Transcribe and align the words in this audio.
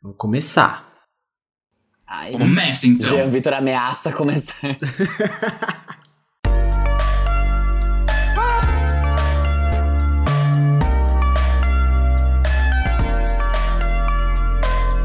Vamos 0.00 0.16
começar. 0.16 0.86
Ai, 2.06 2.32
Começa 2.32 2.86
então. 2.86 3.08
Jean 3.08 3.28
Vitor 3.30 3.52
ameaça 3.52 4.12
começar. 4.12 4.54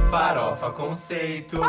Farofa 0.10 0.72
Conceito. 0.72 1.60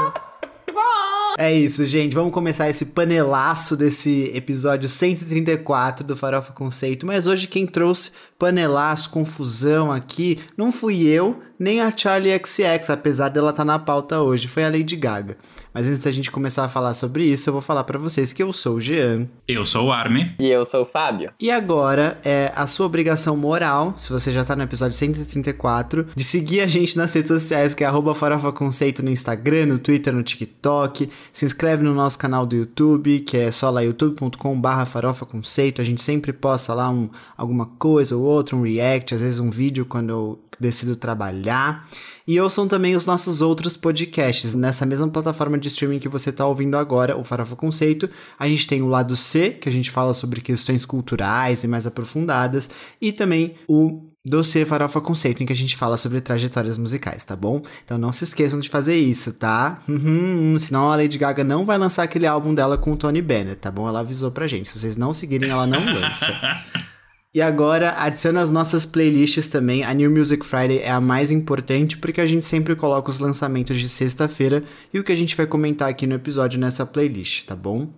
É 1.37 1.53
isso, 1.53 1.85
gente. 1.85 2.15
Vamos 2.15 2.33
começar 2.33 2.69
esse 2.69 2.87
panelaço 2.87 3.77
desse 3.77 4.31
episódio 4.35 4.89
134 4.89 6.07
do 6.07 6.17
Farofa 6.17 6.53
Conceito. 6.53 7.05
Mas 7.05 7.27
hoje 7.27 7.49
quem 7.49 7.67
trouxe 7.67 8.13
panelaço, 8.39 9.11
confusão 9.11 9.91
aqui, 9.91 10.39
não 10.57 10.71
fui 10.71 11.03
eu, 11.09 11.43
nem 11.59 11.81
a 11.81 11.93
Charlie 11.97 12.39
XX, 12.45 12.91
apesar 12.91 13.29
dela 13.29 13.51
estar 13.51 13.65
na 13.65 13.79
pauta 13.79 14.21
hoje. 14.21 14.49
Foi 14.49 14.65
a 14.65 14.69
Lady 14.69 14.97
Gaga. 14.97 15.37
Mas 15.73 15.87
antes 15.87 16.03
da 16.03 16.13
gente 16.13 16.31
começar 16.31 16.65
a 16.65 16.69
falar 16.69 16.95
sobre 16.95 17.25
isso, 17.25 17.49
eu 17.49 17.53
vou 17.53 17.63
falar 17.63 17.85
pra 17.85 17.99
vocês 17.99 18.33
que 18.33 18.43
eu 18.43 18.53
sou 18.53 18.77
o 18.77 18.81
Jean. 18.81 19.29
Eu 19.47 19.65
sou 19.65 19.87
o 19.87 19.93
Armin. 19.93 20.33
E 20.39 20.49
eu 20.49 20.65
sou 20.65 20.83
o 20.83 20.87
Fábio. 20.87 21.33
E 21.41 21.51
agora 21.51 22.19
é 22.25 22.53
a 22.55 22.67
sua 22.67 22.87
obrigação 22.87 23.37
moral, 23.37 23.95
se 23.99 24.13
você 24.13 24.33
já 24.33 24.45
tá 24.45 24.55
no 24.55 24.63
episódio 24.63 24.97
134, 24.97 26.09
de 26.15 26.25
seguir 26.25 26.61
a 26.61 26.67
gente 26.67 26.97
nas 26.97 27.13
redes 27.13 27.31
sociais, 27.31 27.75
que 27.75 27.83
é 27.83 27.87
arroba 27.87 28.15
Farofa 28.15 28.53
Conceito 28.53 29.03
no 29.03 29.11
Instagram, 29.11 29.67
no 29.67 29.79
Twitter, 29.79 30.13
no 30.13 30.23
TikTok. 30.23 31.11
Se 31.33 31.45
inscreve 31.45 31.83
no 31.83 31.95
nosso 31.95 32.19
canal 32.19 32.47
do 32.47 32.57
YouTube, 32.57 33.21
que 33.21 33.37
é 33.37 33.51
só 33.51 33.71
lá 33.71 33.81
youtube.com 33.83 34.61
barra 34.61 34.87
Farofa 34.87 35.27
Conceito. 35.27 35.81
A 35.81 35.85
gente 35.85 36.03
sempre 36.03 36.33
posta 36.33 36.75
lá 36.75 36.89
um, 36.91 37.11
alguma 37.37 37.67
coisa 37.67 38.17
ou 38.17 38.23
outra, 38.23 38.57
um 38.57 38.63
react, 38.63 39.15
às 39.15 39.21
vezes 39.21 39.41
um 39.41 39.51
vídeo 39.51 39.85
quando 39.85 40.11
eu 40.11 40.39
decido 40.59 40.97
trabalhar. 40.97 41.87
E 42.27 42.41
ouçam 42.41 42.67
também 42.67 42.97
os 42.97 43.05
nossos 43.05 43.43
outros 43.43 43.77
podcasts. 43.77 44.55
Nessa 44.55 44.87
mesma 44.87 45.09
plataforma 45.09 45.59
de 45.59 45.69
streaming 45.69 45.99
que 45.99 46.09
você 46.09 46.31
está 46.31 46.47
ouvindo 46.47 46.77
agora, 46.77 47.17
o 47.17 47.25
Farofa 47.25 47.55
Conceito, 47.55 48.09
a 48.39 48.49
gente 48.49 48.67
tem 48.67 48.81
o 48.81 48.89
lado 48.89 49.17
C, 49.17 49.51
que 49.51 49.69
a 49.69 49.73
gente 49.73 49.91
fala 49.91 50.15
sobre 50.15 50.41
questões 50.41 50.87
culturais 50.87 51.65
e 51.65 51.69
mais 51.69 51.87
aprofundadas, 51.87 52.71
e 53.01 53.13
também 53.13 53.55
o 53.69 54.03
Dossiê 54.27 54.65
Farofa 54.65 55.03
Conceito, 55.03 55.43
em 55.43 55.47
que 55.47 55.53
a 55.53 55.57
gente 55.57 55.77
fala 55.77 55.99
sobre 55.99 56.19
trajetórias 56.19 56.79
musicais, 56.79 57.23
tá 57.25 57.37
bom? 57.37 57.61
Então 57.85 57.99
não 57.99 58.11
se 58.11 58.25
esqueçam 58.25 58.59
de 58.59 58.71
fazer 58.71 58.97
isso, 58.97 59.35
tá? 59.35 59.83
Uhum, 59.87 60.57
senão 60.59 60.91
a 60.91 60.97
Lady 60.97 61.19
Gaga 61.19 61.45
não 61.45 61.67
vai 61.67 61.77
lançar 61.77 62.05
aquele 62.05 62.27
álbum 62.27 62.55
dela 62.55 62.79
com 62.79 62.95
o 62.95 62.97
Tony 62.97 63.21
Bennett, 63.21 63.57
tá 63.57 63.71
bom? 63.71 63.87
Ela 63.87 64.01
avisou 64.01 64.31
pra 64.31 64.47
gente. 64.47 64.71
Se 64.71 64.79
vocês 64.79 64.97
não 64.97 65.13
seguirem, 65.13 65.51
ela 65.51 65.67
não 65.67 65.85
lança. 65.85 66.33
E 67.35 67.43
agora, 67.43 67.91
adiciona 67.99 68.41
as 68.41 68.49
nossas 68.51 68.87
playlists 68.87 69.49
também. 69.49 69.83
A 69.83 69.93
New 69.93 70.09
Music 70.09 70.47
Friday 70.47 70.79
é 70.79 70.91
a 70.93 71.01
mais 71.01 71.33
importante 71.33 71.97
porque 71.99 72.21
a 72.21 72.27
gente 72.27 72.45
sempre 72.45 72.77
coloca 72.77 73.11
os 73.11 73.19
lançamentos 73.19 73.77
de 73.77 73.89
sexta-feira 73.89 74.63
e 74.93 75.01
o 75.01 75.05
que 75.05 75.11
a 75.11 75.17
gente 75.17 75.37
vai 75.37 75.45
comentar 75.45 75.89
aqui 75.89 76.07
no 76.07 76.15
episódio 76.15 76.61
nessa 76.61 76.87
playlist, 76.87 77.45
tá 77.45 77.57
bom? 77.57 77.93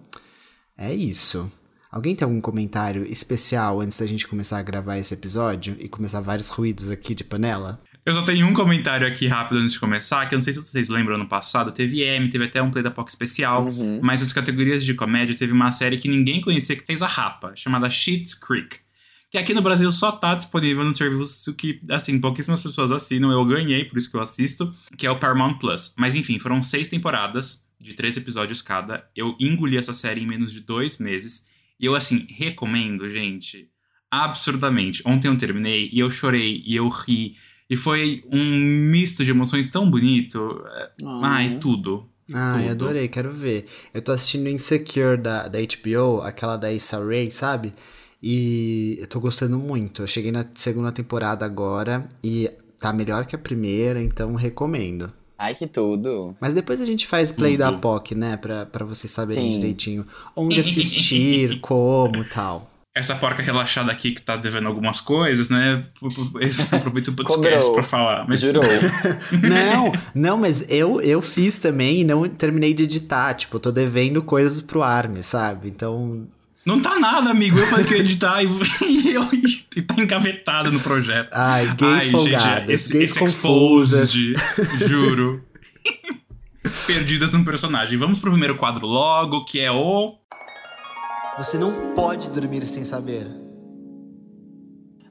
É 0.77 0.95
isso. 0.95 1.53
Alguém 1.93 2.15
tem 2.17 2.25
algum 2.25 2.41
comentário 2.41 3.05
especial 3.11 3.81
antes 3.83 3.98
da 3.98 4.06
gente 4.06 4.27
começar 4.27 4.59
a 4.59 4.62
gravar 4.62 4.97
esse 4.97 5.12
episódio 5.12 5.77
e 5.78 5.87
começar 5.89 6.21
vários 6.21 6.48
ruídos 6.48 6.91
aqui 6.91 7.15
de 7.15 7.23
panela? 7.23 7.78
Eu 8.06 8.15
só 8.15 8.23
tenho 8.23 8.47
um 8.47 8.55
comentário 8.55 9.06
aqui 9.06 9.27
rápido 9.27 9.59
antes 9.59 9.73
de 9.73 9.81
começar, 9.81 10.27
que 10.27 10.34
eu 10.34 10.39
não 10.39 10.43
sei 10.43 10.55
se 10.55 10.62
vocês 10.62 10.89
lembram 10.89 11.17
ano 11.17 11.28
passado, 11.28 11.73
teve 11.73 12.00
M, 12.03 12.28
teve 12.31 12.45
até 12.45 12.62
um 12.62 12.71
Play 12.71 12.83
da 12.83 12.91
POC 12.91 13.11
especial, 13.11 13.67
Uhum. 13.67 14.00
mas 14.03 14.21
nas 14.23 14.33
categorias 14.33 14.83
de 14.84 14.95
comédia 14.95 15.34
teve 15.37 15.53
uma 15.53 15.73
série 15.73 15.98
que 15.98 16.09
ninguém 16.09 16.41
conhecia 16.41 16.75
que 16.77 16.87
fez 16.87 17.03
a 17.03 17.06
rapa, 17.06 17.53
chamada 17.55 17.91
Schitt's 17.91 18.34
Creek. 18.34 18.78
Que 19.30 19.38
aqui 19.38 19.52
no 19.52 19.62
Brasil 19.62 19.91
só 19.91 20.12
tá 20.12 20.34
disponível 20.34 20.84
no 20.84 20.94
serviço 20.94 21.52
que, 21.55 21.80
assim, 21.91 22.19
pouquíssimas 22.20 22.60
pessoas 22.60 22.92
assinam. 22.92 23.30
Eu 23.32 23.44
ganhei, 23.44 23.84
por 23.84 23.98
isso 23.98 24.10
que 24.10 24.16
eu 24.16 24.20
assisto, 24.20 24.72
que 24.96 25.06
é 25.06 25.10
o 25.10 25.19
Paramount 25.19 25.58
Plus. 25.58 25.94
Mas 25.98 26.14
enfim, 26.14 26.38
foram 26.38 26.62
seis 26.62 26.88
temporadas, 26.88 27.66
de 27.80 27.94
três 27.94 28.16
episódios 28.16 28.62
cada. 28.62 29.04
Eu 29.14 29.36
engoli 29.41 29.77
essa 29.77 29.92
série 29.92 30.22
em 30.22 30.27
menos 30.27 30.52
de 30.52 30.60
dois 30.60 30.98
meses. 30.98 31.48
E 31.78 31.84
eu, 31.84 31.94
assim, 31.94 32.27
recomendo, 32.30 33.08
gente, 33.08 33.69
absurdamente. 34.10 35.03
Ontem 35.04 35.28
eu 35.28 35.36
terminei 35.36 35.91
e 35.92 35.98
eu 35.98 36.10
chorei 36.10 36.62
e 36.65 36.76
eu 36.76 36.88
ri. 36.88 37.36
E 37.69 37.76
foi 37.76 38.22
um 38.31 38.44
misto 38.91 39.25
de 39.25 39.31
emoções 39.31 39.66
tão 39.66 39.91
bonito. 39.91 40.65
Ai, 41.22 41.59
tudo. 41.59 42.09
Ai, 42.32 42.62
Tudo. 42.62 42.70
adorei, 42.72 43.09
quero 43.09 43.32
ver. 43.32 43.66
Eu 43.94 44.03
tô 44.03 44.12
assistindo 44.12 44.48
Insecure 44.48 45.16
da, 45.16 45.47
da 45.47 45.59
HBO, 45.60 46.22
aquela 46.22 46.56
da 46.56 46.72
Issa 46.72 46.98
Rae, 47.04 47.31
sabe? 47.31 47.72
E 48.22 48.97
eu 49.00 49.06
tô 49.06 49.21
gostando 49.21 49.59
muito. 49.59 50.03
Eu 50.03 50.06
cheguei 50.06 50.32
na 50.32 50.44
segunda 50.54 50.91
temporada 50.91 51.44
agora 51.44 52.09
e 52.22 52.50
tá 52.81 52.93
melhor 52.93 53.27
que 53.27 53.37
a 53.37 53.38
primeira, 53.38 54.03
então 54.03 54.34
recomendo. 54.34 55.12
Ai, 55.38 55.54
que 55.54 55.66
tudo. 55.66 56.34
Mas 56.41 56.54
depois 56.54 56.81
a 56.81 56.87
gente 56.87 57.06
faz 57.06 57.31
play 57.31 57.56
da 57.56 57.71
Tudo. 57.71 57.81
POC, 57.81 58.15
né? 58.15 58.37
Pra, 58.38 58.65
pra 58.65 58.84
vocês 58.87 59.12
saberem 59.12 59.50
Sim. 59.50 59.59
direitinho 59.59 60.06
onde 60.34 60.59
assistir, 60.59 61.60
como 61.60 62.25
tal. 62.25 62.71
Essa 62.94 63.15
porca 63.15 63.43
relaxada 63.43 63.93
aqui 63.93 64.12
que 64.12 64.22
tá 64.22 64.38
devendo 64.38 64.66
algumas 64.66 65.03
coisas, 65.03 65.50
né? 65.50 65.84
Esse 66.41 66.75
aproveita 66.75 67.10
o 67.10 67.15
podcast 67.15 67.71
pra 67.75 67.83
falar. 67.83 68.27
Mas 68.27 68.41
Jurou. 68.41 68.62
Não, 69.47 69.93
não, 70.15 70.38
mas 70.38 70.65
eu, 70.71 71.03
eu 71.03 71.21
fiz 71.21 71.59
também 71.59 72.00
e 72.00 72.04
não 72.04 72.27
terminei 72.27 72.72
de 72.72 72.84
editar. 72.84 73.34
Tipo, 73.34 73.56
eu 73.56 73.60
tô 73.60 73.71
devendo 73.71 74.22
coisas 74.22 74.62
pro 74.62 74.83
Army, 74.83 75.22
sabe? 75.22 75.69
Então, 75.69 76.27
Não 76.66 76.81
tá 76.81 76.99
nada, 76.99 77.31
amigo. 77.31 77.60
Eu 77.60 77.66
falei 77.69 77.87
que 77.87 77.94
eu 77.94 77.99
ia 77.99 78.03
editar 78.03 78.43
e, 78.43 78.49
e 78.84 79.12
eu 79.12 79.22
e 79.77 79.82
tá 79.82 79.94
engavetado 80.03 80.72
no 80.72 80.81
projeto. 80.81 81.31
ai, 81.32 81.72
gays 81.77 82.10
folgadas, 82.10 82.69
esse, 82.69 82.93
gays 82.93 83.10
esse 83.10 83.19
confusas. 83.21 84.12
exposed, 84.12 84.88
juro. 84.88 85.44
Perdidas 86.88 87.32
no 87.32 87.44
personagem. 87.44 87.97
Vamos 87.97 88.19
pro 88.19 88.32
primeiro 88.32 88.56
quadro 88.56 88.84
logo, 88.84 89.44
que 89.44 89.60
é 89.60 89.71
o. 89.71 90.16
Você 91.38 91.56
não 91.56 91.94
pode 91.94 92.28
dormir 92.31 92.66
sem 92.66 92.84
saber. 92.84 93.28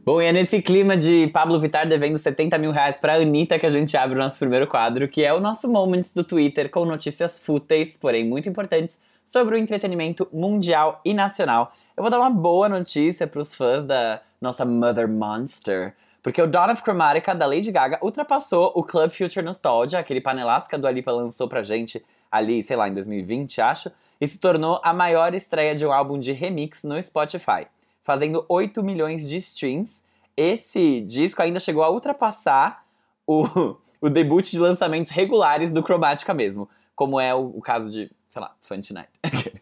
Bom, 0.04 0.22
e 0.22 0.26
é 0.26 0.34
nesse 0.34 0.62
clima 0.62 0.98
de 0.98 1.28
Pablo 1.28 1.60
Vittar 1.60 1.88
devendo 1.88 2.18
70 2.18 2.58
mil 2.58 2.72
reais 2.72 2.98
pra 2.98 3.16
Anitta 3.16 3.58
que 3.58 3.66
a 3.66 3.70
gente 3.70 3.96
abre 3.96 4.18
o 4.18 4.22
nosso 4.22 4.38
primeiro 4.38 4.68
quadro, 4.68 5.08
que 5.08 5.24
é 5.24 5.34
o 5.34 5.40
nosso 5.40 5.70
Moments 5.70 6.14
do 6.14 6.24
Twitter, 6.24 6.70
com 6.70 6.86
notícias 6.86 7.40
fúteis, 7.40 7.96
porém 7.98 8.28
muito 8.28 8.50
importantes, 8.50 8.96
sobre 9.26 9.56
o 9.56 9.58
entretenimento 9.58 10.28
mundial 10.32 11.02
e 11.04 11.14
nacional. 11.14 11.74
Eu 11.98 12.04
vou 12.04 12.12
dar 12.12 12.20
uma 12.20 12.30
boa 12.30 12.70
notícia 12.70 13.26
pros 13.26 13.56
fãs 13.56 13.86
da 13.86 14.22
nossa 14.40 14.64
Mother 14.64 15.10
Monster, 15.10 15.96
porque 16.22 16.42
o 16.42 16.48
Dawn 16.48 16.72
of 16.72 16.82
Chromatica 16.84 17.34
da 17.34 17.46
Lady 17.46 17.72
Gaga 17.72 18.00
ultrapassou 18.02 18.72
o 18.76 18.84
Club 18.84 19.12
Future 19.12 19.46
Nostalgia, 19.46 20.00
aquele 20.00 20.22
panelaço 20.22 20.70
que 20.70 20.76
a 20.76 20.78
Dua 20.78 20.92
Lipa 20.92 21.12
lançou 21.12 21.48
pra 21.48 21.64
gente 21.64 22.04
ali, 22.32 22.64
sei 22.64 22.76
lá, 22.76 22.88
em 22.90 22.94
2020, 22.94 23.62
acho, 23.62 23.92
e 24.20 24.28
se 24.28 24.40
tornou 24.40 24.80
a 24.84 24.94
maior 24.94 25.34
estreia 25.34 25.76
de 25.76 25.86
um 25.86 25.92
álbum 25.92 26.20
de 26.20 26.32
remix 26.32 26.84
no 26.84 27.02
Spotify, 27.02 27.68
fazendo 28.04 28.46
8 28.50 28.82
milhões 28.84 29.28
de 29.28 29.38
streams. 29.38 30.02
Esse 30.36 31.02
disco 31.02 31.42
ainda 31.42 31.60
chegou 31.60 31.84
a 31.84 31.90
ultrapassar 31.90 32.86
o, 33.26 33.78
o 34.02 34.10
debut 34.10 34.50
de 34.50 34.60
lançamentos 34.60 35.12
regulares 35.12 35.72
do 35.72 35.84
Chromatica 35.84 36.34
mesmo, 36.34 36.70
como 36.96 37.20
é 37.20 37.34
o, 37.34 37.54
o 37.56 37.62
caso 37.62 37.92
de, 37.92 38.12
sei 38.36 38.42
lá, 38.42 38.54
Fun 38.62 38.82
Tonight. 38.82 39.10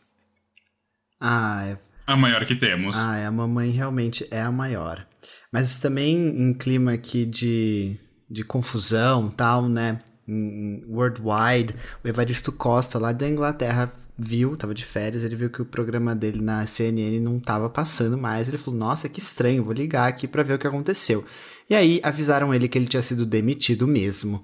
Ah, 1.25 1.65
é, 1.65 1.77
A 2.05 2.17
maior 2.17 2.45
que 2.45 2.53
temos. 2.55 2.97
ah, 2.97 3.15
é, 3.15 3.25
a 3.25 3.31
mamãe 3.31 3.69
realmente 3.69 4.27
é 4.29 4.41
a 4.41 4.51
maior. 4.51 5.07
Mas 5.53 5.77
também 5.77 6.17
em 6.17 6.53
clima 6.53 6.91
aqui 6.91 7.25
de, 7.25 7.97
de 8.29 8.43
confusão 8.43 9.29
tal, 9.29 9.69
né? 9.69 10.01
Worldwide, 10.89 11.75
o 12.03 12.07
Evaristo 12.07 12.51
Costa, 12.51 12.99
lá 12.99 13.13
da 13.13 13.25
Inglaterra, 13.29 13.93
viu, 14.17 14.57
tava 14.57 14.73
de 14.73 14.83
férias, 14.83 15.23
ele 15.23 15.35
viu 15.37 15.49
que 15.49 15.61
o 15.61 15.65
programa 15.65 16.13
dele 16.13 16.41
na 16.41 16.65
CNN 16.65 17.21
não 17.21 17.39
tava 17.39 17.69
passando 17.69 18.17
mais. 18.17 18.49
Ele 18.49 18.57
falou: 18.57 18.77
Nossa, 18.79 19.07
que 19.07 19.19
estranho, 19.19 19.63
vou 19.63 19.73
ligar 19.73 20.09
aqui 20.09 20.27
pra 20.27 20.43
ver 20.43 20.55
o 20.55 20.59
que 20.59 20.67
aconteceu. 20.67 21.23
E 21.69 21.75
aí 21.75 22.01
avisaram 22.03 22.53
ele 22.53 22.67
que 22.67 22.77
ele 22.77 22.87
tinha 22.87 23.01
sido 23.01 23.25
demitido 23.25 23.87
mesmo. 23.87 24.43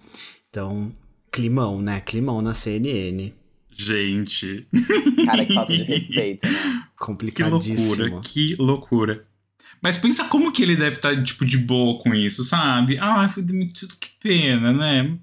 Então, 0.50 0.94
climão, 1.30 1.82
né? 1.82 2.00
Climão 2.00 2.42
na 2.42 2.54
CNN. 2.54 3.34
Gente. 3.82 4.66
Cara, 5.26 5.46
que 5.46 5.54
falta 5.54 5.76
de 5.78 5.84
respeito, 5.84 6.46
né? 6.46 6.54
Que 7.00 7.06
Complicadíssimo. 7.06 7.96
loucura, 7.96 8.22
que 8.22 8.56
loucura. 8.60 9.24
Mas 9.82 9.96
pensa 9.96 10.26
como 10.26 10.52
que 10.52 10.62
ele 10.62 10.76
deve 10.76 10.98
estar, 10.98 11.24
tipo, 11.24 11.46
de 11.46 11.58
boa 11.58 11.98
com 12.04 12.14
isso, 12.14 12.44
sabe? 12.44 12.98
Ah, 13.00 13.28
fui 13.30 13.42
demitido, 13.42 13.96
que 13.96 14.10
pena, 14.20 14.74
né? 14.74 15.18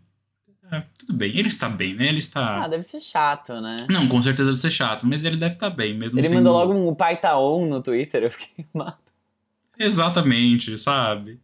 Ah, 0.72 0.82
tudo 0.98 1.12
bem, 1.12 1.36
ele 1.38 1.48
está 1.48 1.68
bem, 1.68 1.94
né? 1.94 2.08
Ele 2.08 2.18
está. 2.18 2.64
Ah, 2.64 2.68
deve 2.68 2.82
ser 2.82 3.02
chato, 3.02 3.60
né? 3.60 3.76
Não, 3.90 4.08
com 4.08 4.22
certeza 4.22 4.48
deve 4.50 4.58
ser 4.60 4.70
chato, 4.70 5.06
mas 5.06 5.22
ele 5.22 5.36
deve 5.36 5.54
estar 5.54 5.68
bem, 5.68 5.92
mesmo 5.94 6.18
Ele 6.18 6.28
sendo- 6.28 6.36
mandou 6.36 6.54
logo 6.54 6.72
um 6.72 6.94
pai 6.94 7.18
tá 7.18 7.38
on 7.38 7.66
no 7.66 7.82
Twitter, 7.82 8.22
eu 8.22 8.30
fiquei 8.30 8.64
mal. 8.72 8.98
Exatamente, 9.78 10.76
sabe? 10.78 11.38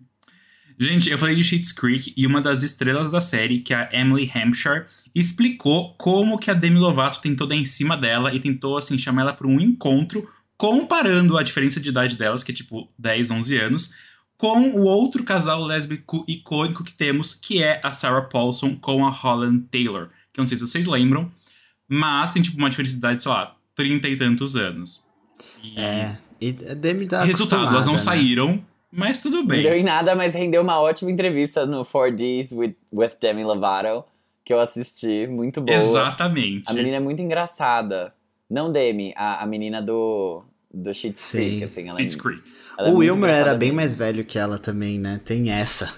Gente, 0.79 1.11
eu 1.11 1.19
falei 1.19 1.35
de 1.35 1.45
Schitt's 1.45 1.73
Creek 1.73 2.13
e 2.17 2.27
uma 2.27 2.41
das 2.41 2.63
estrelas 2.63 3.11
da 3.11 3.21
série, 3.21 3.61
que 3.61 3.73
é 3.73 3.77
a 3.77 3.89
Emily 3.93 4.31
Hampshire, 4.35 4.85
explicou 5.15 5.95
como 5.95 6.39
que 6.39 6.51
a 6.51 6.55
Demi 6.55 6.79
Lovato 6.79 7.21
tentou 7.21 7.47
dar 7.47 7.57
em 7.57 7.65
cima 7.65 7.97
dela 7.97 8.35
e 8.35 8.41
tentou, 8.41 8.79
assim, 8.79 8.97
chamar 8.99 9.23
ela 9.23 9.33
para 9.33 9.47
um 9.47 9.61
encontro, 9.61 10.29
comparando 10.57 11.37
a 11.37 11.43
diferença 11.43 11.81
de 11.81 11.89
idade 11.89 12.17
delas, 12.17 12.43
que 12.43 12.53
é 12.53 12.55
tipo 12.55 12.89
10, 12.99 13.31
11 13.31 13.59
anos, 13.59 13.91
com 14.37 14.71
o 14.71 14.83
outro 14.83 15.23
casal 15.23 15.63
lésbico 15.63 16.25
icônico 16.27 16.83
que 16.83 16.93
temos, 16.93 17.33
que 17.33 17.63
é 17.63 17.81
a 17.83 17.91
Sarah 17.91 18.23
Paulson 18.23 18.75
com 18.77 19.07
a 19.07 19.11
Holland 19.11 19.67
Taylor. 19.71 20.09
Que 20.33 20.41
eu 20.41 20.43
não 20.43 20.49
sei 20.49 20.57
se 20.57 20.67
vocês 20.67 20.87
lembram, 20.87 21.31
mas 21.89 22.33
tem 22.33 22.43
tipo 22.43 22.59
uma 22.59 22.71
diferença 22.71 22.95
de 22.95 22.99
idade, 22.99 23.23
sei 23.23 23.31
lá, 23.31 23.55
trinta 23.75 24.09
e 24.09 24.17
tantos 24.17 24.57
anos. 24.57 25.01
E... 25.63 25.79
É, 25.79 26.19
e 26.41 26.57
a 26.69 26.75
Demi 26.75 27.07
tá 27.07 27.23
Resultado, 27.23 27.69
elas 27.69 27.87
não 27.87 27.93
né? 27.93 27.99
saíram, 27.99 28.65
mas 28.93 29.21
tudo 29.23 29.39
Não 29.39 29.47
deu 29.47 29.71
bem. 29.71 29.81
em 29.81 29.85
nada, 29.85 30.15
mas 30.15 30.35
rendeu 30.35 30.61
uma 30.63 30.81
ótima 30.81 31.11
entrevista 31.11 31.65
no 31.67 31.85
4Ds 31.85 32.53
with, 32.57 32.75
with 32.93 33.13
Demi 33.21 33.43
Lovato, 33.45 34.05
que 34.45 34.53
eu 34.53 34.61
assisti, 34.61 35.27
muito 35.27 35.61
boa. 35.61 35.77
Exatamente. 35.79 36.65
A 36.71 36.73
menina 36.75 36.97
é 36.97 37.01
muito 37.01 37.23
engraçada. 37.23 38.13
Não 38.51 38.71
Demi, 38.71 39.15
a, 39.17 39.43
a 39.43 39.47
menina 39.47 39.81
do, 39.81 40.43
do 40.73 40.93
Schitt's 40.93 41.23
Sim. 41.23 41.39
Creek, 41.61 41.65
assim. 41.65 41.89
Ela 41.89 42.01
é- 42.03 42.07
Creek. 42.07 42.43
ela 42.79 42.89
é 42.89 42.93
O 42.93 42.97
Wilmer 42.97 43.31
era 43.31 43.55
bem 43.55 43.69
mesmo. 43.71 43.77
mais 43.77 43.95
velho 43.95 44.25
que 44.25 44.39
ela 44.39 44.59
também, 44.59 44.99
né? 44.99 45.21
Tem 45.25 45.51
essa. 45.51 45.95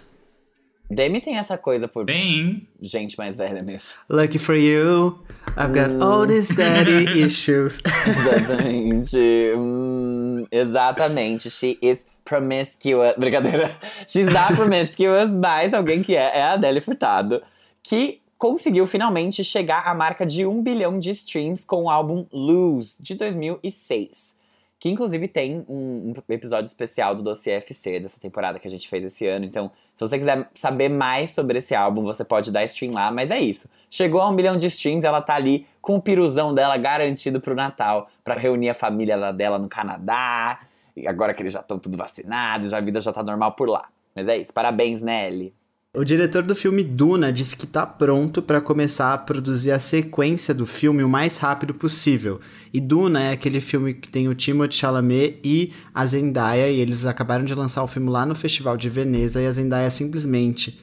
Demi 0.88 1.20
tem 1.20 1.38
essa 1.38 1.56
coisa 1.56 1.88
por 1.88 2.04
Bem, 2.04 2.68
gente 2.80 3.16
mais 3.18 3.36
velha 3.38 3.60
mesmo. 3.64 3.88
Lucky 4.08 4.38
for 4.38 4.54
you, 4.54 5.18
I've 5.58 5.72
got 5.72 6.00
all 6.00 6.26
these 6.26 6.54
daddy 6.54 7.22
issues. 7.22 7.80
Exatamente. 8.06 9.16
Hum, 9.56 10.44
exatamente. 10.52 11.50
She 11.50 11.78
is 11.80 11.98
promiscuous. 12.24 13.14
Brincadeira. 13.18 13.70
She's 14.06 14.32
not 14.32 14.54
promiscuous, 14.54 15.34
mas 15.36 15.74
alguém 15.74 16.02
que 16.02 16.16
é, 16.16 16.38
é 16.38 16.42
a 16.42 16.52
Adele 16.52 16.80
Furtado. 16.80 17.42
Que 17.82 18.20
conseguiu 18.38 18.86
finalmente 18.86 19.44
chegar 19.44 19.86
à 19.86 19.94
marca 19.94 20.26
de 20.26 20.44
um 20.46 20.62
bilhão 20.62 20.98
de 20.98 21.10
streams 21.10 21.64
com 21.64 21.84
o 21.84 21.90
álbum 21.90 22.26
Lose, 22.32 22.96
de 23.00 23.14
2006. 23.14 24.34
Que 24.78 24.90
inclusive 24.90 25.28
tem 25.28 25.64
um, 25.66 26.12
um 26.12 26.32
episódio 26.32 26.66
especial 26.66 27.14
do 27.14 27.22
Dossiê 27.22 27.54
FC 27.54 28.00
dessa 28.00 28.20
temporada 28.20 28.58
que 28.58 28.66
a 28.66 28.70
gente 28.70 28.86
fez 28.86 29.02
esse 29.02 29.26
ano. 29.26 29.46
Então, 29.46 29.70
se 29.94 30.00
você 30.00 30.18
quiser 30.18 30.46
saber 30.52 30.90
mais 30.90 31.32
sobre 31.32 31.58
esse 31.58 31.74
álbum, 31.74 32.02
você 32.02 32.22
pode 32.22 32.50
dar 32.50 32.64
stream 32.64 32.92
lá. 32.92 33.10
Mas 33.10 33.30
é 33.30 33.40
isso. 33.40 33.70
Chegou 33.88 34.20
a 34.20 34.28
um 34.28 34.32
milhão 34.34 34.58
de 34.58 34.66
streams, 34.66 35.06
ela 35.06 35.22
tá 35.22 35.36
ali 35.36 35.66
com 35.80 35.96
o 35.96 36.02
piruzão 36.02 36.54
dela 36.54 36.76
garantido 36.76 37.40
pro 37.40 37.54
Natal, 37.54 38.10
pra 38.22 38.34
reunir 38.34 38.68
a 38.68 38.74
família 38.74 39.32
dela 39.32 39.58
no 39.58 39.68
Canadá. 39.68 40.60
E 40.96 41.06
agora 41.08 41.34
que 41.34 41.42
eles 41.42 41.52
já 41.52 41.60
estão 41.60 41.78
tudo 41.78 41.96
vacinados, 41.96 42.70
já 42.70 42.78
a 42.78 42.80
vida 42.80 43.00
já 43.00 43.12
tá 43.12 43.22
normal 43.22 43.52
por 43.52 43.68
lá. 43.68 43.88
Mas 44.14 44.28
é 44.28 44.38
isso. 44.38 44.52
Parabéns, 44.52 45.00
Nelly. 45.00 45.52
O 45.96 46.04
diretor 46.04 46.42
do 46.42 46.56
filme 46.56 46.82
Duna 46.82 47.32
disse 47.32 47.56
que 47.56 47.68
tá 47.68 47.86
pronto 47.86 48.42
pra 48.42 48.60
começar 48.60 49.14
a 49.14 49.18
produzir 49.18 49.70
a 49.70 49.78
sequência 49.78 50.52
do 50.52 50.66
filme 50.66 51.04
o 51.04 51.08
mais 51.08 51.38
rápido 51.38 51.72
possível. 51.72 52.40
E 52.72 52.80
Duna 52.80 53.22
é 53.22 53.32
aquele 53.32 53.60
filme 53.60 53.94
que 53.94 54.08
tem 54.08 54.26
o 54.26 54.34
Timothée 54.34 54.76
Chalamet 54.76 55.38
e 55.44 55.72
a 55.94 56.04
Zendaya, 56.04 56.68
e 56.68 56.80
eles 56.80 57.06
acabaram 57.06 57.44
de 57.44 57.54
lançar 57.54 57.84
o 57.84 57.86
filme 57.86 58.10
lá 58.10 58.26
no 58.26 58.34
Festival 58.34 58.76
de 58.76 58.90
Veneza, 58.90 59.40
e 59.40 59.46
a 59.46 59.52
Zendaya 59.52 59.88
simplesmente... 59.88 60.80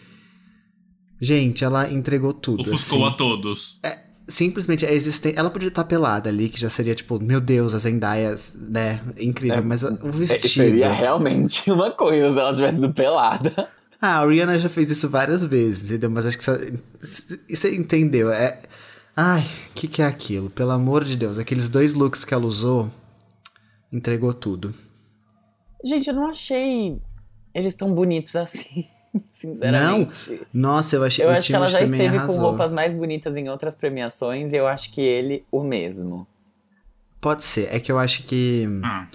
Gente, 1.20 1.64
ela 1.64 1.92
entregou 1.92 2.34
tudo. 2.34 2.62
ofuscou 2.62 3.06
assim. 3.06 3.14
a 3.14 3.18
todos. 3.18 3.80
Simplesmente 4.28 4.86
a 4.86 4.92
existência... 4.92 5.38
Ela 5.38 5.50
podia 5.50 5.68
estar 5.68 5.84
pelada 5.84 6.30
ali, 6.30 6.48
que 6.48 6.60
já 6.60 6.70
seria 6.70 6.96
tipo, 6.96 7.22
meu 7.22 7.42
Deus, 7.42 7.74
a 7.74 7.78
Zendaya, 7.80 8.34
né, 8.56 9.02
incrível. 9.20 9.58
É, 9.58 9.62
mas 9.62 9.84
o 9.84 9.88
É, 9.88 10.12
vestido... 10.12 10.48
Seria 10.48 10.92
realmente 10.92 11.70
uma 11.72 11.92
coisa 11.92 12.32
se 12.32 12.40
ela 12.40 12.54
tivesse 12.54 12.78
ido 12.78 12.94
pelada. 12.94 13.70
Ah, 14.02 14.20
a 14.20 14.26
Rihanna 14.26 14.58
já 14.58 14.70
fez 14.70 14.90
isso 14.90 15.08
várias 15.08 15.46
vezes, 15.46 15.92
entendeu? 15.92 16.10
Mas 16.10 16.26
acho 16.26 16.38
que 16.38 16.44
você, 16.44 16.80
você 17.48 17.76
entendeu. 17.76 18.32
É... 18.32 18.62
Ai, 19.16 19.42
o 19.70 19.74
que, 19.74 19.88
que 19.88 20.02
é 20.02 20.06
aquilo? 20.08 20.50
Pelo 20.50 20.72
amor 20.72 21.04
de 21.04 21.16
Deus, 21.16 21.38
aqueles 21.38 21.68
dois 21.68 21.94
looks 21.94 22.26
que 22.26 22.34
ela 22.34 22.46
usou, 22.46 22.90
entregou 23.92 24.34
tudo. 24.34 24.74
Gente, 25.84 26.08
eu 26.08 26.16
não 26.16 26.28
achei 26.28 27.00
eles 27.54 27.76
tão 27.76 27.94
bonitos 27.94 28.36
assim. 28.36 28.86
Sinceramente. 29.42 30.42
Nossa, 30.54 30.96
eu 30.96 31.04
achei 31.04 31.26
Eu 31.26 31.30
o 31.30 31.32
acho 31.34 31.48
que 31.48 31.56
ela 31.56 31.68
já 31.68 31.82
esteve 31.82 32.20
com 32.20 32.38
roupas 32.38 32.72
mais 32.72 32.94
bonitas 32.94 33.36
em 33.36 33.50
outras 33.50 33.74
premiações 33.76 34.54
e 34.54 34.56
eu 34.56 34.68
acho 34.68 34.92
que 34.94 35.02
ele 35.02 35.44
o 35.52 35.64
mesmo. 35.64 36.28
Pode 37.20 37.44
ser, 37.44 37.68
é 37.74 37.80
que 37.80 37.92
eu 37.92 37.98
acho 38.00 38.24
que. 38.24 38.66
Ah, 38.84 39.08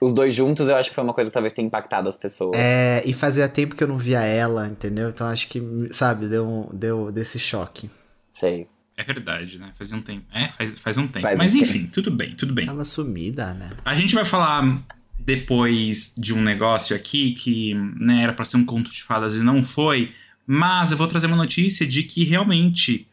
Os 0.00 0.12
dois 0.12 0.34
juntos 0.34 0.68
eu 0.68 0.76
acho 0.76 0.90
que 0.90 0.94
foi 0.94 1.02
uma 1.04 1.14
coisa 1.14 1.30
que 1.30 1.34
talvez 1.34 1.52
tenha 1.52 1.66
impactado 1.66 2.08
as 2.08 2.16
pessoas. 2.16 2.56
É, 2.56 3.02
e 3.04 3.12
fazia 3.12 3.48
tempo 3.48 3.74
que 3.74 3.82
eu 3.82 3.88
não 3.88 3.98
via 3.98 4.20
ela, 4.22 4.66
entendeu? 4.66 5.08
Então 5.08 5.26
acho 5.26 5.48
que, 5.48 5.60
sabe, 5.90 6.26
deu, 6.28 6.46
um- 6.46 6.68
deu 6.72 7.10
desse 7.12 7.38
choque. 7.38 7.90
Sei. 8.30 8.68
é 8.96 9.02
verdade, 9.04 9.58
né? 9.58 9.70
Faz 9.76 9.90
um 9.92 10.00
tempo. 10.02 10.26
É, 10.32 10.48
faz, 10.48 10.78
faz 10.78 10.98
um 10.98 11.06
tempo. 11.06 11.22
Faz 11.22 11.38
um 11.38 11.42
Mas 11.44 11.52
tempo. 11.52 11.64
enfim, 11.64 11.86
tudo 11.86 12.10
bem, 12.10 12.34
tudo 12.36 12.52
bem. 12.52 12.66
Tava 12.66 12.84
sumida, 12.84 13.52
né? 13.54 13.70
A 13.84 13.94
gente 13.94 14.14
vai 14.14 14.24
falar 14.24 14.78
depois 15.18 16.14
de 16.16 16.32
um 16.32 16.42
negócio 16.42 16.94
aqui 16.94 17.32
que 17.32 17.74
né, 17.74 18.22
era 18.22 18.32
pra 18.32 18.44
ser 18.44 18.56
um 18.56 18.64
conto 18.64 18.90
de 18.90 19.02
fadas 19.02 19.34
e 19.34 19.40
não 19.40 19.62
foi, 19.62 20.12
mas 20.46 20.90
eu 20.90 20.96
vou 20.96 21.06
trazer 21.06 21.26
uma 21.26 21.36
notícia 21.36 21.86
de 21.86 22.02
que 22.02 22.24
realmente 22.24 23.06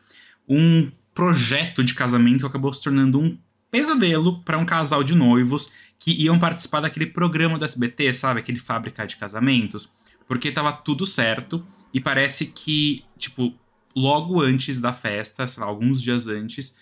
um 0.47 0.89
projeto 1.13 1.83
de 1.83 1.93
casamento 1.93 2.45
acabou 2.45 2.73
se 2.73 2.81
tornando 2.81 3.19
um 3.19 3.37
pesadelo 3.71 4.41
para 4.43 4.57
um 4.57 4.65
casal 4.65 5.03
de 5.03 5.15
noivos 5.15 5.69
que 5.99 6.11
iam 6.11 6.37
participar 6.37 6.81
daquele 6.81 7.07
programa 7.07 7.57
do 7.57 7.65
SBT, 7.65 8.13
sabe? 8.13 8.39
Aquele 8.39 8.59
fábrica 8.59 9.05
de 9.05 9.15
casamentos, 9.15 9.89
porque 10.27 10.51
tava 10.51 10.71
tudo 10.71 11.05
certo 11.05 11.65
e 11.93 11.99
parece 11.99 12.45
que, 12.45 13.03
tipo, 13.17 13.53
logo 13.95 14.41
antes 14.41 14.79
da 14.79 14.93
festa, 14.93 15.47
sei 15.47 15.61
lá, 15.61 15.67
alguns 15.67 16.01
dias 16.01 16.27
antes, 16.27 16.75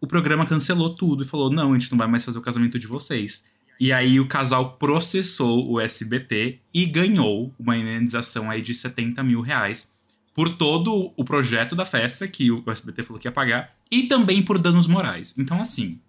o 0.00 0.06
programa 0.06 0.46
cancelou 0.46 0.94
tudo 0.94 1.22
e 1.22 1.26
falou: 1.26 1.50
não, 1.50 1.72
a 1.72 1.78
gente 1.78 1.90
não 1.90 1.98
vai 1.98 2.06
mais 2.06 2.24
fazer 2.24 2.38
o 2.38 2.42
casamento 2.42 2.78
de 2.78 2.86
vocês. 2.86 3.44
E 3.78 3.92
aí 3.92 4.20
o 4.20 4.28
casal 4.28 4.76
processou 4.76 5.68
o 5.70 5.80
SBT 5.80 6.58
e 6.72 6.86
ganhou 6.86 7.52
uma 7.58 7.76
indenização 7.76 8.50
aí 8.50 8.62
de 8.62 8.72
70 8.72 9.22
mil 9.22 9.40
reais 9.40 9.88
por 10.34 10.48
todo 10.48 11.12
o 11.16 11.24
projeto 11.24 11.76
da 11.76 11.84
festa 11.84 12.26
que 12.26 12.50
o 12.50 12.62
SBT 12.66 13.02
falou 13.02 13.20
que 13.20 13.28
ia 13.28 13.32
pagar 13.32 13.72
e 13.90 14.04
também 14.04 14.42
por 14.42 14.58
danos 14.58 14.86
morais. 14.86 15.34
Então, 15.38 15.60
assim, 15.60 16.00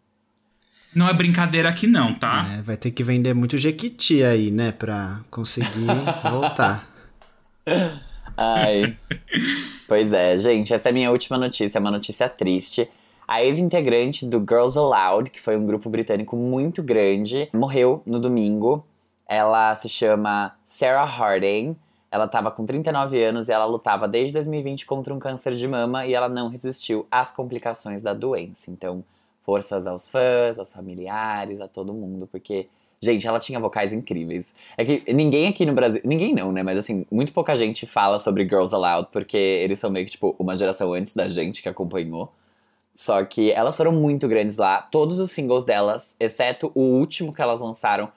não 0.94 1.08
é 1.08 1.14
brincadeira 1.14 1.70
aqui 1.70 1.86
não, 1.88 2.14
tá? 2.14 2.56
É, 2.58 2.62
vai 2.62 2.78
ter 2.78 2.92
que 2.92 3.04
vender 3.04 3.34
muito 3.34 3.58
Jequiti 3.58 4.24
aí, 4.24 4.50
né? 4.50 4.72
Pra 4.72 5.22
conseguir 5.30 5.86
voltar. 6.30 6.90
Ai. 8.38 8.98
pois 9.88 10.14
é, 10.14 10.38
gente, 10.38 10.74
essa 10.74 10.90
é 10.90 10.92
a 10.92 10.94
minha 10.94 11.12
última 11.12 11.38
notícia, 11.38 11.78
é 11.78 11.82
uma 11.82 11.92
notícia 11.92 12.30
triste. 12.30 12.88
A 13.28 13.44
ex-integrante 13.44 14.26
do 14.26 14.40
Girls 14.40 14.78
Aloud, 14.78 15.30
que 15.30 15.42
foi 15.42 15.58
um 15.58 15.66
grupo 15.66 15.90
britânico 15.90 16.36
muito 16.36 16.84
grande, 16.84 17.50
morreu 17.54 18.02
no 18.06 18.20
domingo. 18.20 18.86
Ela 19.28 19.74
se 19.76 19.90
chama 19.90 20.56
Sarah 20.66 21.06
Harding. 21.06 21.76
Ela 22.12 22.26
estava 22.26 22.52
com 22.52 22.66
39 22.66 23.22
anos 23.24 23.50
e 23.50 23.52
ela 23.52 23.66
lutava 23.66 24.08
desde 24.08 24.34
2020 24.34 24.86
contra 24.86 25.14
um 25.14 25.20
câncer 25.20 25.56
de 25.56 25.68
mama 25.68 26.06
e 26.06 26.14
ela 26.14 26.30
não 26.30 26.50
resistiu 26.50 27.06
às 27.10 27.32
complicações 27.32 28.04
da 28.04 28.14
doença. 28.14 28.70
Então, 28.70 29.04
forças 29.44 29.88
aos 29.88 30.08
fãs, 30.08 30.58
aos 30.60 30.72
familiares, 30.72 31.60
a 31.60 31.68
todo 31.68 31.94
mundo, 31.94 32.28
porque 32.28 32.68
Gente, 33.02 33.28
ela 33.28 33.40
tinha 33.40 33.60
vocais 33.60 33.94
incríveis. 33.94 34.54
É 34.78 34.84
que 34.84 35.14
ninguém 35.14 35.48
aqui 35.48 35.66
no 35.66 35.74
Brasil. 35.74 36.02
Ninguém 36.04 36.34
não, 36.34 36.52
né? 36.52 36.64
Mas 36.64 36.78
assim, 36.78 37.06
muito 37.12 37.34
pouca 37.34 37.56
gente 37.56 37.86
fala 37.86 38.18
sobre 38.18 38.44
Girls 38.44 38.74
Aloud, 38.74 39.10
porque 39.12 39.38
eles 39.38 39.80
são 39.80 39.92
meio 39.92 40.06
que, 40.06 40.14
tipo, 40.14 40.36
uma 40.40 40.56
geração 40.56 40.94
antes 40.94 41.14
da 41.14 41.28
gente 41.28 41.62
que 41.62 41.70
acompanhou. 41.70 42.32
Só 42.96 43.24
que 43.26 43.52
elas 43.52 43.76
foram 43.76 43.92
muito 43.92 44.26
grandes 44.26 44.56
lá. 44.56 44.82
Todos 44.82 45.20
os 45.20 45.30
singles 45.30 45.66
delas, 45.66 46.16
exceto 46.18 46.72
o 46.74 46.80
último 46.80 47.34
que 47.34 47.42
elas 47.42 47.60
lançaram, 47.60 48.10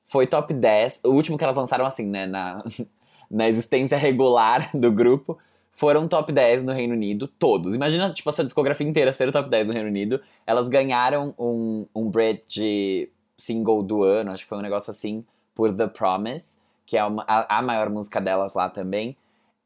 foi 0.00 0.26
top 0.26 0.54
10. 0.54 1.00
O 1.04 1.10
último 1.10 1.36
que 1.36 1.44
elas 1.44 1.56
lançaram, 1.56 1.84
assim, 1.84 2.06
né? 2.06 2.26
Na, 2.26 2.64
na 3.30 3.48
existência 3.48 3.98
regular 3.98 4.70
do 4.74 4.90
grupo, 4.90 5.38
foram 5.70 6.08
top 6.08 6.32
10 6.32 6.62
no 6.62 6.72
Reino 6.72 6.94
Unido, 6.94 7.28
todos. 7.28 7.74
Imagina, 7.74 8.10
tipo, 8.10 8.28
a 8.30 8.32
sua 8.32 8.44
discografia 8.44 8.88
inteira 8.88 9.12
ser 9.12 9.28
o 9.28 9.32
top 9.32 9.50
10 9.50 9.66
no 9.66 9.74
Reino 9.74 9.88
Unido. 9.88 10.18
Elas 10.46 10.68
ganharam 10.68 11.34
um, 11.38 11.86
um 11.94 12.08
Brit 12.08 12.42
de 12.48 13.10
single 13.36 13.82
do 13.82 14.02
ano, 14.02 14.30
acho 14.30 14.44
que 14.44 14.48
foi 14.48 14.56
um 14.56 14.62
negócio 14.62 14.90
assim, 14.90 15.22
por 15.54 15.74
The 15.74 15.88
Promise, 15.88 16.56
que 16.86 16.96
é 16.96 17.04
uma, 17.04 17.22
a, 17.28 17.58
a 17.58 17.62
maior 17.62 17.90
música 17.90 18.18
delas 18.18 18.54
lá 18.54 18.70
também. 18.70 19.14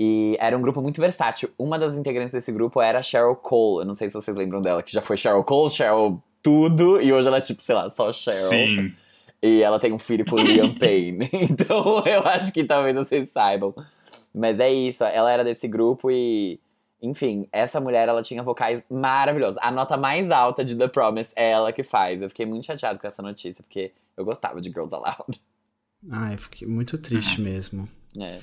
E 0.02 0.35
era 0.40 0.57
um 0.57 0.62
grupo 0.62 0.80
muito 0.80 0.99
versátil. 0.99 1.50
Uma 1.59 1.78
das 1.78 1.95
integrantes 1.95 2.33
desse 2.33 2.50
grupo 2.50 2.80
era 2.80 3.00
a 3.00 3.02
Cheryl 3.02 3.37
Cole. 3.37 3.83
Eu 3.83 3.87
não 3.87 3.95
sei 3.95 4.09
se 4.09 4.14
vocês 4.14 4.35
lembram 4.35 4.62
dela, 4.62 4.83
que 4.83 4.90
já 4.90 5.02
foi 5.02 5.14
Cheryl 5.19 5.45
Cole, 5.45 5.69
Cheryl 5.69 6.23
tudo, 6.42 6.99
e 7.02 7.12
hoje 7.12 7.28
ela 7.28 7.37
é 7.37 7.40
tipo, 7.42 7.62
sei 7.62 7.75
lá, 7.75 7.90
só 7.90 8.11
Cheryl. 8.11 8.49
Sim. 8.49 8.95
E 9.42 9.62
ela 9.62 9.78
tem 9.78 9.92
um 9.92 9.99
filho 9.99 10.25
com 10.25 10.37
o 10.37 10.38
Liam 10.38 10.75
Payne. 10.75 11.28
então 11.35 12.02
eu 12.07 12.23
acho 12.23 12.50
que 12.50 12.64
talvez 12.64 12.97
vocês 12.97 13.28
saibam. 13.28 13.75
Mas 14.35 14.59
é 14.59 14.73
isso, 14.73 15.04
ela 15.04 15.30
era 15.30 15.45
desse 15.45 15.69
grupo 15.69 16.11
e. 16.11 16.59
Enfim, 17.02 17.47
essa 17.52 17.78
mulher 17.78 18.09
ela 18.09 18.23
tinha 18.23 18.42
vocais 18.42 18.83
maravilhosos. 18.90 19.59
A 19.61 19.71
nota 19.71 19.99
mais 19.99 20.30
alta 20.30 20.64
de 20.64 20.75
The 20.76 20.88
Promise 20.88 21.33
é 21.37 21.50
ela 21.50 21.75
que 21.75 21.83
faz. 21.83 22.23
Eu 22.23 22.30
fiquei 22.30 22.47
muito 22.47 22.64
chateado 22.64 22.99
com 22.99 23.07
essa 23.07 23.21
notícia, 23.21 23.62
porque 23.62 23.92
eu 24.16 24.25
gostava 24.25 24.62
de 24.62 24.71
Girls 24.71 24.95
Aloud. 24.95 25.38
Ai, 26.11 26.38
fiquei 26.38 26.66
muito 26.66 26.97
triste 26.97 27.38
mesmo. 27.42 27.87
É. 28.19 28.38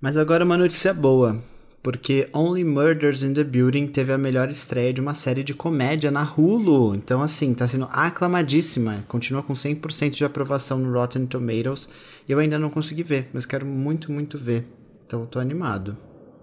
Mas 0.00 0.16
agora 0.16 0.44
uma 0.44 0.56
notícia 0.56 0.92
boa. 0.92 1.42
porque 1.82 2.28
Only 2.32 2.64
Murders 2.64 3.22
in 3.22 3.32
the 3.32 3.44
Building 3.44 3.86
teve 3.86 4.12
a 4.12 4.18
melhor 4.18 4.50
estreia 4.50 4.92
de 4.92 5.00
uma 5.00 5.14
série 5.14 5.44
de 5.44 5.54
comédia 5.54 6.10
na 6.10 6.24
Hulu. 6.24 6.96
Então, 6.96 7.22
assim, 7.22 7.54
tá 7.54 7.68
sendo 7.68 7.88
aclamadíssima. 7.92 9.04
Continua 9.06 9.40
com 9.40 9.52
100% 9.52 10.10
de 10.10 10.24
aprovação 10.24 10.80
no 10.80 10.92
Rotten 10.92 11.26
Tomatoes. 11.26 11.88
Eu 12.28 12.40
ainda 12.40 12.58
não 12.58 12.70
consegui 12.70 13.04
ver, 13.04 13.30
mas 13.32 13.46
quero 13.46 13.64
muito, 13.64 14.10
muito 14.10 14.36
ver. 14.36 14.66
Então, 15.06 15.20
eu 15.20 15.26
tô 15.28 15.38
animado. 15.38 15.96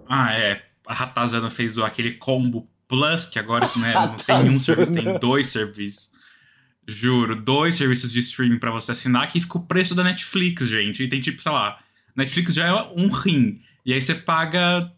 Ah, 0.07 0.31
é. 0.33 0.63
A 0.88 0.93
Ratazana 0.93 1.50
fez 1.50 1.77
aquele 1.77 2.13
combo 2.13 2.65
plus, 2.88 3.25
que 3.25 3.38
agora 3.38 3.69
né, 3.75 3.91
não 4.00 4.15
tem 4.15 4.50
um 4.50 4.57
serviço, 4.57 4.93
tem 4.93 5.19
dois 5.19 5.48
serviços. 5.48 6.10
Juro, 6.88 7.36
dois 7.36 7.75
serviços 7.75 8.13
de 8.13 8.19
streaming 8.19 8.60
pra 8.60 8.72
você 8.72 8.93
assinar, 8.93 9.27
que 9.27 9.41
fica 9.41 9.57
o 9.57 9.65
preço 9.65 9.93
da 9.93 10.05
Netflix, 10.05 10.69
gente. 10.69 11.03
E 11.03 11.10
tem 11.10 11.19
tipo, 11.19 11.41
sei 11.41 11.51
lá, 11.51 11.79
Netflix 12.15 12.53
já 12.53 12.67
é 12.67 12.74
um 12.96 13.08
rim. 13.08 13.60
E 13.86 13.93
aí 13.93 14.01
você 14.01 14.15
paga, 14.15 14.91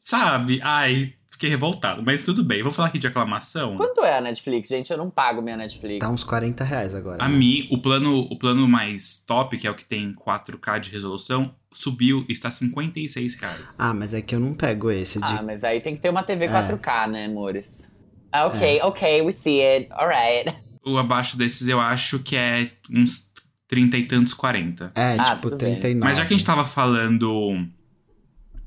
sabe? 0.00 0.60
Ai, 0.62 1.14
fiquei 1.30 1.48
revoltado. 1.50 2.02
Mas 2.04 2.22
tudo 2.22 2.44
bem, 2.44 2.62
vou 2.62 2.70
falar 2.70 2.88
aqui 2.88 2.98
de 2.98 3.06
aclamação. 3.06 3.76
Quanto 3.76 4.02
é 4.02 4.18
a 4.18 4.20
Netflix, 4.20 4.68
gente? 4.68 4.90
Eu 4.90 4.98
não 4.98 5.10
pago 5.10 5.40
minha 5.40 5.56
Netflix. 5.56 5.98
Tá 5.98 6.10
uns 6.10 6.22
40 6.22 6.62
reais 6.62 6.94
agora. 6.94 7.22
A 7.22 7.28
né? 7.28 7.36
mim, 7.36 7.68
o 7.70 7.78
plano, 7.78 8.20
o 8.30 8.38
plano 8.38 8.68
mais 8.68 9.18
top, 9.26 9.56
que 9.56 9.66
é 9.66 9.70
o 9.70 9.74
que 9.74 9.84
tem 9.84 10.12
4K 10.12 10.80
de 10.80 10.90
resolução, 10.90 11.54
subiu 11.72 12.24
e 12.28 12.32
está 12.32 12.50
56 12.50 13.34
reais. 13.34 13.76
Ah, 13.78 13.94
mas 13.94 14.12
é 14.12 14.20
que 14.20 14.34
eu 14.34 14.40
não 14.40 14.54
pego 14.54 14.90
esse 14.90 15.18
de. 15.18 15.24
Ah, 15.24 15.42
mas 15.42 15.64
aí 15.64 15.80
tem 15.80 15.96
que 15.96 16.02
ter 16.02 16.10
uma 16.10 16.20
É. 16.20 16.24
TV 16.24 16.48
4K, 16.48 17.08
né, 17.08 17.26
amores? 17.26 17.88
Ah, 18.32 18.46
ok, 18.46 18.80
ok, 18.82 19.22
we 19.22 19.32
see 19.32 19.60
it. 19.62 19.88
Alright. 19.92 20.54
O 20.84 20.96
abaixo 20.96 21.36
desses 21.36 21.68
eu 21.68 21.80
acho 21.80 22.20
que 22.20 22.36
é 22.36 22.70
uns 22.90 23.29
30 23.70 23.98
e 23.98 24.02
tantos, 24.04 24.34
40. 24.34 24.90
É, 24.96 25.16
Ah, 25.16 25.36
tipo, 25.36 25.42
tudo 25.42 25.56
bem. 25.58 25.76
39. 25.78 25.98
Mas 26.00 26.18
já 26.18 26.26
que 26.26 26.34
a 26.34 26.36
gente 26.36 26.44
tava 26.44 26.64
falando 26.64 27.68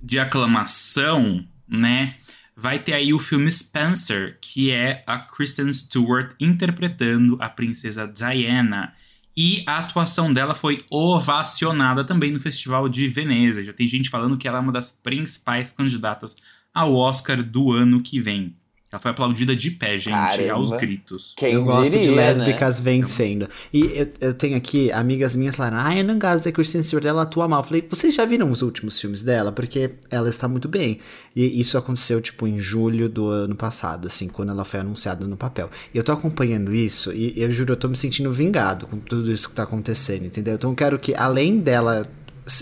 de 0.01 0.17
aclamação, 0.17 1.45
né? 1.67 2.15
Vai 2.55 2.79
ter 2.79 2.93
aí 2.93 3.13
o 3.13 3.19
filme 3.19 3.51
Spencer, 3.51 4.38
que 4.39 4.72
é 4.72 5.03
a 5.05 5.19
Kristen 5.19 5.74
Stewart 5.74 6.33
interpretando 6.39 7.36
a 7.41 7.50
princesa 7.50 8.07
Diana. 8.07 8.93
E 9.36 9.63
a 9.65 9.79
atuação 9.79 10.31
dela 10.31 10.55
foi 10.55 10.79
ovacionada 10.89 12.05
também 12.05 12.31
no 12.31 12.39
Festival 12.39 12.88
de 12.88 13.07
Veneza. 13.10 13.62
Já 13.63 13.74
tem 13.74 13.88
gente 13.88 14.10
falando 14.10 14.38
que 14.38 14.48
ela 14.48 14.60
é 14.60 14.62
uma 14.62 14.72
das 14.72 14.91
principais 14.91 15.72
candidatas 15.74 16.38
ao 16.74 16.95
Oscar 16.95 17.43
do 17.43 17.74
ano 17.74 18.01
que 18.01 18.22
vem. 18.22 18.55
Ela 18.93 19.00
foi 19.00 19.09
aplaudida 19.09 19.55
de 19.55 19.71
pé, 19.71 19.97
gente, 19.97 20.13
Caramba. 20.13 20.53
aos 20.53 20.69
gritos. 20.69 21.33
Quem 21.35 21.53
eu 21.53 21.63
gosto 21.63 21.89
de 21.89 21.97
diria, 21.97 22.12
né? 22.12 22.27
lésbicas 22.27 22.79
vencendo. 22.79 23.50
E 23.73 23.85
eu, 23.85 24.07
eu 24.21 24.33
tenho 24.35 24.55
aqui 24.55 24.91
amigas 24.91 25.35
minhas 25.35 25.55
falaram: 25.55 25.77
Ah, 25.79 25.97
eu 25.97 26.03
não 26.03 26.19
gosto 26.19 26.43
da 26.43 26.51
Kristen 26.51 26.83
Stewart, 26.83 27.03
ela 27.03 27.23
atua 27.23 27.47
mal. 27.47 27.62
Eu 27.62 27.63
falei: 27.63 27.83
Vocês 27.89 28.13
já 28.13 28.23
viram 28.23 28.51
os 28.51 28.62
últimos 28.62 29.01
filmes 29.01 29.23
dela? 29.23 29.51
Porque 29.51 29.93
ela 30.12 30.29
está 30.29 30.47
muito 30.47 30.69
bem. 30.69 31.00
E 31.35 31.59
isso 31.59 31.75
aconteceu, 31.75 32.21
tipo, 32.21 32.45
em 32.45 32.59
julho 32.59 33.09
do 33.09 33.29
ano 33.29 33.55
passado, 33.55 34.05
assim, 34.05 34.27
quando 34.27 34.51
ela 34.51 34.63
foi 34.63 34.81
anunciada 34.81 35.25
no 35.25 35.35
papel. 35.35 35.71
E 35.91 35.97
eu 35.97 36.03
tô 36.03 36.12
acompanhando 36.12 36.71
isso 36.71 37.12
e 37.12 37.33
eu 37.35 37.51
juro, 37.51 37.73
eu 37.73 37.77
tô 37.77 37.88
me 37.88 37.97
sentindo 37.97 38.31
vingado 38.31 38.85
com 38.85 39.00
tudo 39.00 39.31
isso 39.31 39.50
que 39.50 39.55
tá 39.55 39.63
acontecendo, 39.63 40.25
entendeu? 40.25 40.53
Então 40.53 40.69
eu 40.69 40.75
quero 40.75 41.00
que, 41.00 41.15
além 41.15 41.57
dela 41.59 42.07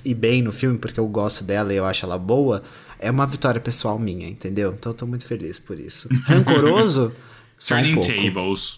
ir 0.06 0.14
bem 0.14 0.42
no 0.42 0.52
filme, 0.52 0.78
porque 0.78 1.00
eu 1.00 1.08
gosto 1.08 1.44
dela 1.44 1.74
e 1.74 1.76
eu 1.76 1.86
acho 1.86 2.06
ela 2.06 2.18
boa, 2.18 2.62
é 3.02 3.12
uma 3.12 3.26
vitória 3.26 3.60
pessoal 3.60 4.00
minha, 4.00 4.30
entendeu? 4.30 4.72
Então 4.74 4.92
eu 4.92 4.98
tô 4.98 5.06
muito 5.06 5.26
feliz 5.26 5.60
por 5.60 5.80
isso. 5.80 6.08
Rancoroso? 6.24 7.14
Só 7.58 7.76
um 7.76 7.78
Turning 7.78 7.94
pouco. 7.94 8.08
Tables. 8.08 8.78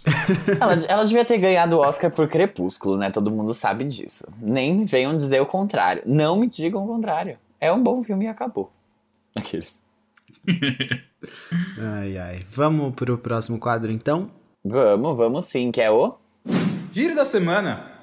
Ela, 0.60 0.74
ela 0.88 1.04
devia 1.06 1.24
ter 1.24 1.38
ganhado 1.38 1.78
o 1.78 1.80
Oscar 1.80 2.12
por 2.12 2.28
Crepúsculo, 2.28 2.98
né? 2.98 3.10
Todo 3.12 3.32
mundo 3.32 3.54
sabe 3.54 3.86
disso. 3.86 4.28
Nem 4.42 4.76
me 4.76 4.84
venham 4.84 5.16
dizer 5.16 5.40
o 5.40 5.46
contrário. 5.46 6.04
Não 6.06 6.38
me 6.38 6.50
digam 6.50 6.84
o 6.84 6.88
contrário. 6.88 7.38
É 7.62 7.72
um 7.72 7.82
bom 7.82 8.04
filme 8.04 8.26
e 8.26 8.28
acabou. 8.28 8.74
Aqueles. 9.36 9.82
Ai, 11.80 12.18
ai. 12.18 12.46
Vamos 12.50 12.94
pro 12.96 13.18
próximo 13.18 13.58
quadro, 13.58 13.90
então? 13.90 14.30
Vamos, 14.66 15.16
vamos 15.16 15.46
sim, 15.46 15.72
que 15.72 15.80
é 15.80 15.90
o. 15.90 16.18
Giro 16.92 17.16
da 17.16 17.24
semana. 17.24 17.94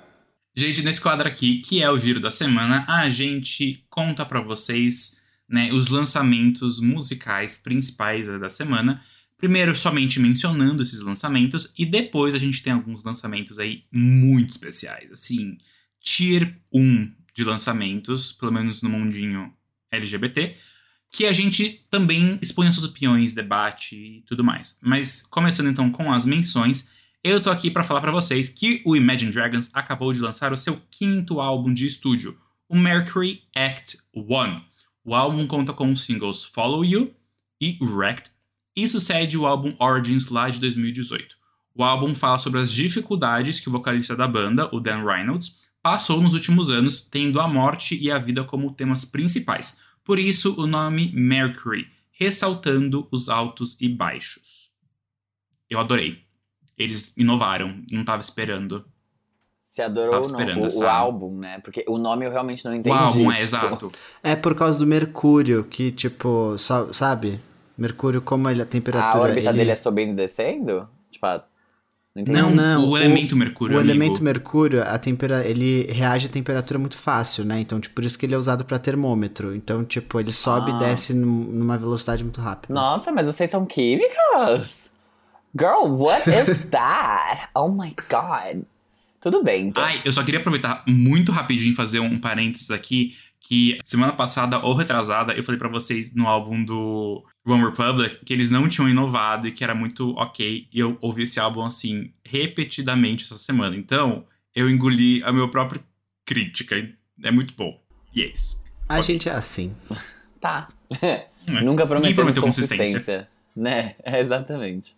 Gente, 0.56 0.82
nesse 0.82 1.00
quadro 1.00 1.28
aqui, 1.28 1.58
que 1.58 1.82
é 1.82 1.90
o 1.90 1.98
Giro 1.98 2.20
da 2.20 2.30
Semana, 2.30 2.84
a 2.88 3.08
gente 3.08 3.84
conta 3.88 4.24
pra 4.24 4.40
vocês 4.40 5.19
né, 5.50 5.72
os 5.72 5.88
lançamentos 5.88 6.78
musicais 6.80 7.56
principais 7.56 8.28
da 8.28 8.48
semana. 8.48 9.02
Primeiro, 9.36 9.74
somente 9.76 10.20
mencionando 10.20 10.82
esses 10.82 11.00
lançamentos, 11.00 11.72
e 11.76 11.84
depois 11.84 12.34
a 12.34 12.38
gente 12.38 12.62
tem 12.62 12.72
alguns 12.72 13.02
lançamentos 13.02 13.58
aí 13.58 13.84
muito 13.90 14.50
especiais. 14.50 15.10
Assim, 15.10 15.58
tier 16.00 16.56
1 16.72 17.10
de 17.34 17.42
lançamentos, 17.42 18.32
pelo 18.32 18.52
menos 18.52 18.80
no 18.80 18.90
mundinho 18.90 19.52
LGBT, 19.90 20.54
que 21.10 21.26
a 21.26 21.32
gente 21.32 21.84
também 21.90 22.38
expõe 22.40 22.68
as 22.68 22.74
suas 22.74 22.88
opiniões, 22.88 23.32
debate 23.32 23.96
e 23.96 24.22
tudo 24.22 24.44
mais. 24.44 24.78
Mas 24.80 25.22
começando 25.22 25.68
então 25.68 25.90
com 25.90 26.12
as 26.12 26.24
menções, 26.24 26.88
eu 27.24 27.40
tô 27.40 27.50
aqui 27.50 27.70
pra 27.70 27.82
falar 27.82 28.00
pra 28.00 28.12
vocês 28.12 28.48
que 28.48 28.80
o 28.84 28.94
Imagine 28.94 29.32
Dragons 29.32 29.68
acabou 29.72 30.12
de 30.12 30.20
lançar 30.20 30.52
o 30.52 30.56
seu 30.56 30.80
quinto 30.90 31.40
álbum 31.40 31.74
de 31.74 31.86
estúdio, 31.86 32.38
o 32.68 32.78
Mercury 32.78 33.42
Act 33.54 33.98
1. 34.14 34.69
O 35.04 35.14
álbum 35.14 35.46
conta 35.46 35.72
com 35.72 35.90
os 35.90 36.04
singles 36.04 36.44
Follow 36.44 36.84
You 36.84 37.14
e 37.60 37.78
Wrecked, 37.80 38.30
e 38.76 38.86
sucede 38.86 39.36
o 39.36 39.46
álbum 39.46 39.74
Origins 39.78 40.28
lá 40.28 40.48
de 40.48 40.60
2018. 40.60 41.36
O 41.74 41.82
álbum 41.82 42.14
fala 42.14 42.38
sobre 42.38 42.60
as 42.60 42.70
dificuldades 42.70 43.60
que 43.60 43.68
o 43.68 43.72
vocalista 43.72 44.14
da 44.14 44.28
banda, 44.28 44.68
o 44.74 44.80
Dan 44.80 45.04
Reynolds, 45.04 45.70
passou 45.82 46.20
nos 46.20 46.32
últimos 46.32 46.68
anos, 46.68 47.00
tendo 47.00 47.40
a 47.40 47.48
morte 47.48 47.98
e 47.98 48.10
a 48.10 48.18
vida 48.18 48.44
como 48.44 48.72
temas 48.72 49.04
principais. 49.04 49.78
Por 50.04 50.18
isso, 50.18 50.54
o 50.58 50.66
nome 50.66 51.10
Mercury, 51.12 51.88
ressaltando 52.10 53.08
os 53.10 53.28
altos 53.28 53.76
e 53.80 53.88
baixos. 53.88 54.70
Eu 55.68 55.78
adorei. 55.78 56.22
Eles 56.76 57.14
inovaram, 57.16 57.82
não 57.90 58.04
tava 58.04 58.22
esperando. 58.22 58.84
Se 59.80 59.84
adorou 59.86 60.10
Tava 60.12 60.24
ou 60.24 60.46
não? 60.54 60.62
O, 60.62 60.66
essa- 60.66 60.84
o 60.84 60.88
álbum, 60.88 61.38
né? 61.38 61.58
Porque 61.64 61.84
o 61.88 61.96
nome 61.98 62.26
eu 62.26 62.30
realmente 62.30 62.64
não 62.64 62.74
entendi. 62.74 62.94
o 62.94 62.98
álbum 62.98 63.30
é 63.30 63.34
tipo, 63.34 63.44
exato. 63.44 63.92
É 64.22 64.36
por 64.36 64.54
causa 64.54 64.78
do 64.78 64.86
Mercúrio, 64.86 65.64
que, 65.64 65.90
tipo, 65.90 66.54
sabe? 66.92 67.40
Mercúrio, 67.78 68.20
como 68.20 68.48
ele, 68.50 68.60
a 68.60 68.64
A 68.64 68.66
temperatura. 68.66 69.24
órbita 69.24 69.48
ele... 69.50 69.58
dele 69.58 69.70
é 69.70 69.76
subindo 69.76 70.12
e 70.12 70.14
descendo? 70.16 70.86
Tipo, 71.10 71.26
a- 71.26 71.42
não 72.14 72.22
entendi. 72.22 72.40
Não, 72.42 72.50
não. 72.50 72.88
o 72.90 72.96
elemento 72.96 73.36
Mercúrio, 73.36 73.76
O 73.76 73.80
amigo. 73.80 73.92
elemento 73.94 74.22
Mercúrio, 74.22 74.82
a 74.82 74.98
tempera... 74.98 75.46
ele 75.46 75.84
reage 75.92 76.26
à 76.26 76.28
temperatura 76.28 76.78
muito 76.78 76.96
fácil, 76.96 77.44
né? 77.44 77.60
Então, 77.60 77.78
tipo, 77.80 77.94
por 77.94 78.04
isso 78.04 78.18
que 78.18 78.26
ele 78.26 78.34
é 78.34 78.38
usado 78.38 78.64
pra 78.64 78.78
termômetro. 78.80 79.54
Então, 79.54 79.84
tipo, 79.84 80.18
ele 80.20 80.32
sobe 80.32 80.72
Ah. 80.72 80.74
e 80.74 80.78
desce 80.80 81.14
num- 81.14 81.44
numa 81.44 81.78
velocidade 81.78 82.22
muito 82.24 82.40
rápida. 82.40 82.74
Nossa, 82.74 83.10
mas 83.12 83.26
vocês 83.26 83.48
são 83.50 83.64
químicas? 83.64 84.92
Girl, 85.58 85.86
what 85.86 86.28
is 86.28 86.64
that? 86.70 87.48
Oh 87.54 87.68
my 87.68 87.94
god. 88.10 88.62
Tudo 89.20 89.42
bem, 89.42 89.68
então. 89.68 89.82
Ai, 89.82 90.00
eu 90.04 90.12
só 90.12 90.22
queria 90.22 90.40
aproveitar 90.40 90.82
muito 90.86 91.30
rapidinho 91.30 91.72
e 91.72 91.74
fazer 91.74 92.00
um 92.00 92.18
parênteses 92.18 92.70
aqui. 92.70 93.16
Que 93.42 93.78
semana 93.84 94.12
passada 94.12 94.58
ou 94.60 94.74
retrasada, 94.74 95.32
eu 95.32 95.42
falei 95.42 95.58
pra 95.58 95.68
vocês 95.68 96.14
no 96.14 96.26
álbum 96.28 96.62
do 96.62 97.24
One 97.46 97.64
Republic 97.64 98.18
que 98.24 98.32
eles 98.32 98.48
não 98.50 98.68
tinham 98.68 98.88
inovado 98.88 99.48
e 99.48 99.52
que 99.52 99.64
era 99.64 99.74
muito 99.74 100.10
ok. 100.16 100.68
E 100.72 100.78
eu 100.78 100.96
ouvi 101.00 101.22
esse 101.24 101.40
álbum 101.40 101.64
assim, 101.64 102.12
repetidamente 102.24 103.24
essa 103.24 103.36
semana. 103.36 103.74
Então, 103.76 104.24
eu 104.54 104.68
engoli 104.70 105.22
a 105.24 105.32
minha 105.32 105.48
própria 105.48 105.82
crítica. 106.24 106.76
É 107.22 107.30
muito 107.30 107.54
bom. 107.54 107.80
E 108.14 108.22
é 108.22 108.26
isso. 108.28 108.60
A 108.88 108.94
Ok. 108.94 109.02
gente 109.04 109.28
é 109.28 109.32
assim. 109.32 109.74
Tá. 110.40 110.66
É. 111.48 111.62
Nunca 111.62 111.86
prometemos 111.86 112.14
prometeu 112.16 112.42
consistência. 112.42 112.84
consistência. 112.84 113.28
Né? 113.56 113.94
É, 114.04 114.20
exatamente. 114.20 114.94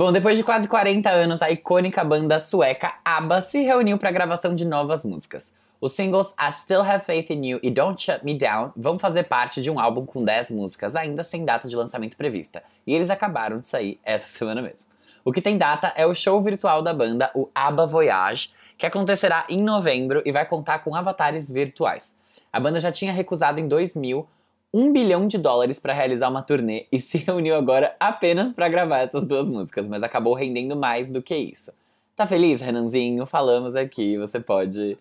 Bom, 0.00 0.10
depois 0.10 0.38
de 0.38 0.42
quase 0.42 0.66
40 0.66 1.10
anos, 1.10 1.42
a 1.42 1.50
icônica 1.50 2.02
banda 2.02 2.40
sueca 2.40 2.94
ABBA 3.04 3.42
se 3.42 3.60
reuniu 3.60 3.98
para 3.98 4.08
a 4.08 4.12
gravação 4.12 4.54
de 4.54 4.64
novas 4.64 5.04
músicas. 5.04 5.52
Os 5.78 5.92
singles 5.92 6.34
I 6.40 6.50
Still 6.52 6.80
Have 6.80 7.04
Faith 7.04 7.28
in 7.28 7.46
You 7.46 7.60
e 7.62 7.70
Don't 7.70 8.02
Shut 8.02 8.24
Me 8.24 8.32
Down 8.32 8.72
vão 8.74 8.98
fazer 8.98 9.24
parte 9.24 9.60
de 9.60 9.70
um 9.70 9.78
álbum 9.78 10.06
com 10.06 10.24
10 10.24 10.52
músicas, 10.52 10.96
ainda 10.96 11.22
sem 11.22 11.44
data 11.44 11.68
de 11.68 11.76
lançamento 11.76 12.16
prevista. 12.16 12.62
E 12.86 12.94
eles 12.94 13.10
acabaram 13.10 13.58
de 13.58 13.66
sair 13.66 14.00
essa 14.02 14.24
semana 14.38 14.62
mesmo. 14.62 14.86
O 15.22 15.32
que 15.32 15.42
tem 15.42 15.58
data 15.58 15.92
é 15.94 16.06
o 16.06 16.14
show 16.14 16.40
virtual 16.40 16.80
da 16.80 16.94
banda, 16.94 17.30
o 17.34 17.50
ABBA 17.54 17.86
Voyage, 17.86 18.48
que 18.78 18.86
acontecerá 18.86 19.44
em 19.50 19.58
novembro 19.58 20.22
e 20.24 20.32
vai 20.32 20.46
contar 20.46 20.78
com 20.78 20.94
avatares 20.94 21.50
virtuais. 21.50 22.14
A 22.50 22.58
banda 22.58 22.80
já 22.80 22.90
tinha 22.90 23.12
recusado 23.12 23.60
em 23.60 23.68
2000 23.68 24.26
um 24.72 24.92
bilhão 24.92 25.26
de 25.26 25.36
dólares 25.36 25.78
para 25.78 25.92
realizar 25.92 26.28
uma 26.28 26.42
turnê 26.42 26.86
e 26.92 27.00
se 27.00 27.18
reuniu 27.26 27.56
agora 27.56 27.94
apenas 27.98 28.52
para 28.52 28.68
gravar 28.68 28.98
essas 28.98 29.26
duas 29.26 29.48
músicas, 29.48 29.88
mas 29.88 30.02
acabou 30.02 30.34
rendendo 30.34 30.76
mais 30.76 31.08
do 31.08 31.22
que 31.22 31.36
isso. 31.36 31.72
Tá 32.16 32.26
feliz, 32.26 32.60
Renanzinho? 32.60 33.26
Falamos 33.26 33.74
aqui, 33.74 34.18
você 34.18 34.40
pode. 34.40 34.98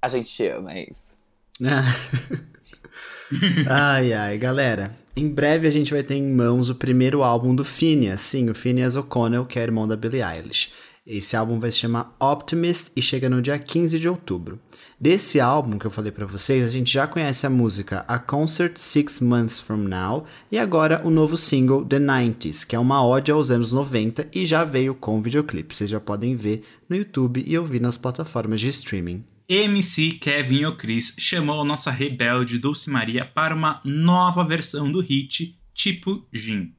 A 0.00 0.08
gente 0.08 0.30
te 0.30 0.46
ama, 0.46 0.72
é 0.72 0.84
isso. 0.84 1.16
ai, 3.68 4.12
ai, 4.12 4.38
galera. 4.38 4.94
Em 5.16 5.28
breve 5.28 5.66
a 5.66 5.70
gente 5.70 5.92
vai 5.92 6.02
ter 6.02 6.14
em 6.14 6.32
mãos 6.32 6.70
o 6.70 6.74
primeiro 6.74 7.22
álbum 7.22 7.54
do 7.54 7.64
Phineas. 7.64 8.20
Sim, 8.20 8.50
o 8.50 8.54
Phineas 8.54 8.96
O'Connell, 8.96 9.46
que 9.46 9.58
é 9.58 9.62
irmão 9.62 9.88
da 9.88 9.96
Billie 9.96 10.22
Eilish. 10.22 10.70
Esse 11.06 11.36
álbum 11.36 11.60
vai 11.60 11.70
se 11.70 11.78
chamar 11.78 12.16
Optimist 12.18 12.90
e 12.96 13.00
chega 13.00 13.30
no 13.30 13.40
dia 13.40 13.56
15 13.56 13.96
de 13.96 14.08
outubro. 14.08 14.58
Desse 14.98 15.38
álbum 15.38 15.78
que 15.78 15.86
eu 15.86 15.90
falei 15.90 16.10
para 16.10 16.26
vocês, 16.26 16.66
a 16.66 16.70
gente 16.70 16.92
já 16.92 17.06
conhece 17.06 17.46
a 17.46 17.50
música 17.50 18.04
A 18.08 18.18
Concert 18.18 18.76
Six 18.76 19.20
Months 19.20 19.60
From 19.60 19.84
Now 19.84 20.24
e 20.50 20.58
agora 20.58 21.00
o 21.04 21.10
novo 21.10 21.36
single 21.36 21.84
The 21.84 22.00
90s, 22.00 22.66
que 22.66 22.74
é 22.74 22.78
uma 22.78 23.06
ode 23.06 23.30
aos 23.30 23.52
anos 23.52 23.70
90 23.70 24.28
e 24.34 24.44
já 24.44 24.64
veio 24.64 24.96
com 24.96 25.22
videoclipe. 25.22 25.76
Vocês 25.76 25.88
já 25.88 26.00
podem 26.00 26.34
ver 26.34 26.64
no 26.88 26.96
YouTube 26.96 27.44
e 27.46 27.56
ouvir 27.56 27.80
nas 27.80 27.96
plataformas 27.96 28.60
de 28.60 28.68
streaming. 28.68 29.24
MC 29.48 30.12
Kevin 30.12 30.64
O'Chris 30.64 31.14
chamou 31.18 31.60
a 31.60 31.64
nossa 31.64 31.92
rebelde 31.92 32.58
Dulce 32.58 32.90
Maria 32.90 33.24
para 33.24 33.54
uma 33.54 33.80
nova 33.84 34.42
versão 34.42 34.90
do 34.90 35.00
hit 35.00 35.56
Tipo 35.72 36.26
Gin. 36.32 36.74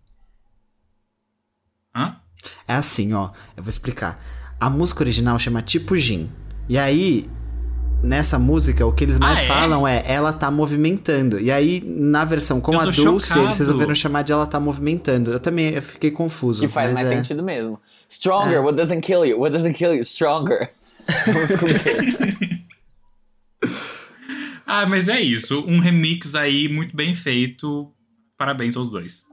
Hã? 1.96 2.26
É 2.68 2.74
assim, 2.75 3.13
ó, 3.13 3.30
eu 3.56 3.63
vou 3.63 3.70
explicar. 3.70 4.24
A 4.60 4.70
música 4.70 5.01
original 5.04 5.38
chama 5.38 5.62
Tipo 5.62 5.96
Gin. 5.96 6.30
E 6.68 6.77
aí, 6.77 7.30
nessa 8.04 8.38
música, 8.38 8.86
o 8.86 8.92
que 8.92 9.04
eles 9.04 9.20
mais 9.20 9.39
Ah, 9.39 9.44
é? 9.44 9.48
falam 9.48 9.88
é 9.88 10.04
ela 10.06 10.34
tá 10.34 10.50
movimentando. 10.51 11.39
E 11.39 11.51
aí, 11.51 11.82
na 11.86 12.25
versão 12.25 12.60
com 12.60 12.77
a 12.77 12.86
Dulce, 12.86 13.27
chocado. 13.27 13.46
eles 13.46 13.58
resolveram 13.58 13.96
chamar 13.96 14.24
de 14.24 14.32
ela 14.32 14.46
tá 14.46 14.60
movimentando. 14.60 15.32
Eu 15.32 15.39
também 15.39 15.74
eu 15.74 15.82
fiquei 15.82 16.12
confuso. 16.12 16.62
Que 16.62 16.68
faz 16.68 16.92
mas 16.92 17.01
mais 17.01 17.12
é... 17.13 17.18
sentido 17.18 17.44
mesmo. 17.44 17.80
Stronger, 18.10 18.62
what 18.62 18.75
doesn't 18.75 19.01
kill 19.01 19.25
you? 19.25 19.39
What 19.39 19.51
doesn't 19.56 19.74
kill 19.77 19.94
you? 19.94 20.04
Stronger. 20.04 20.72
Vamos 21.25 21.56
com 21.56 21.66
o 21.66 21.70
quê? 21.70 22.58
Ah, 24.66 24.86
mas 24.86 25.08
é 25.08 25.22
isso. 25.22 25.63
Um 25.66 25.80
remix 25.80 26.36
aí 26.36 26.68
muito 26.68 26.96
bem 26.96 27.16
feito. 27.16 27.89
Parabéns 28.38 28.75
aos 28.75 28.89
dois. 28.89 29.26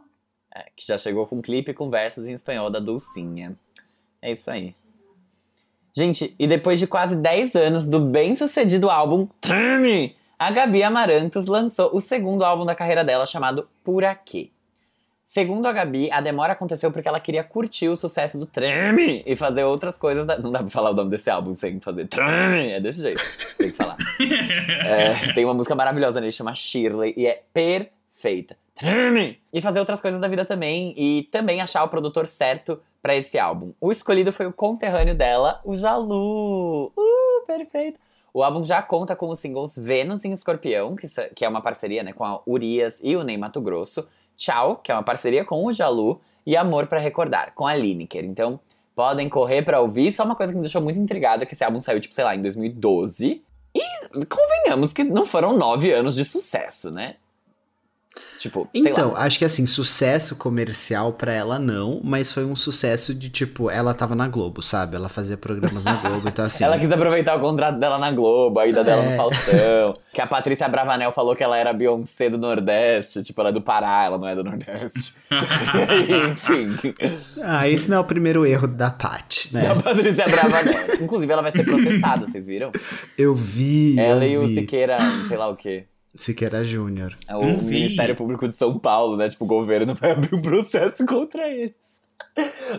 É, 0.55 0.67
que 0.77 0.87
já 0.87 0.97
chegou 0.97 1.27
com 1.27 1.43
clipe 1.43 1.75
com 1.75 1.91
versos 1.91 2.29
em 2.29 2.33
espanhol 2.33 2.71
da 2.71 2.79
Dulcinha. 2.79 3.57
É 4.23 4.31
isso 4.31 4.51
aí. 4.51 4.75
Gente, 5.97 6.35
e 6.39 6.47
depois 6.47 6.79
de 6.79 6.87
quase 6.87 7.15
10 7.17 7.55
anos 7.55 7.87
do 7.87 8.01
bem-sucedido 8.01 8.91
álbum 8.91 9.29
Treme, 9.41 10.17
a 10.39 10.51
Gabi 10.51 10.83
Amarantos 10.83 11.47
lançou 11.47 11.91
o 11.95 12.01
segundo 12.01 12.45
álbum 12.45 12.65
da 12.65 12.75
carreira 12.75 13.05
dela 13.05 13.27
chamado 13.27 13.69
Por 13.83 14.05
Aqui. 14.05 14.53
Segundo 15.25 15.67
a 15.67 15.73
Gabi, 15.73 16.11
a 16.13 16.21
demora 16.21 16.53
aconteceu 16.53 16.93
porque 16.93 17.09
ela 17.09 17.19
queria 17.19 17.43
curtir 17.43 17.89
o 17.89 17.97
sucesso 17.97 18.39
do 18.39 18.47
Treme 18.47 19.23
e 19.27 19.35
fazer 19.35 19.65
outras 19.65 19.99
coisas. 19.99 20.25
Da... 20.27 20.39
Não 20.39 20.53
dá 20.53 20.61
pra 20.61 20.69
falar 20.69 20.91
o 20.91 20.95
nome 20.95 21.11
desse 21.11 21.29
álbum 21.29 21.55
sem 21.55 21.81
fazer 21.81 22.07
Treme. 22.07 22.71
É 22.71 22.81
desse 22.81 23.01
jeito. 23.01 23.21
Tem 23.59 23.71
que 23.71 23.77
falar. 23.77 23.97
É, 24.87 25.33
tem 25.33 25.45
uma 25.45 25.55
música 25.55 25.75
maravilhosa 25.75 26.21
nele, 26.21 26.31
chama 26.31 26.55
Shirley, 26.55 27.15
e 27.17 27.27
é 27.27 27.43
perfeita. 27.53 28.57
Treme! 28.75 29.41
E 29.53 29.61
fazer 29.61 29.79
outras 29.79 30.01
coisas 30.01 30.21
da 30.21 30.29
vida 30.29 30.45
também, 30.45 30.95
e 30.97 31.29
também 31.31 31.61
achar 31.61 31.85
o 31.85 31.89
produtor 31.89 32.27
certo 32.27 32.81
pra 33.01 33.15
esse 33.15 33.39
álbum. 33.39 33.73
O 33.81 33.93
escolhido 33.93 34.33
foi 34.33 34.47
o 34.47 34.53
conterrâneo 34.53 35.15
dela, 35.15 35.61
o 35.65 35.77
Jalu. 35.77 36.87
Uh, 36.97 37.47
perfeito! 37.47 38.01
O 38.33 38.43
álbum 38.43 38.65
já 38.65 38.83
conta 38.83 39.15
com 39.15 39.29
os 39.29 39.39
singles 39.39 39.79
Vênus 39.79 40.25
em 40.25 40.33
Escorpião, 40.33 40.97
que, 40.97 41.07
que 41.37 41.45
é 41.45 41.49
uma 41.49 41.61
parceria 41.61 42.03
né, 42.03 42.13
com 42.13 42.25
a 42.25 42.41
Urias 42.45 42.99
e 43.01 43.15
o 43.15 43.23
Ney 43.23 43.39
Mato 43.39 43.61
Grosso. 43.61 44.09
Tchau, 44.37 44.77
que 44.77 44.91
é 44.91 44.95
uma 44.95 45.05
parceria 45.05 45.45
com 45.45 45.65
o 45.65 45.73
Jalu. 45.73 46.21
E 46.45 46.57
Amor 46.57 46.89
pra 46.89 46.99
Recordar, 46.99 47.53
com 47.55 47.67
a 47.67 47.75
Lineker. 47.75 48.25
Então, 48.25 48.61
podem 48.95 49.29
correr 49.29 49.63
pra 49.63 49.81
ouvir. 49.81 50.13
Só 50.13 50.25
uma 50.25 50.35
coisa 50.35 50.53
que 50.53 50.57
me 50.57 50.63
deixou 50.63 50.83
muito 50.83 50.99
intrigada, 50.99 51.47
que 51.47 51.55
esse 51.55 51.65
álbum 51.65 51.81
saiu, 51.81 52.01
tipo, 52.01 52.15
sei 52.15 52.25
lá, 52.25 52.35
em 52.35 52.43
2012. 52.43 53.43
E 53.75 54.27
convenhamos 54.27 54.93
que 54.93 55.05
não 55.05 55.25
foram 55.25 55.57
nove 55.57 55.93
anos 55.93 56.15
de 56.15 56.25
sucesso, 56.25 56.91
né? 56.91 57.17
Tipo, 58.39 58.69
Então, 58.75 59.17
acho 59.17 59.39
que 59.39 59.45
assim, 59.45 59.65
sucesso 59.67 60.37
comercial 60.37 61.13
pra 61.15 61.33
ela 61.33 61.59
não, 61.59 62.01
mas 62.05 62.31
foi 62.33 62.45
um 62.45 62.55
sucesso 62.55 63.15
de 63.15 63.29
tipo, 63.31 63.71
ela 63.71 63.95
tava 63.95 64.15
na 64.15 64.29
Globo, 64.29 64.61
sabe? 64.63 64.97
Ela 64.97 65.09
fazia 65.09 65.37
programas 65.37 65.83
na 65.83 65.95
Globo, 65.97 66.29
então 66.29 66.45
assim. 66.45 66.63
Ela 66.65 66.79
quis 66.79 66.91
aproveitar 66.93 67.37
o 67.37 67.41
contrato 67.41 67.79
dela 67.79 67.99
na 67.99 68.11
Globo, 68.13 68.59
a 68.61 68.67
ida 68.67 68.85
dela 68.85 69.03
É. 69.03 69.11
no 69.11 69.17
Faustão. 69.17 69.95
Que 70.15 70.21
a 70.21 70.29
Patrícia 70.29 70.69
Bravanel 70.69 71.11
falou 71.11 71.35
que 71.35 71.43
ela 71.43 71.57
era 71.59 71.73
Beyoncé 71.73 72.31
do 72.31 72.39
Nordeste. 72.39 73.21
Tipo, 73.25 73.41
ela 73.41 73.51
é 73.51 73.53
do 73.53 73.61
Pará, 73.61 74.05
ela 74.05 74.17
não 74.17 74.29
é 74.29 74.37
do 74.37 74.45
Nordeste. 74.45 75.13
Enfim. 76.31 76.95
Ah, 77.43 77.69
esse 77.69 77.91
não 77.91 77.97
é 77.97 78.01
o 78.01 78.05
primeiro 78.05 78.47
erro 78.47 78.69
da 78.69 78.91
Paty, 78.91 79.53
né? 79.53 79.71
A 79.71 79.75
Patrícia 79.75 80.25
Bravanel. 80.27 80.75
Inclusive, 81.01 81.33
ela 81.33 81.43
vai 81.43 81.51
ser 81.51 81.65
processada, 81.65 82.27
vocês 82.29 82.47
viram? 82.47 82.71
Eu 83.19 83.35
vi. 83.35 83.99
Ela 83.99 84.25
eu 84.25 84.43
e 84.43 84.45
o 84.45 84.47
vi. 84.47 84.55
Siqueira, 84.55 84.99
sei 85.27 85.37
lá 85.37 85.49
o 85.49 85.57
quê. 85.57 85.87
Siqueira 86.17 86.65
Júnior. 86.65 87.17
É 87.29 87.37
o 87.37 87.57
vi. 87.59 87.75
Ministério 87.75 88.15
Público 88.15 88.49
de 88.49 88.57
São 88.57 88.79
Paulo, 88.79 89.17
né? 89.17 89.29
Tipo, 89.29 89.45
o 89.45 89.49
governo 89.49 89.95
vai 89.95 90.13
abrir 90.13 90.35
um 90.35 90.41
processo 90.43 91.05
contra 91.07 91.49
eles. 91.49 91.73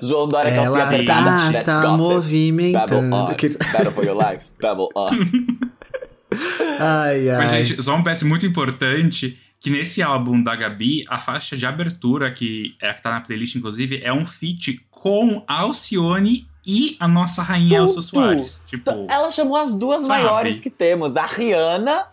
João 0.01 0.27
Dória, 0.27 0.53
calcinha 0.53 0.81
Ela 0.81 0.83
apertada. 0.85 1.23
tá, 1.37 1.49
Let's 1.49 1.65
tá 1.65 1.81
gossip. 1.81 1.97
Babble 1.97 2.15
movimentando. 2.15 3.15
on. 3.15 3.25
Aquele- 3.27 3.57
Battle 3.57 3.91
for 3.91 4.05
your 4.05 4.15
life. 4.17 4.45
Babble 4.61 4.87
on. 4.95 5.09
Ai, 6.79 7.29
ai. 7.29 7.37
Mas, 7.37 7.51
gente, 7.67 7.81
só 7.83 7.95
um 7.95 8.03
PS 8.03 8.23
muito 8.23 8.45
importante 8.45 9.37
que 9.59 9.69
nesse 9.69 10.01
álbum 10.03 10.41
da 10.43 10.55
Gabi, 10.55 11.03
a 11.07 11.17
faixa 11.17 11.55
de 11.55 11.65
abertura, 11.65 12.31
que 12.31 12.75
é 12.81 12.89
a 12.89 12.93
que 12.93 13.01
tá 13.01 13.11
na 13.11 13.21
playlist, 13.21 13.55
inclusive, 13.55 14.01
é 14.03 14.11
um 14.11 14.25
feat 14.25 14.85
com 14.91 15.43
a 15.47 15.61
Alcione 15.61 16.45
e 16.65 16.97
a 16.99 17.07
nossa 17.07 17.41
rainha 17.41 17.77
Elsa. 17.77 18.01
Soares. 18.01 18.61
Tipo, 18.67 19.05
Ela 19.09 19.31
chamou 19.31 19.55
as 19.55 19.73
duas 19.73 20.05
Sabe? 20.05 20.23
maiores 20.23 20.59
que 20.59 20.69
temos, 20.69 21.15
a 21.15 21.25
Rihanna 21.25 22.05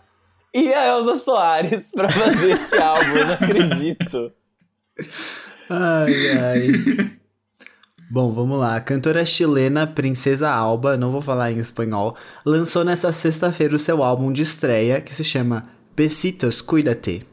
e 0.53 0.73
a 0.73 0.87
Elza 0.87 1.15
Soares, 1.19 1.85
pra 1.93 2.09
fazer 2.09 2.51
esse 2.51 2.77
álbum. 2.77 3.17
Eu 3.17 3.25
não 3.27 3.33
acredito. 3.33 4.31
Ai, 5.69 6.13
ai. 6.37 7.11
Bom, 8.11 8.31
vamos 8.31 8.59
lá. 8.59 8.75
A 8.75 8.81
cantora 8.81 9.25
chilena 9.25 9.87
Princesa 9.87 10.49
Alba, 10.49 10.95
não 10.95 11.11
vou 11.11 11.21
falar 11.21 11.51
em 11.51 11.57
espanhol, 11.57 12.15
lançou 12.45 12.83
nessa 12.83 13.11
sexta-feira 13.11 13.75
o 13.75 13.79
seu 13.79 14.03
álbum 14.03 14.31
de 14.31 14.43
estreia, 14.43 15.01
que 15.01 15.15
se 15.15 15.23
chama 15.23 15.67
Besitos 15.95 16.61
Cuídate. 16.61 17.25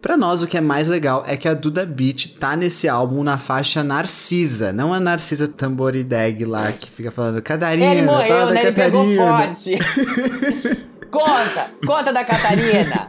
Pra 0.00 0.16
nós, 0.16 0.40
o 0.40 0.46
que 0.46 0.56
é 0.56 0.60
mais 0.60 0.86
legal 0.86 1.24
é 1.26 1.36
que 1.36 1.48
a 1.48 1.54
Duda 1.54 1.84
Beat 1.84 2.36
tá 2.38 2.54
nesse 2.54 2.88
álbum 2.88 3.24
na 3.24 3.36
faixa 3.36 3.82
Narcisa, 3.82 4.72
não 4.72 4.94
a 4.94 5.00
Narcisa 5.00 5.48
Tamborideg 5.48 6.44
lá, 6.44 6.70
que 6.70 6.88
fica 6.88 7.10
falando 7.10 7.42
Catarina, 7.42 7.92
Ele 7.94 8.02
morreu, 8.02 8.46
né? 8.50 8.62
Ele 8.62 8.72
pegou 8.72 9.02
Catarina." 9.02 9.54
forte. 9.54 9.78
conta, 11.18 11.70
conta 11.84 12.12
da 12.12 12.24
Catarina. 12.24 13.08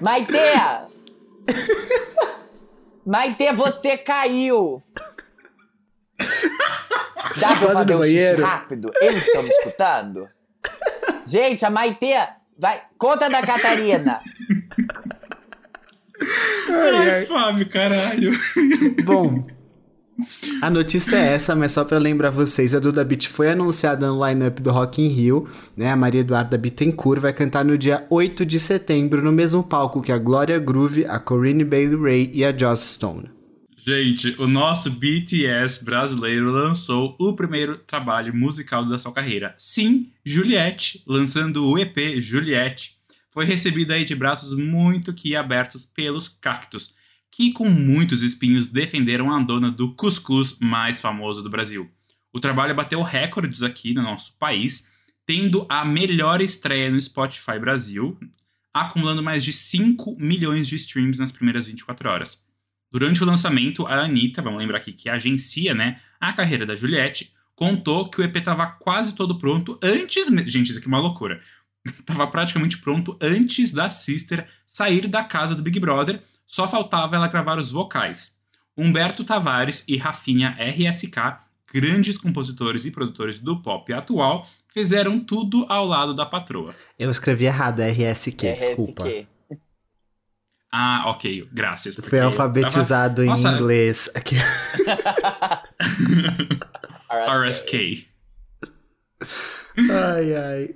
Maitea. 0.00 0.86
Maite, 3.06 3.52
você 3.52 3.96
caiu. 3.96 4.82
Dá 7.40 7.56
pra 7.56 7.72
fazer 7.72 7.94
um 7.94 8.02
xixi 8.02 8.42
rápido? 8.42 8.90
Eles 9.00 9.26
estão 9.26 9.42
me 9.42 9.48
escutando? 9.48 10.28
Gente, 11.24 11.64
a 11.64 11.70
Maite 11.70 12.14
vai... 12.58 12.82
Conta 12.98 13.30
da 13.30 13.40
Catarina. 13.42 14.20
ai, 16.70 17.26
Fábio, 17.26 17.68
caralho. 17.70 18.32
Bom, 19.04 19.46
a 20.60 20.70
notícia 20.70 21.16
é 21.16 21.34
essa, 21.34 21.54
mas 21.54 21.72
só 21.72 21.84
pra 21.84 21.98
lembrar 21.98 22.30
vocês, 22.30 22.74
a 22.74 22.78
Duda 22.78 23.04
Beat 23.04 23.26
foi 23.26 23.50
anunciada 23.50 24.08
no 24.08 24.26
lineup 24.26 24.60
do 24.60 24.70
Rock 24.70 25.00
in 25.00 25.08
Rio, 25.08 25.48
né? 25.76 25.90
A 25.90 25.96
Maria 25.96 26.20
Eduarda 26.20 26.58
Bittencourt 26.58 27.20
vai 27.20 27.32
cantar 27.32 27.64
no 27.64 27.78
dia 27.78 28.06
8 28.10 28.44
de 28.44 28.58
setembro 28.58 29.22
no 29.22 29.32
mesmo 29.32 29.62
palco 29.62 30.02
que 30.02 30.12
a 30.12 30.18
Gloria 30.18 30.58
Groove, 30.58 31.04
a 31.06 31.18
Corinne 31.18 31.64
Bailey 31.64 32.00
Ray 32.00 32.30
e 32.34 32.44
a 32.44 32.56
Joss 32.56 32.94
Stone. 32.94 33.30
Gente, 33.88 34.34
o 34.38 34.46
nosso 34.46 34.90
BTS 34.90 35.82
brasileiro 35.82 36.50
lançou 36.50 37.16
o 37.18 37.32
primeiro 37.32 37.78
trabalho 37.78 38.34
musical 38.34 38.84
da 38.84 38.98
sua 38.98 39.12
carreira. 39.12 39.54
Sim, 39.56 40.10
Juliette, 40.22 41.02
lançando 41.06 41.66
o 41.66 41.78
EP 41.78 42.20
Juliette. 42.20 42.98
Foi 43.30 43.46
recebido 43.46 43.92
aí 43.92 44.04
de 44.04 44.14
braços 44.14 44.54
muito 44.54 45.14
que 45.14 45.34
abertos 45.34 45.86
pelos 45.86 46.28
cactos, 46.28 46.92
que 47.30 47.52
com 47.52 47.68
muitos 47.68 48.22
espinhos 48.22 48.68
defenderam 48.68 49.32
a 49.32 49.40
dona 49.40 49.70
do 49.70 49.94
cuscuz 49.94 50.56
mais 50.60 51.00
famoso 51.00 51.42
do 51.42 51.50
Brasil. 51.50 51.90
O 52.32 52.40
trabalho 52.40 52.74
bateu 52.74 53.02
recordes 53.02 53.62
aqui 53.62 53.94
no 53.94 54.02
nosso 54.02 54.36
país, 54.38 54.86
tendo 55.26 55.66
a 55.68 55.84
melhor 55.84 56.40
estreia 56.40 56.90
no 56.90 57.00
Spotify 57.00 57.58
Brasil, 57.58 58.18
acumulando 58.72 59.22
mais 59.22 59.44
de 59.44 59.52
5 59.52 60.16
milhões 60.18 60.66
de 60.66 60.76
streams 60.76 61.18
nas 61.18 61.32
primeiras 61.32 61.66
24 61.66 62.08
horas. 62.08 62.44
Durante 62.90 63.22
o 63.22 63.26
lançamento, 63.26 63.86
a 63.86 64.04
Anitta, 64.04 64.40
vamos 64.40 64.58
lembrar 64.58 64.78
aqui 64.78 64.92
que 64.92 65.08
agencia 65.08 65.74
né, 65.74 66.00
a 66.18 66.32
carreira 66.32 66.64
da 66.64 66.74
Juliette, 66.74 67.34
contou 67.54 68.08
que 68.08 68.20
o 68.20 68.24
EP 68.24 68.36
estava 68.36 68.66
quase 68.66 69.14
todo 69.14 69.38
pronto 69.38 69.78
antes. 69.82 70.26
Gente, 70.46 70.70
isso 70.70 70.78
aqui 70.78 70.86
é 70.86 70.88
uma 70.88 71.00
loucura. 71.00 71.40
Tava 72.06 72.26
praticamente 72.26 72.78
pronto 72.78 73.18
antes 73.20 73.72
da 73.72 73.90
Sister 73.90 74.46
sair 74.66 75.06
da 75.06 75.24
casa 75.24 75.54
do 75.54 75.62
Big 75.62 75.78
Brother, 75.78 76.22
só 76.48 76.66
faltava 76.66 77.14
ela 77.14 77.28
gravar 77.28 77.58
os 77.58 77.70
vocais. 77.70 78.36
Humberto 78.74 79.22
Tavares 79.22 79.84
e 79.86 79.98
Rafinha 79.98 80.56
RSK, 80.58 81.36
grandes 81.74 82.16
compositores 82.16 82.86
e 82.86 82.90
produtores 82.90 83.38
do 83.38 83.60
pop 83.60 83.92
atual, 83.92 84.46
fizeram 84.72 85.20
tudo 85.20 85.66
ao 85.68 85.84
lado 85.86 86.14
da 86.14 86.24
patroa. 86.24 86.74
Eu 86.98 87.10
escrevi 87.10 87.44
errado, 87.44 87.80
RSQ, 87.82 88.54
desculpa. 88.54 89.04
Ah, 90.72 91.04
ok, 91.06 91.48
graças. 91.52 91.96
Foi 91.96 92.20
alfabetizado 92.20 93.24
Nossa. 93.24 93.50
em 93.50 93.54
inglês. 93.54 94.10
Aqui. 94.14 94.36
RSK. 97.10 98.06
Ai, 99.90 100.34
ai. 100.34 100.74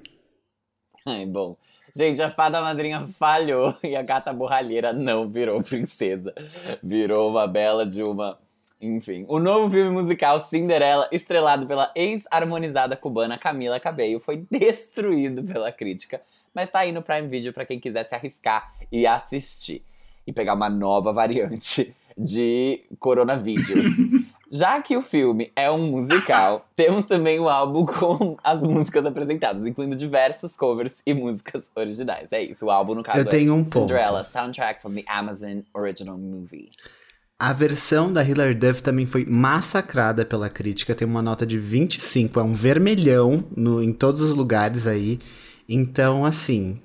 Ai, 1.06 1.26
bom. 1.26 1.56
Gente, 1.94 2.22
a 2.22 2.30
fada 2.30 2.60
madrinha 2.62 3.06
falhou 3.18 3.76
e 3.84 3.94
a 3.94 4.02
gata 4.02 4.32
borralheira 4.32 4.92
não 4.92 5.28
virou 5.28 5.62
princesa. 5.62 6.32
Virou 6.82 7.30
uma 7.30 7.46
bela 7.46 7.84
de 7.84 8.02
uma. 8.02 8.38
Enfim, 8.80 9.24
o 9.28 9.38
novo 9.38 9.70
filme 9.70 9.90
musical 9.90 10.40
Cinderela, 10.40 11.08
estrelado 11.12 11.66
pela 11.66 11.92
ex-harmonizada 11.94 12.96
cubana 12.96 13.38
Camila 13.38 13.78
Cabello, 13.78 14.18
foi 14.18 14.44
destruído 14.50 15.44
pela 15.44 15.70
crítica, 15.70 16.20
mas 16.52 16.68
tá 16.68 16.80
aí 16.80 16.90
no 16.90 17.00
Prime 17.00 17.28
Video 17.28 17.52
para 17.52 17.64
quem 17.64 17.78
quiser 17.78 18.04
se 18.04 18.14
arriscar 18.14 18.74
e 18.90 19.06
assistir. 19.06 19.84
E 20.26 20.32
pegar 20.32 20.54
uma 20.54 20.70
nova 20.70 21.12
variante 21.12 21.94
de 22.16 22.84
coronavírus. 22.98 23.68
Já 24.54 24.82
que 24.82 24.94
o 24.94 25.00
filme 25.00 25.50
é 25.56 25.70
um 25.70 25.86
musical, 25.90 26.68
temos 26.76 27.06
também 27.06 27.40
um 27.40 27.48
álbum 27.48 27.86
com 27.86 28.36
as 28.44 28.60
músicas 28.60 29.06
apresentadas, 29.06 29.66
incluindo 29.66 29.96
diversos 29.96 30.54
covers 30.54 30.92
e 31.06 31.14
músicas 31.14 31.70
originais. 31.74 32.30
É 32.30 32.42
isso, 32.42 32.66
o 32.66 32.70
álbum, 32.70 32.94
no 32.94 33.02
caso, 33.02 33.18
Eu 33.20 33.24
tenho 33.24 33.50
é 33.50 33.54
um 33.54 33.64
ponto. 33.64 33.88
Cinderella, 33.88 34.22
Soundtrack 34.24 34.82
from 34.82 34.92
the 34.92 35.04
Amazon 35.08 35.60
Original 35.72 36.18
Movie. 36.18 36.68
A 37.38 37.52
versão 37.54 38.12
da 38.12 38.22
Hilary 38.22 38.54
Duff 38.54 38.82
também 38.82 39.06
foi 39.06 39.24
massacrada 39.24 40.24
pela 40.24 40.50
crítica, 40.50 40.94
tem 40.94 41.08
uma 41.08 41.22
nota 41.22 41.46
de 41.46 41.58
25, 41.58 42.38
é 42.38 42.42
um 42.42 42.52
vermelhão 42.52 43.44
no, 43.56 43.82
em 43.82 43.92
todos 43.92 44.20
os 44.20 44.34
lugares 44.34 44.86
aí. 44.86 45.18
Então, 45.68 46.24
assim, 46.26 46.80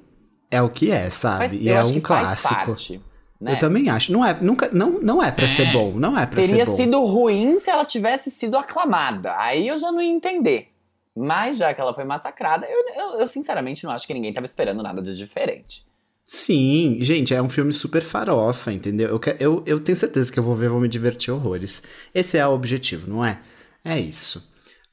é 0.50 0.62
o 0.62 0.70
que 0.70 0.90
é, 0.90 1.10
sabe? 1.10 1.50
Faz- 1.50 1.54
e 1.62 1.70
é 1.70 1.84
um 1.84 1.94
que 1.94 2.08
faz 2.08 2.42
clássico. 2.42 2.66
parte, 2.66 3.02
né? 3.40 3.54
Eu 3.54 3.60
também 3.60 3.90
acho. 3.90 4.12
Não 4.12 4.26
é, 4.26 4.34
nunca, 4.42 4.70
não, 4.74 5.00
não 5.00 5.24
é 5.24 5.32
pra 5.32 5.46
É. 5.46 5.48
ser 5.48 5.72
bom, 5.72 5.94
não 5.94 6.18
é 6.18 6.26
pra 6.26 6.42
Teria 6.42 6.66
ser 6.66 6.72
bom. 6.72 6.76
sido 6.76 7.06
ruim 7.06 7.60
se 7.60 7.70
ela 7.70 7.86
tivesse 7.86 8.30
sido 8.32 8.58
aclamada. 8.58 9.36
Aí 9.38 9.68
eu 9.68 9.78
já 9.78 9.92
não 9.92 10.02
ia 10.02 10.10
entender. 10.12 10.68
Mas 11.16 11.58
já 11.58 11.74
que 11.74 11.82
ela 11.82 11.94
foi 11.96 12.04
massacrada, 12.04 12.68
eu, 12.70 12.86
eu- 12.96 13.20
eu 13.22 13.28
sinceramente 13.28 13.84
não 13.84 13.92
acho 13.92 14.06
que 14.06 14.14
ninguém 14.14 14.32
tava 14.34 14.46
esperando 14.46 14.84
nada 14.84 15.02
de 15.02 15.16
diferente. 15.18 15.86
Sim, 16.24 16.98
gente, 17.02 17.34
é 17.34 17.42
um 17.42 17.50
filme 17.50 17.72
super 17.74 18.02
farofa, 18.04 18.72
entendeu? 18.74 19.10
Eu, 19.10 19.22
eu, 19.40 19.64
eu 19.66 19.80
tenho 19.80 19.96
certeza 19.96 20.32
que 20.32 20.38
eu 20.38 20.44
vou 20.44 20.54
ver, 20.54 20.70
vou 20.70 20.80
me 20.80 20.90
divertir 20.90 21.32
horrores. 21.34 21.82
Esse 22.14 22.38
é 22.38 22.46
o 22.46 22.52
objetivo, 22.52 23.10
não 23.10 23.24
é? 23.26 23.40
É 23.84 23.98
isso. 23.98 24.46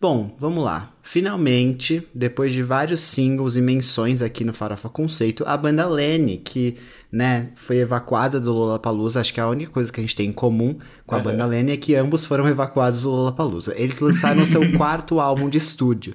Bom, 0.05 0.37
vamos 0.39 0.63
lá. 0.63 0.93
Finalmente, 1.03 2.07
depois 2.15 2.53
de 2.53 2.63
vários 2.63 3.01
singles 3.01 3.57
e 3.57 3.63
menções 3.63 4.21
aqui 4.21 4.45
no 4.45 4.53
Farofa 4.53 4.91
Conceito, 4.91 5.43
a 5.47 5.57
banda 5.57 5.87
Lenny, 5.87 6.37
que, 6.37 6.77
né, 7.11 7.53
foi 7.55 7.79
evacuada 7.79 8.39
do 8.39 8.53
Lollapalooza, 8.53 9.23
acho 9.23 9.33
que 9.33 9.41
a 9.41 9.49
única 9.49 9.73
coisa 9.73 9.91
que 9.91 9.99
a 9.99 10.03
gente 10.03 10.15
tem 10.15 10.29
em 10.29 10.33
comum 10.33 10.79
com 11.07 11.15
a 11.15 11.21
banda 11.21 11.47
Lenny 11.47 11.73
é 11.73 11.77
que 11.79 11.95
ambos 11.95 12.27
foram 12.27 12.47
evacuados 12.47 13.01
do 13.01 13.09
Lollapalooza. 13.09 13.73
Eles 13.79 13.99
lançaram 13.99 14.45
seu 14.45 14.73
quarto 14.77 15.21
álbum 15.21 15.49
de 15.49 15.57
estúdio, 15.57 16.15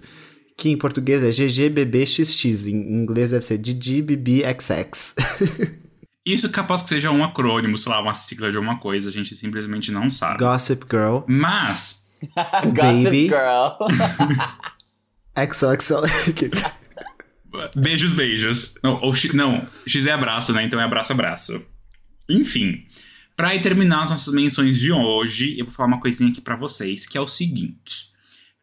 que 0.56 0.70
em 0.70 0.78
português 0.78 1.24
é 1.24 1.32
GGBBXX, 1.32 2.68
em 2.68 2.94
inglês 2.94 3.32
deve 3.32 3.44
ser 3.44 3.58
DDBBXX. 3.58 5.16
Isso 6.24 6.52
capaz 6.52 6.84
que 6.84 6.90
seja 6.90 7.10
um 7.10 7.24
acrônimo, 7.24 7.76
sei 7.76 7.92
lá, 7.92 8.00
uma 8.00 8.14
sigla 8.14 8.52
de 8.52 8.58
alguma 8.58 8.78
coisa, 8.78 9.10
a 9.10 9.12
gente 9.12 9.36
simplesmente 9.36 9.92
não 9.92 10.12
sabe. 10.12 10.44
Gossip 10.44 10.86
Girl, 10.88 11.22
Mas, 11.26 12.09
Baby. 12.76 13.28
Girl. 13.28 13.78
XOXO. 15.52 16.02
beijos, 17.76 18.12
beijos. 18.12 18.76
Não, 18.84 19.00
ou 19.02 19.14
X, 19.14 19.34
não, 19.34 19.66
X 19.88 20.06
é 20.06 20.12
abraço, 20.12 20.54
né? 20.54 20.64
Então 20.64 20.80
é 20.80 20.84
abraço, 20.84 21.12
abraço. 21.12 21.66
Enfim, 22.30 22.86
pra 23.36 23.58
terminar 23.60 24.04
as 24.04 24.10
nossas 24.10 24.34
menções 24.34 24.80
de 24.80 24.92
hoje, 24.92 25.58
eu 25.58 25.66
vou 25.66 25.74
falar 25.74 25.88
uma 25.88 26.00
coisinha 26.00 26.30
aqui 26.30 26.42
pra 26.42 26.56
vocês, 26.56 27.06
que 27.06 27.18
é 27.18 27.22
o 27.22 27.28
seguinte. 27.28 28.10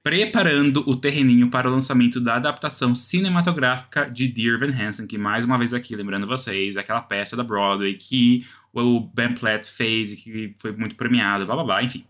Preparando 0.02 0.88
o 0.88 0.94
terreninho 0.94 1.50
para 1.50 1.68
o 1.68 1.72
lançamento 1.72 2.20
da 2.20 2.36
adaptação 2.36 2.94
cinematográfica 2.94 4.08
de 4.08 4.28
Dear 4.28 4.54
Evan 4.54 4.72
Hansen, 4.72 5.04
que 5.04 5.18
mais 5.18 5.44
uma 5.44 5.58
vez 5.58 5.74
aqui, 5.74 5.96
lembrando 5.96 6.28
vocês, 6.28 6.76
é 6.76 6.80
aquela 6.80 7.00
peça 7.00 7.36
da 7.36 7.42
Broadway 7.42 7.94
que 7.94 8.46
o 8.72 9.00
Ben 9.00 9.32
Platt 9.32 9.66
fez 9.66 10.12
e 10.12 10.16
que 10.16 10.54
foi 10.60 10.70
muito 10.70 10.94
premiado, 10.94 11.44
blá 11.44 11.56
blá 11.56 11.64
blá, 11.64 11.82
enfim. 11.82 12.04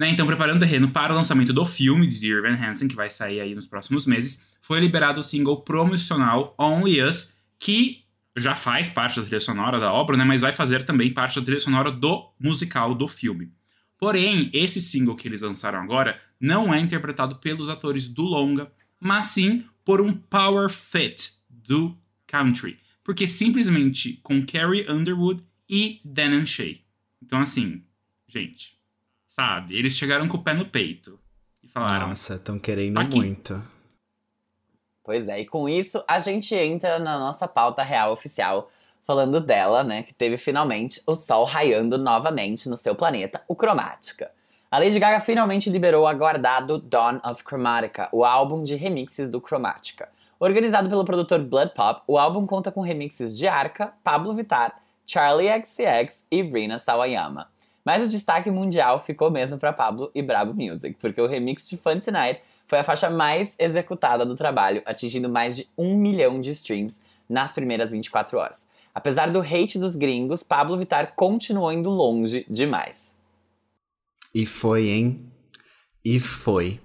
Né, 0.00 0.08
então, 0.08 0.26
preparando 0.26 0.56
o 0.56 0.60
terreno 0.60 0.88
para 0.88 1.12
o 1.12 1.14
lançamento 1.14 1.52
do 1.52 1.66
filme 1.66 2.06
de 2.06 2.20
Dear 2.20 2.46
Hansen, 2.46 2.88
que 2.88 2.96
vai 2.96 3.10
sair 3.10 3.38
aí 3.38 3.54
nos 3.54 3.66
próximos 3.66 4.06
meses, 4.06 4.56
foi 4.58 4.80
liberado 4.80 5.20
o 5.20 5.22
single 5.22 5.60
promocional 5.60 6.54
Only 6.58 7.02
Us, 7.02 7.34
que 7.58 8.02
já 8.34 8.54
faz 8.54 8.88
parte 8.88 9.20
da 9.20 9.26
trilha 9.26 9.40
sonora 9.40 9.78
da 9.78 9.92
obra, 9.92 10.16
né, 10.16 10.24
mas 10.24 10.40
vai 10.40 10.52
fazer 10.52 10.84
também 10.84 11.12
parte 11.12 11.38
da 11.38 11.44
trilha 11.44 11.60
sonora 11.60 11.92
do 11.92 12.32
musical 12.40 12.94
do 12.94 13.06
filme. 13.06 13.52
Porém, 13.98 14.48
esse 14.54 14.80
single 14.80 15.14
que 15.14 15.28
eles 15.28 15.42
lançaram 15.42 15.78
agora 15.78 16.18
não 16.40 16.72
é 16.72 16.80
interpretado 16.80 17.36
pelos 17.36 17.68
atores 17.68 18.08
do 18.08 18.22
longa, 18.22 18.72
mas 18.98 19.26
sim 19.26 19.66
por 19.84 20.00
um 20.00 20.14
power 20.14 20.70
fit 20.70 21.30
do 21.50 21.94
country, 22.26 22.78
porque 23.04 23.28
simplesmente 23.28 24.18
com 24.22 24.46
Carrie 24.46 24.90
Underwood 24.90 25.44
e 25.68 26.00
Dan 26.02 26.46
Shea. 26.46 26.78
Então, 27.22 27.38
assim, 27.38 27.82
gente, 28.26 28.79
sabe? 29.30 29.78
Eles 29.78 29.94
chegaram 29.94 30.28
com 30.28 30.36
o 30.36 30.42
pé 30.42 30.52
no 30.52 30.66
peito 30.66 31.18
e 31.64 31.68
falaram: 31.68 32.08
Nossa, 32.08 32.34
estão 32.34 32.58
querendo 32.58 32.98
Aqui. 32.98 33.16
muito. 33.16 33.62
Pois 35.02 35.26
é, 35.28 35.40
e 35.40 35.46
com 35.46 35.68
isso 35.68 36.04
a 36.06 36.18
gente 36.18 36.54
entra 36.54 36.98
na 36.98 37.18
nossa 37.18 37.48
pauta 37.48 37.82
real 37.82 38.12
oficial, 38.12 38.70
falando 39.02 39.40
dela, 39.40 39.82
né, 39.82 40.02
que 40.02 40.12
teve 40.12 40.36
finalmente 40.36 41.00
o 41.06 41.14
Sol 41.14 41.44
raiando 41.44 41.96
novamente 41.96 42.68
no 42.68 42.76
seu 42.76 42.94
planeta, 42.94 43.42
o 43.48 43.56
Cromática. 43.56 44.30
A 44.70 44.78
Lady 44.78 45.00
Gaga 45.00 45.20
finalmente 45.20 45.68
liberou 45.68 46.04
o 46.04 46.06
aguardado 46.06 46.78
Dawn 46.78 47.18
of 47.24 47.42
Chromatica, 47.42 48.08
o 48.12 48.24
álbum 48.24 48.62
de 48.62 48.76
remixes 48.76 49.28
do 49.28 49.40
Chromatica. 49.40 50.08
Organizado 50.38 50.88
pelo 50.88 51.04
produtor 51.04 51.40
Blood 51.40 51.74
Pop, 51.74 52.02
o 52.06 52.16
álbum 52.16 52.46
conta 52.46 52.70
com 52.70 52.80
remixes 52.80 53.36
de 53.36 53.48
Arca, 53.48 53.92
Pablo 54.04 54.32
Vittar, 54.32 54.80
Charlie 55.04 55.48
XCX 55.48 56.22
e 56.30 56.40
Rina 56.40 56.78
Sawayama. 56.78 57.48
Mas 57.84 58.06
o 58.06 58.10
destaque 58.10 58.50
mundial 58.50 59.02
ficou 59.04 59.30
mesmo 59.30 59.58
para 59.58 59.72
Pablo 59.72 60.10
e 60.14 60.22
Brabo 60.22 60.54
Music, 60.54 60.96
porque 61.00 61.20
o 61.20 61.26
remix 61.26 61.68
de 61.68 61.76
Fancy 61.76 62.10
Night 62.10 62.40
foi 62.66 62.78
a 62.78 62.84
faixa 62.84 63.10
mais 63.10 63.52
executada 63.58 64.24
do 64.24 64.36
trabalho, 64.36 64.82
atingindo 64.86 65.28
mais 65.28 65.56
de 65.56 65.68
um 65.76 65.96
milhão 65.96 66.40
de 66.40 66.50
streams 66.50 67.00
nas 67.28 67.52
primeiras 67.52 67.90
24 67.90 68.38
horas. 68.38 68.66
Apesar 68.94 69.30
do 69.30 69.40
hate 69.40 69.78
dos 69.78 69.96
gringos, 69.96 70.42
Pablo 70.42 70.76
Vittar 70.76 71.14
continuou 71.14 71.72
indo 71.72 71.90
longe 71.90 72.44
demais. 72.48 73.16
E 74.34 74.44
foi, 74.46 74.88
hein? 74.88 75.32
E 76.04 76.20
foi. 76.20 76.80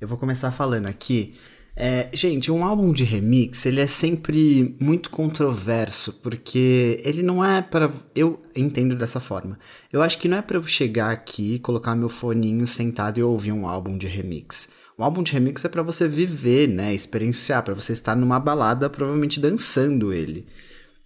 Eu 0.00 0.08
vou 0.08 0.16
começar 0.18 0.50
falando 0.50 0.88
aqui. 0.88 1.38
É, 1.82 2.10
gente, 2.12 2.52
um 2.52 2.62
álbum 2.62 2.92
de 2.92 3.04
remix, 3.04 3.64
ele 3.64 3.80
é 3.80 3.86
sempre 3.86 4.76
muito 4.78 5.08
controverso, 5.08 6.12
porque 6.22 7.00
ele 7.02 7.22
não 7.22 7.42
é 7.42 7.62
para 7.62 7.90
Eu 8.14 8.42
entendo 8.54 8.94
dessa 8.94 9.18
forma. 9.18 9.58
Eu 9.90 10.02
acho 10.02 10.18
que 10.18 10.28
não 10.28 10.36
é 10.36 10.42
para 10.42 10.58
eu 10.58 10.62
chegar 10.62 11.10
aqui, 11.10 11.58
colocar 11.60 11.96
meu 11.96 12.10
foninho 12.10 12.66
sentado 12.66 13.18
e 13.18 13.22
ouvir 13.22 13.52
um 13.52 13.66
álbum 13.66 13.96
de 13.96 14.06
remix. 14.06 14.68
O 14.98 15.02
álbum 15.02 15.22
de 15.22 15.32
remix 15.32 15.64
é 15.64 15.70
para 15.70 15.82
você 15.82 16.06
viver, 16.06 16.68
né? 16.68 16.92
Experienciar, 16.92 17.62
para 17.62 17.72
você 17.72 17.94
estar 17.94 18.14
numa 18.14 18.38
balada, 18.38 18.90
provavelmente 18.90 19.40
dançando 19.40 20.12
ele. 20.12 20.46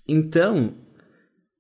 Então, 0.09 0.75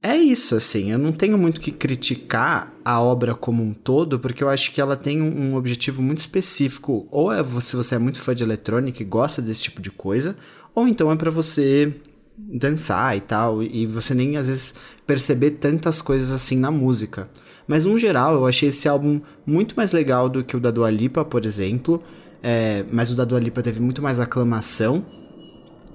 é 0.04 0.18
isso, 0.18 0.54
assim. 0.54 0.92
Eu 0.92 0.98
não 0.98 1.12
tenho 1.12 1.38
muito 1.38 1.58
que 1.58 1.72
criticar 1.72 2.70
a 2.84 3.00
obra 3.00 3.34
como 3.34 3.62
um 3.62 3.72
todo, 3.72 4.20
porque 4.20 4.44
eu 4.44 4.50
acho 4.50 4.70
que 4.70 4.78
ela 4.78 4.98
tem 4.98 5.22
um, 5.22 5.52
um 5.52 5.56
objetivo 5.56 6.02
muito 6.02 6.18
específico. 6.18 7.08
Ou 7.10 7.32
é 7.32 7.42
se 7.62 7.74
você 7.74 7.94
é 7.94 7.98
muito 7.98 8.20
fã 8.20 8.34
de 8.34 8.44
eletrônica 8.44 9.00
e 9.00 9.06
gosta 9.06 9.40
desse 9.40 9.62
tipo 9.62 9.80
de 9.80 9.90
coisa, 9.90 10.36
ou 10.74 10.86
então 10.86 11.10
é 11.10 11.16
pra 11.16 11.30
você 11.30 11.94
dançar 12.36 13.16
e 13.16 13.20
tal, 13.22 13.62
e 13.62 13.86
você 13.86 14.12
nem 14.12 14.36
às 14.36 14.46
vezes 14.48 14.74
perceber 15.06 15.52
tantas 15.52 16.02
coisas 16.02 16.32
assim 16.32 16.58
na 16.58 16.70
música. 16.70 17.30
Mas 17.66 17.86
no 17.86 17.96
geral, 17.96 18.34
eu 18.34 18.46
achei 18.46 18.68
esse 18.68 18.86
álbum 18.86 19.22
muito 19.46 19.74
mais 19.74 19.92
legal 19.92 20.28
do 20.28 20.44
que 20.44 20.54
o 20.54 20.60
da 20.60 20.70
Dua 20.70 20.90
Lipa, 20.90 21.24
por 21.24 21.46
exemplo. 21.46 22.02
É, 22.42 22.84
mas 22.92 23.10
o 23.10 23.14
da 23.14 23.24
Dua 23.24 23.40
Lipa 23.40 23.62
teve 23.62 23.80
muito 23.80 24.02
mais 24.02 24.20
aclamação. 24.20 25.02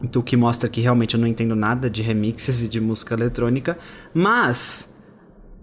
O 0.02 0.24
que 0.24 0.38
mostra 0.38 0.70
que 0.70 0.80
realmente 0.80 1.16
eu 1.16 1.20
não 1.20 1.28
entendo 1.28 1.56
nada 1.56 1.90
de 1.90 2.02
remixes 2.02 2.64
e 2.64 2.70
de 2.70 2.80
música 2.80 3.14
eletrônica. 3.14 3.78
Mas, 4.14 4.94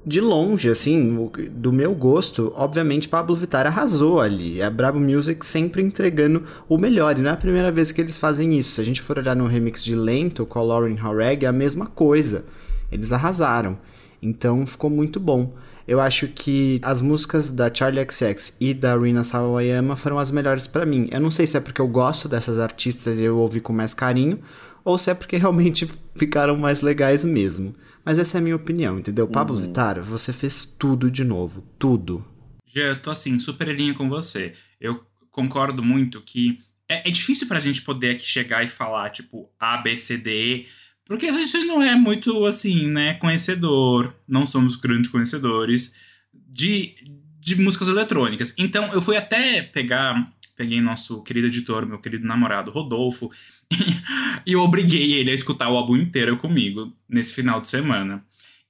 de 0.04 0.20
longe, 0.20 0.68
assim, 0.68 1.30
do 1.50 1.72
meu 1.72 1.94
gosto, 1.94 2.52
obviamente 2.54 3.08
Pablo 3.08 3.34
Vittar 3.34 3.66
arrasou 3.66 4.20
ali. 4.20 4.62
A 4.62 4.70
Brabo 4.70 5.00
Music 5.00 5.44
sempre 5.46 5.82
entregando 5.82 6.44
o 6.68 6.76
melhor. 6.76 7.18
E 7.18 7.22
não 7.22 7.30
é 7.30 7.32
a 7.32 7.36
primeira 7.36 7.72
vez 7.72 7.90
que 7.92 8.00
eles 8.00 8.18
fazem 8.18 8.56
isso. 8.56 8.74
Se 8.74 8.80
a 8.80 8.84
gente 8.84 9.00
for 9.00 9.18
olhar 9.18 9.34
no 9.34 9.46
remix 9.46 9.82
de 9.82 9.94
Lento 9.94 10.44
com 10.44 10.58
a 10.58 10.62
Lauren 10.62 10.96
Horeg, 11.02 11.44
é 11.44 11.48
a 11.48 11.52
mesma 11.52 11.86
coisa. 11.86 12.44
Eles 12.92 13.12
arrasaram. 13.12 13.78
Então, 14.22 14.66
ficou 14.66 14.90
muito 14.90 15.18
bom. 15.18 15.50
Eu 15.86 16.00
acho 16.00 16.26
que 16.28 16.80
as 16.82 17.00
músicas 17.00 17.50
da 17.50 17.72
Charlie 17.72 18.04
XX 18.08 18.56
e 18.60 18.74
da 18.74 18.96
Rina 18.98 19.22
Sawayama 19.22 19.94
foram 19.94 20.18
as 20.18 20.30
melhores 20.30 20.66
pra 20.66 20.84
mim. 20.84 21.08
Eu 21.12 21.20
não 21.20 21.30
sei 21.30 21.46
se 21.46 21.56
é 21.56 21.60
porque 21.60 21.80
eu 21.80 21.86
gosto 21.86 22.28
dessas 22.28 22.58
artistas 22.58 23.18
e 23.18 23.22
eu 23.22 23.38
ouvi 23.38 23.60
com 23.60 23.72
mais 23.72 23.94
carinho, 23.94 24.42
ou 24.84 24.98
se 24.98 25.10
é 25.10 25.14
porque 25.14 25.36
realmente 25.36 25.88
ficaram 26.16 26.56
mais 26.56 26.82
legais 26.82 27.24
mesmo. 27.24 27.74
Mas 28.04 28.18
essa 28.18 28.38
é 28.38 28.40
a 28.40 28.42
minha 28.42 28.56
opinião, 28.56 28.98
entendeu? 28.98 29.26
Pablo 29.26 29.56
Vittar, 29.56 30.00
você 30.00 30.32
fez 30.32 30.64
tudo 30.64 31.10
de 31.10 31.24
novo. 31.24 31.64
Tudo. 31.78 32.24
Já 32.66 32.82
eu 32.82 33.00
tô 33.00 33.10
assim, 33.10 33.38
super 33.40 33.68
linha 33.74 33.94
com 33.94 34.08
você. 34.08 34.54
Eu 34.80 35.04
concordo 35.30 35.82
muito 35.82 36.20
que 36.20 36.60
é, 36.88 37.08
é 37.08 37.10
difícil 37.10 37.48
pra 37.48 37.60
gente 37.60 37.82
poder 37.82 38.10
aqui 38.10 38.26
chegar 38.26 38.64
e 38.64 38.68
falar, 38.68 39.10
tipo, 39.10 39.50
A, 39.58 39.76
B, 39.78 39.96
C, 39.96 40.16
D, 40.16 40.30
E, 40.30 40.66
porque 41.06 41.26
a 41.26 41.32
gente 41.32 41.64
não 41.64 41.80
é 41.80 41.94
muito, 41.94 42.44
assim, 42.44 42.88
né, 42.88 43.14
conhecedor, 43.14 44.12
não 44.26 44.46
somos 44.46 44.74
grandes 44.74 45.08
conhecedores 45.08 45.94
de, 46.34 46.94
de 47.40 47.54
músicas 47.56 47.86
eletrônicas. 47.86 48.52
Então, 48.58 48.92
eu 48.92 49.00
fui 49.00 49.16
até 49.16 49.62
pegar, 49.62 50.32
peguei 50.56 50.80
nosso 50.80 51.22
querido 51.22 51.46
editor, 51.46 51.86
meu 51.86 52.00
querido 52.00 52.26
namorado, 52.26 52.72
Rodolfo, 52.72 53.30
e 54.44 54.52
eu 54.52 54.60
obriguei 54.60 55.14
ele 55.14 55.30
a 55.30 55.34
escutar 55.34 55.68
o 55.68 55.76
álbum 55.76 55.96
inteiro 55.96 56.36
comigo 56.38 56.92
nesse 57.08 57.32
final 57.32 57.60
de 57.60 57.68
semana. 57.68 58.24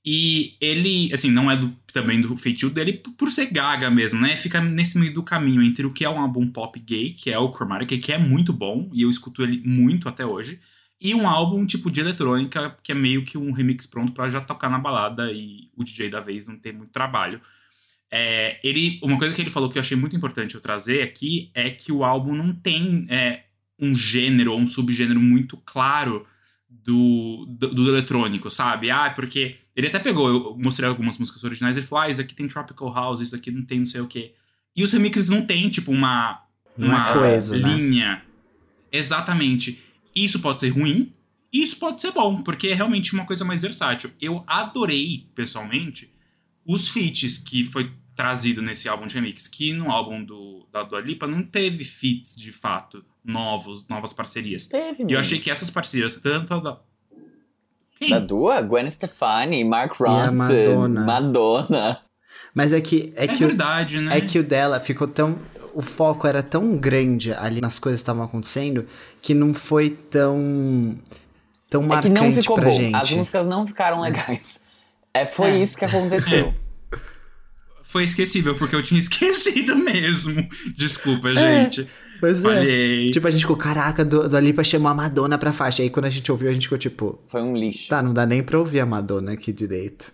E 0.04 0.56
ele, 0.60 1.10
assim, 1.12 1.32
não 1.32 1.50
é 1.50 1.56
do, 1.56 1.74
também 1.90 2.20
do 2.20 2.36
feitio 2.36 2.68
dele 2.68 3.02
por 3.16 3.32
ser 3.32 3.46
gaga 3.46 3.90
mesmo, 3.90 4.20
né? 4.20 4.36
Fica 4.36 4.60
nesse 4.60 4.98
meio 4.98 5.12
do 5.12 5.22
caminho 5.22 5.62
entre 5.62 5.84
o 5.84 5.92
que 5.92 6.04
é 6.04 6.08
um 6.08 6.20
álbum 6.20 6.46
pop 6.46 6.78
gay, 6.78 7.10
que 7.10 7.30
é 7.30 7.38
o 7.38 7.50
Chromatic, 7.50 7.98
que 8.00 8.12
é 8.12 8.18
muito 8.18 8.52
bom, 8.52 8.88
e 8.92 9.02
eu 9.02 9.10
escuto 9.10 9.42
ele 9.42 9.60
muito 9.64 10.08
até 10.08 10.24
hoje, 10.24 10.60
e 11.00 11.14
um 11.14 11.28
álbum 11.28 11.66
tipo 11.66 11.90
de 11.90 12.00
eletrônica, 12.00 12.74
que 12.82 12.92
é 12.92 12.94
meio 12.94 13.24
que 13.24 13.36
um 13.36 13.52
remix 13.52 13.86
pronto 13.86 14.12
para 14.12 14.28
já 14.28 14.40
tocar 14.40 14.70
na 14.70 14.78
balada 14.78 15.30
e 15.32 15.68
o 15.76 15.84
DJ 15.84 16.08
da 16.08 16.20
vez 16.20 16.46
não 16.46 16.58
ter 16.58 16.72
muito 16.72 16.90
trabalho. 16.90 17.40
É, 18.10 18.58
ele, 18.62 18.98
uma 19.02 19.18
coisa 19.18 19.34
que 19.34 19.42
ele 19.42 19.50
falou 19.50 19.68
que 19.68 19.78
eu 19.78 19.80
achei 19.80 19.96
muito 19.96 20.16
importante 20.16 20.54
eu 20.54 20.60
trazer 20.60 21.02
aqui 21.02 21.50
é 21.52 21.70
que 21.70 21.92
o 21.92 22.04
álbum 22.04 22.34
não 22.34 22.52
tem 22.52 23.06
é, 23.10 23.44
um 23.78 23.94
gênero 23.94 24.52
ou 24.52 24.58
um 24.58 24.66
subgênero 24.66 25.20
muito 25.20 25.56
claro 25.58 26.26
do, 26.68 27.44
do, 27.48 27.74
do 27.74 27.88
eletrônico, 27.88 28.50
sabe? 28.50 28.90
Ah, 28.90 29.10
porque 29.10 29.56
ele 29.74 29.88
até 29.88 29.98
pegou, 29.98 30.28
eu 30.28 30.56
mostrei 30.56 30.88
algumas 30.88 31.18
músicas 31.18 31.44
originais, 31.44 31.76
ele 31.76 31.84
falou, 31.84 32.04
ah, 32.04 32.10
isso 32.10 32.20
aqui 32.20 32.34
tem 32.34 32.48
Tropical 32.48 32.92
House, 32.92 33.20
isso 33.20 33.36
aqui 33.36 33.50
não 33.50 33.62
tem 33.62 33.80
não 33.80 33.86
sei 33.86 34.00
o 34.00 34.06
quê. 34.06 34.32
E 34.74 34.82
os 34.82 34.92
remixes 34.92 35.28
não 35.28 35.44
tem, 35.44 35.68
tipo, 35.68 35.90
uma, 35.90 36.42
uma, 36.76 37.10
é 37.10 37.12
coeso, 37.12 37.56
né? 37.56 37.74
linha. 37.74 38.22
Exatamente. 38.92 39.82
Isso 40.16 40.40
pode 40.40 40.58
ser 40.58 40.70
ruim, 40.70 41.12
e 41.52 41.62
isso 41.62 41.76
pode 41.76 42.00
ser 42.00 42.10
bom, 42.10 42.42
porque 42.42 42.68
é 42.68 42.74
realmente 42.74 43.12
uma 43.12 43.26
coisa 43.26 43.44
mais 43.44 43.62
versátil. 43.62 44.10
Eu 44.20 44.42
adorei, 44.46 45.28
pessoalmente, 45.34 46.10
os 46.66 46.88
feats 46.88 47.38
que 47.38 47.64
foi 47.64 47.92
trazido 48.14 48.62
nesse 48.62 48.88
álbum 48.88 49.06
de 49.06 49.14
remix, 49.14 49.46
que 49.46 49.74
no 49.74 49.90
álbum 49.90 50.24
do, 50.24 50.66
da 50.72 50.82
Dua 50.82 51.00
Lipa 51.02 51.26
não 51.26 51.42
teve 51.42 51.84
feats, 51.84 52.34
de 52.34 52.50
fato, 52.50 53.04
novos, 53.22 53.86
novas 53.88 54.12
parcerias. 54.14 54.66
Teve, 54.66 55.04
E 55.06 55.12
eu 55.12 55.20
achei 55.20 55.38
que 55.38 55.50
essas 55.50 55.68
parcerias, 55.68 56.16
tanto 56.16 56.54
a 56.54 56.58
da... 56.60 56.80
Quem? 57.98 58.10
Da 58.10 58.18
Dua, 58.18 58.60
Gwen 58.62 58.90
Stefani, 58.90 59.64
Mark 59.64 59.94
Ronson, 59.94 60.32
Madonna. 60.32 61.04
Madonna. 61.04 62.00
Mas 62.54 62.72
é 62.72 62.80
que, 62.80 63.12
é 63.16 63.24
É, 63.24 63.28
que, 63.28 63.44
o, 63.44 63.48
verdade, 63.48 64.00
né? 64.00 64.16
é 64.16 64.20
que 64.20 64.38
o 64.38 64.42
dela 64.44 64.80
ficou 64.80 65.06
tão. 65.06 65.38
O 65.76 65.82
foco 65.82 66.26
era 66.26 66.42
tão 66.42 66.76
grande 66.76 67.32
ali 67.34 67.60
nas 67.60 67.78
coisas 67.78 68.00
que 68.00 68.04
estavam 68.04 68.22
acontecendo 68.22 68.86
que 69.20 69.34
não 69.34 69.52
foi 69.52 69.90
tão. 69.90 70.96
tão 71.68 71.82
É 71.82 71.84
que 71.84 71.88
marcante 71.88 72.14
não 72.14 72.32
ficou 72.32 72.56
pra 72.56 72.70
bom. 72.70 72.76
gente. 72.76 72.94
As 72.96 73.10
músicas 73.10 73.46
não 73.46 73.66
ficaram 73.66 74.00
legais. 74.00 74.60
É, 75.12 75.26
foi 75.26 75.50
É. 75.50 75.58
isso 75.62 75.76
que 75.76 75.84
aconteceu. 75.84 76.54
Foi 77.88 78.02
esquecível, 78.04 78.54
porque 78.56 78.74
eu 78.74 78.82
tinha 78.82 78.98
esquecido 79.00 79.76
mesmo. 79.76 80.46
Desculpa, 80.76 81.32
gente. 81.34 81.88
Pois 82.20 82.44
é. 82.44 82.48
Falhei. 82.48 83.10
Tipo, 83.10 83.28
a 83.28 83.30
gente 83.30 83.42
ficou, 83.42 83.56
caraca, 83.56 84.04
do, 84.04 84.28
do 84.28 84.38
Lipa 84.40 84.64
chamou 84.64 84.88
a 84.90 84.94
Madonna 84.94 85.38
pra 85.38 85.52
faixa. 85.52 85.82
Aí 85.82 85.88
quando 85.88 86.06
a 86.06 86.10
gente 86.10 86.30
ouviu, 86.30 86.50
a 86.50 86.52
gente 86.52 86.64
ficou 86.64 86.76
tipo, 86.76 87.20
Foi 87.28 87.40
um 87.40 87.56
lixo. 87.56 87.88
tá, 87.88 88.02
não 88.02 88.12
dá 88.12 88.26
nem 88.26 88.42
pra 88.42 88.58
ouvir 88.58 88.80
a 88.80 88.86
Madonna 88.86 89.32
aqui 89.32 89.52
direito. 89.52 90.12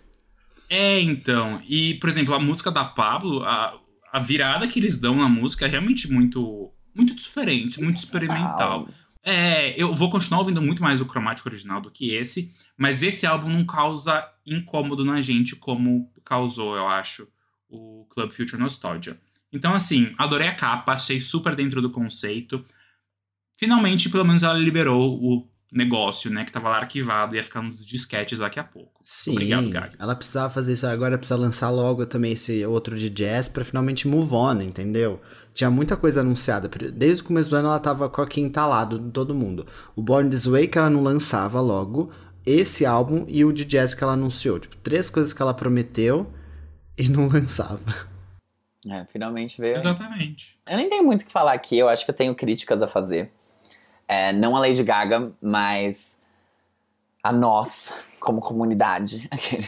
É, 0.69 0.99
então. 1.01 1.61
E, 1.67 1.95
por 1.95 2.09
exemplo, 2.09 2.33
a 2.35 2.39
música 2.39 2.71
da 2.71 2.85
Pablo, 2.85 3.43
a, 3.43 3.73
a 4.13 4.19
virada 4.19 4.67
que 4.67 4.79
eles 4.79 4.99
dão 4.99 5.15
na 5.15 5.27
música 5.27 5.65
é 5.65 5.67
realmente 5.67 6.09
muito, 6.09 6.71
muito 6.93 7.15
diferente, 7.15 7.81
muito 7.81 7.97
experimental. 7.97 8.87
É, 9.23 9.73
eu 9.75 9.95
vou 9.95 10.11
continuar 10.11 10.41
ouvindo 10.41 10.61
muito 10.61 10.83
mais 10.83 11.01
o 11.01 11.05
cromático 11.05 11.49
original 11.49 11.81
do 11.81 11.89
que 11.89 12.11
esse, 12.11 12.53
mas 12.77 13.01
esse 13.01 13.25
álbum 13.25 13.49
não 13.49 13.65
causa 13.65 14.23
incômodo 14.45 15.03
na 15.03 15.19
gente 15.19 15.55
como 15.55 16.13
causou, 16.23 16.77
eu 16.77 16.87
acho, 16.87 17.27
o 17.67 18.05
Club 18.11 18.31
Future 18.31 18.61
Nostalgia. 18.61 19.19
Então, 19.51 19.73
assim, 19.73 20.13
adorei 20.15 20.47
a 20.47 20.55
capa, 20.55 20.93
achei 20.93 21.19
super 21.19 21.55
dentro 21.55 21.81
do 21.81 21.89
conceito. 21.89 22.63
Finalmente, 23.57 24.11
pelo 24.11 24.25
menos, 24.25 24.43
ela 24.43 24.53
liberou 24.53 25.19
o 25.19 25.49
negócio, 25.73 26.29
né, 26.31 26.45
que 26.45 26.51
tava 26.51 26.69
lá 26.69 26.77
arquivado, 26.77 27.35
ia 27.35 27.43
ficar 27.43 27.61
nos 27.61 27.85
disquetes 27.85 28.39
daqui 28.39 28.59
a 28.59 28.63
pouco. 28.63 29.01
Sim, 29.03 29.31
Obrigado, 29.31 29.69
Gaga. 29.69 29.93
ela 29.99 30.15
precisava 30.15 30.53
fazer 30.53 30.73
isso 30.73 30.85
agora, 30.87 31.17
precisa 31.17 31.39
lançar 31.39 31.69
logo 31.69 32.05
também 32.05 32.33
esse 32.33 32.65
outro 32.65 32.95
de 32.97 33.09
jazz 33.09 33.47
pra 33.47 33.63
finalmente 33.65 34.07
move 34.07 34.33
on, 34.33 34.61
entendeu? 34.61 35.19
Tinha 35.53 35.69
muita 35.69 35.95
coisa 35.95 36.21
anunciada. 36.21 36.67
Desde 36.91 37.21
o 37.21 37.25
começo 37.25 37.49
do 37.49 37.55
ano 37.55 37.67
ela 37.67 37.79
tava 37.79 38.09
com 38.09 38.21
aqui 38.21 38.41
entalado 38.41 38.99
todo 39.11 39.35
mundo. 39.35 39.65
O 39.95 40.01
Born 40.01 40.29
This 40.29 40.45
Way 40.45 40.67
que 40.67 40.77
ela 40.77 40.89
não 40.89 41.03
lançava 41.03 41.61
logo, 41.61 42.11
esse 42.45 42.85
álbum 42.85 43.25
e 43.27 43.45
o 43.45 43.53
de 43.53 43.63
jazz 43.65 43.93
que 43.93 44.03
ela 44.03 44.13
anunciou. 44.13 44.59
Tipo, 44.59 44.75
três 44.77 45.09
coisas 45.09 45.31
que 45.33 45.41
ela 45.41 45.53
prometeu 45.53 46.31
e 46.97 47.07
não 47.07 47.27
lançava. 47.29 47.79
É, 48.89 49.05
finalmente 49.05 49.59
veio. 49.61 49.75
Exatamente. 49.75 50.57
Eu 50.67 50.77
nem 50.77 50.89
tenho 50.89 51.03
muito 51.03 51.21
o 51.21 51.25
que 51.25 51.31
falar 51.31 51.53
aqui, 51.53 51.77
eu 51.77 51.87
acho 51.87 52.03
que 52.03 52.11
eu 52.11 52.15
tenho 52.15 52.35
críticas 52.35 52.81
a 52.81 52.87
fazer. 52.87 53.31
É, 54.13 54.31
não 54.31 54.55
a 54.55 54.59
Lady 54.59 54.83
Gaga, 54.83 55.31
mas 55.41 56.15
a 57.23 57.31
nós, 57.31 57.91
como 58.19 58.41
comunidade. 58.41 59.27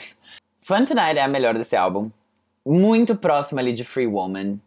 Fun 0.62 0.86
Tonight 0.86 1.17
é 1.17 1.23
a 1.23 1.27
melhor 1.27 1.55
desse 1.55 1.75
álbum. 1.75 2.12
Muito 2.63 3.15
próxima 3.15 3.60
ali 3.60 3.73
de 3.73 3.84
Free 3.84 4.05
Woman. 4.05 4.60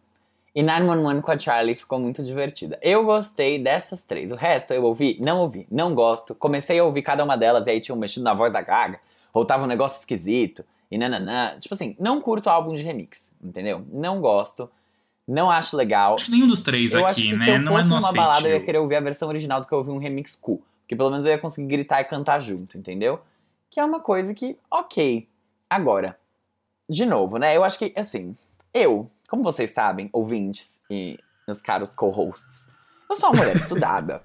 E 0.52 0.64
911 0.64 1.22
com 1.22 1.30
a 1.30 1.38
Charlie 1.38 1.76
ficou 1.76 2.00
muito 2.00 2.24
divertida. 2.24 2.76
Eu 2.82 3.04
gostei 3.04 3.62
dessas 3.62 4.02
três. 4.02 4.32
O 4.32 4.34
resto 4.34 4.74
eu 4.74 4.82
ouvi, 4.82 5.16
não 5.22 5.42
ouvi, 5.42 5.64
não 5.70 5.94
gosto. 5.94 6.34
Comecei 6.34 6.80
a 6.80 6.84
ouvir 6.84 7.02
cada 7.02 7.22
uma 7.22 7.36
delas 7.36 7.68
e 7.68 7.70
aí 7.70 7.80
tinha 7.80 7.94
um 7.94 7.98
mexido 7.98 8.24
na 8.24 8.34
voz 8.34 8.52
da 8.52 8.60
Gaga. 8.60 8.98
Ou 9.32 9.44
tava 9.44 9.62
um 9.62 9.68
negócio 9.68 10.00
esquisito. 10.00 10.64
E 10.90 10.98
nananã. 10.98 11.56
Tipo 11.60 11.76
assim, 11.76 11.94
não 12.00 12.20
curto 12.20 12.50
álbum 12.50 12.74
de 12.74 12.82
remix, 12.82 13.32
entendeu? 13.40 13.84
Não 13.92 14.20
gosto. 14.20 14.68
Não 15.28 15.50
acho 15.50 15.76
legal. 15.76 16.14
Acho 16.14 16.24
que 16.24 16.30
nenhum 16.30 16.46
dos 16.46 16.60
três 16.60 16.94
Eu 16.94 17.04
aqui, 17.04 17.36
né? 17.36 17.44
se 17.44 17.50
eu 17.50 17.60
não 17.60 17.74
é 17.74 17.82
fosse 17.82 17.90
nosso 17.90 18.06
numa 18.06 18.12
balada, 18.14 18.40
eu 18.40 18.46
ia 18.46 18.50
feitio. 18.52 18.64
querer 18.64 18.78
ouvir 18.78 18.96
a 18.96 19.00
versão 19.00 19.28
original 19.28 19.60
do 19.60 19.66
que 19.66 19.74
eu 19.74 19.78
ouvi 19.78 19.90
um 19.90 19.98
remix 19.98 20.34
cool. 20.34 20.62
Porque 20.80 20.96
pelo 20.96 21.10
menos 21.10 21.26
eu 21.26 21.32
ia 21.32 21.38
conseguir 21.38 21.68
gritar 21.68 22.00
e 22.00 22.04
cantar 22.04 22.40
junto, 22.40 22.78
entendeu? 22.78 23.20
Que 23.70 23.78
é 23.78 23.84
uma 23.84 24.00
coisa 24.00 24.32
que, 24.32 24.56
ok. 24.70 25.28
Agora, 25.68 26.18
de 26.88 27.04
novo, 27.04 27.36
né? 27.36 27.54
Eu 27.54 27.62
acho 27.62 27.78
que, 27.78 27.92
assim, 27.94 28.34
eu, 28.72 29.10
como 29.28 29.42
vocês 29.42 29.70
sabem, 29.70 30.08
ouvintes 30.14 30.80
e 30.90 31.18
meus 31.46 31.60
caros 31.60 31.94
co-hosts, 31.94 32.64
eu 33.10 33.16
sou 33.16 33.28
uma 33.28 33.40
mulher 33.42 33.56
estudada. 33.60 34.22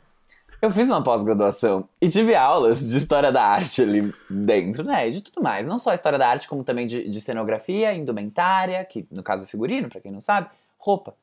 Eu 0.62 0.72
fiz 0.72 0.90
uma 0.90 1.04
pós-graduação 1.04 1.90
e 2.00 2.08
tive 2.08 2.34
aulas 2.34 2.88
de 2.88 2.98
história 2.98 3.30
da 3.30 3.44
arte 3.44 3.82
ali 3.82 4.14
dentro, 4.30 4.86
né? 4.86 5.10
E 5.10 5.12
de 5.12 5.22
tudo 5.22 5.44
mais. 5.44 5.68
Não 5.68 5.78
só 5.78 5.94
história 5.94 6.18
da 6.18 6.30
arte, 6.30 6.48
como 6.48 6.64
também 6.64 6.88
de, 6.88 7.10
de 7.10 7.20
cenografia, 7.20 7.94
indumentária, 7.94 8.86
que 8.86 9.06
no 9.12 9.22
caso 9.22 9.44
é 9.44 9.46
figurino, 9.48 9.90
pra 9.90 10.00
quem 10.00 10.10
não 10.10 10.22
sabe, 10.22 10.48
roupa. 10.84 11.16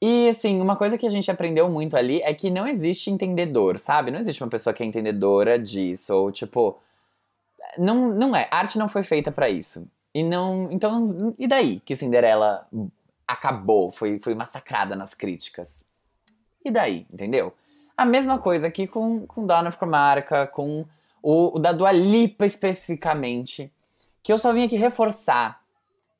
E 0.00 0.28
assim, 0.28 0.60
uma 0.60 0.76
coisa 0.76 0.96
que 0.96 1.06
a 1.06 1.10
gente 1.10 1.30
aprendeu 1.30 1.68
muito 1.68 1.96
ali 1.96 2.22
é 2.22 2.32
que 2.32 2.50
não 2.50 2.66
existe 2.68 3.10
entendedor, 3.10 3.78
sabe? 3.78 4.10
Não 4.10 4.20
existe 4.20 4.42
uma 4.42 4.50
pessoa 4.50 4.72
que 4.72 4.82
é 4.82 4.86
entendedora 4.86 5.58
disso, 5.58 6.14
ou 6.14 6.30
tipo. 6.30 6.78
Não, 7.76 8.08
não 8.08 8.34
é. 8.34 8.46
Arte 8.50 8.78
não 8.78 8.88
foi 8.88 9.02
feita 9.02 9.32
pra 9.32 9.48
isso. 9.48 9.86
E 10.14 10.22
não. 10.22 10.68
Então, 10.70 11.34
e 11.38 11.48
daí 11.48 11.80
que 11.80 11.96
Cinderela 11.96 12.66
acabou, 13.26 13.90
foi, 13.90 14.18
foi 14.20 14.34
massacrada 14.34 14.94
nas 14.94 15.14
críticas? 15.14 15.84
E 16.64 16.70
daí, 16.70 17.06
entendeu? 17.12 17.52
A 17.96 18.06
mesma 18.06 18.38
coisa 18.38 18.68
aqui 18.68 18.86
com, 18.86 19.26
com 19.26 19.44
of 19.44 19.76
Chromatica, 19.76 20.46
com 20.46 20.86
o, 21.20 21.56
o 21.56 21.58
da 21.58 21.72
Dua 21.72 21.90
Lipa 21.90 22.46
especificamente, 22.46 23.72
que 24.22 24.32
eu 24.32 24.38
só 24.38 24.52
vim 24.52 24.64
aqui 24.64 24.76
reforçar 24.76 25.60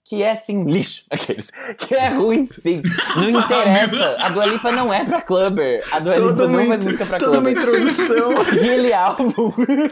que 0.09 0.23
é 0.23 0.35
sim 0.35 0.65
lixo, 0.65 1.05
aqueles, 1.11 1.51
que 1.77 1.95
é 1.95 2.09
ruim 2.09 2.47
sim, 2.47 2.83
não 3.15 3.41
interessa, 3.41 4.17
a 4.19 4.31
Dua 4.31 4.47
Lipa 4.47 4.73
não 4.73 4.93
é 4.93 5.05
pra 5.05 5.21
clubber, 5.21 5.85
a 5.93 5.99
Dua 5.99 6.15
Lipa 6.15 6.49
não 6.49 6.67
faz 6.67 6.85
música 6.85 7.07
pra 7.07 7.19
toda 7.19 7.39
uma 7.39 7.51
clubber. 7.51 7.77
introdução. 7.77 8.41
Aquele 8.41 8.93
álbum. 8.95 9.33
Eu 9.37 9.51
vou 9.51 9.67
me 9.67 9.91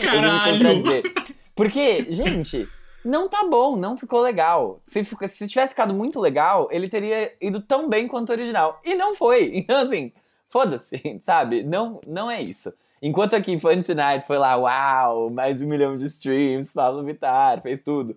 Caralho. 0.00 0.82
Porque, 1.54 2.06
gente, 2.10 2.68
não 3.04 3.28
tá 3.28 3.46
bom, 3.48 3.76
não 3.76 3.96
ficou 3.96 4.20
legal. 4.20 4.80
Se, 4.86 5.04
se 5.04 5.46
tivesse 5.46 5.70
ficado 5.70 5.94
muito 5.94 6.20
legal, 6.20 6.68
ele 6.70 6.88
teria 6.88 7.32
ido 7.40 7.60
tão 7.60 7.88
bem 7.88 8.08
quanto 8.08 8.30
o 8.30 8.32
original. 8.32 8.80
E 8.84 8.94
não 8.94 9.14
foi. 9.14 9.50
Então, 9.54 9.82
assim, 9.82 10.12
foda-se, 10.48 11.20
sabe? 11.22 11.62
Não, 11.62 12.00
não 12.06 12.30
é 12.30 12.42
isso. 12.42 12.72
Enquanto 13.00 13.34
aqui 13.34 13.58
Fun 13.58 13.80
Tonight 13.82 14.26
foi 14.26 14.38
lá, 14.38 14.56
uau, 14.56 15.30
mais 15.30 15.58
de 15.58 15.64
um 15.64 15.68
milhão 15.68 15.94
de 15.94 16.06
streams, 16.06 16.74
Pablo 16.74 17.04
Vittar, 17.04 17.62
fez 17.62 17.80
tudo. 17.80 18.16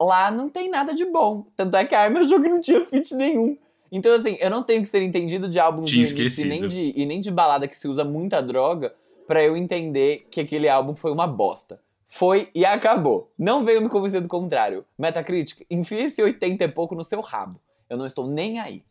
Lá 0.00 0.30
não 0.30 0.48
tem 0.48 0.70
nada 0.70 0.94
de 0.94 1.04
bom. 1.04 1.46
Tanto 1.56 1.76
é 1.76 1.84
que 1.84 1.94
a 1.94 2.00
Arma 2.00 2.20
que 2.20 2.48
não 2.48 2.60
tinha 2.60 2.84
feat 2.86 3.14
nenhum. 3.14 3.56
Então, 3.92 4.14
assim, 4.14 4.36
eu 4.40 4.48
não 4.48 4.62
tenho 4.62 4.82
que 4.82 4.88
ser 4.88 5.02
entendido 5.02 5.48
de 5.48 5.58
álbum 5.58 5.82
de 5.82 6.04
remix 6.04 6.38
e 6.38 6.44
nem 6.46 6.66
de, 6.66 6.92
e 6.96 7.04
nem 7.04 7.20
de 7.20 7.30
balada 7.30 7.66
que 7.66 7.76
se 7.76 7.88
usa 7.88 8.04
muita 8.04 8.40
droga 8.40 8.94
pra 9.26 9.44
eu 9.44 9.56
entender 9.56 10.26
que 10.30 10.40
aquele 10.40 10.68
álbum 10.68 10.94
foi 10.94 11.10
uma 11.10 11.26
bosta. 11.26 11.80
Foi 12.06 12.48
e 12.54 12.64
acabou. 12.64 13.30
Não 13.38 13.64
veio 13.64 13.82
me 13.82 13.88
convencer 13.88 14.20
do 14.20 14.28
contrário. 14.28 14.84
Metacritic, 14.98 15.66
enfia 15.70 16.06
esse 16.06 16.22
80 16.22 16.64
e 16.64 16.68
pouco 16.68 16.94
no 16.94 17.04
seu 17.04 17.20
rabo. 17.20 17.60
Eu 17.88 17.96
não 17.96 18.06
estou 18.06 18.26
nem 18.26 18.58
aí. 18.58 18.82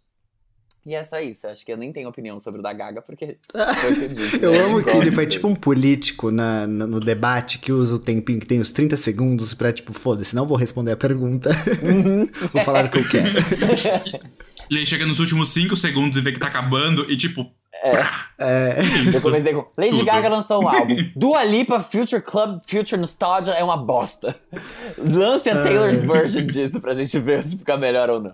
E 0.89 0.95
é 0.95 1.03
só 1.03 1.19
isso. 1.19 1.45
Acho 1.45 1.63
que 1.63 1.71
eu 1.71 1.77
nem 1.77 1.93
tenho 1.93 2.09
opinião 2.09 2.39
sobre 2.39 2.61
o 2.61 2.63
da 2.63 2.73
Gaga, 2.73 2.99
porque 2.99 3.35
foi 3.53 3.91
o 3.93 3.95
que 3.95 4.03
eu 4.05 4.07
disse. 4.07 4.39
Eu 4.43 4.51
né? 4.51 4.57
amo 4.61 4.83
que 4.83 4.89
ele 4.89 5.11
foi 5.11 5.27
tipo 5.27 5.47
um 5.47 5.53
político 5.53 6.31
na, 6.31 6.65
na- 6.65 6.87
no 6.87 6.99
debate 6.99 7.59
que 7.59 7.71
usa 7.71 7.93
o 7.93 7.99
tempinho 7.99 8.39
que 8.39 8.47
tem 8.47 8.59
os 8.59 8.71
30 8.71 8.97
segundos 8.97 9.53
pra, 9.53 9.71
tipo, 9.71 9.93
foda-se, 9.93 10.35
não 10.35 10.47
vou 10.47 10.57
responder 10.57 10.91
a 10.93 10.97
pergunta. 10.97 11.51
vou 12.51 12.63
falar 12.63 12.85
o 12.85 12.89
que 12.89 12.97
eu 12.97 13.07
quero. 13.07 13.29
E 14.67 14.77
aí 14.79 14.85
chega 14.87 15.05
nos 15.05 15.19
últimos 15.19 15.49
5 15.53 15.75
segundos 15.75 16.17
e 16.17 16.21
vê 16.21 16.31
que 16.31 16.39
tá 16.39 16.47
acabando 16.47 17.05
e 17.11 17.15
tipo. 17.15 17.45
É, 18.39 18.79
Eu 19.13 19.21
comecei 19.21 19.53
com 19.53 19.65
Lady 19.77 19.91
Tudo. 19.91 20.05
Gaga 20.05 20.27
lançou 20.27 20.63
um 20.63 20.67
álbum. 20.73 20.95
Dua 21.15 21.43
Lipa 21.43 21.79
Future 21.81 22.21
Club 22.21 22.61
Future 22.67 22.99
Nostalgia 22.99 23.53
é 23.53 23.63
uma 23.63 23.77
bosta. 23.77 24.35
Lance 24.97 25.49
a 25.51 25.61
Taylor's 25.61 26.01
version 26.01 26.47
disso 26.47 26.81
pra 26.81 26.93
gente 26.95 27.17
ver 27.19 27.43
se 27.43 27.57
fica 27.59 27.77
melhor 27.77 28.09
ou 28.09 28.19
não. 28.21 28.33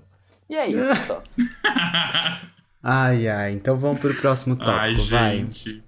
E 0.50 0.56
é 0.56 0.68
isso 0.68 0.96
só. 1.08 1.24
Ai, 2.88 3.28
ai, 3.28 3.54
então 3.54 3.80
vamos 3.80 4.00
pro 4.00 4.14
próximo 4.14 4.56
tópico, 4.56 4.80
Ai, 4.80 4.96
vai. 4.96 5.38
gente. 5.38 5.84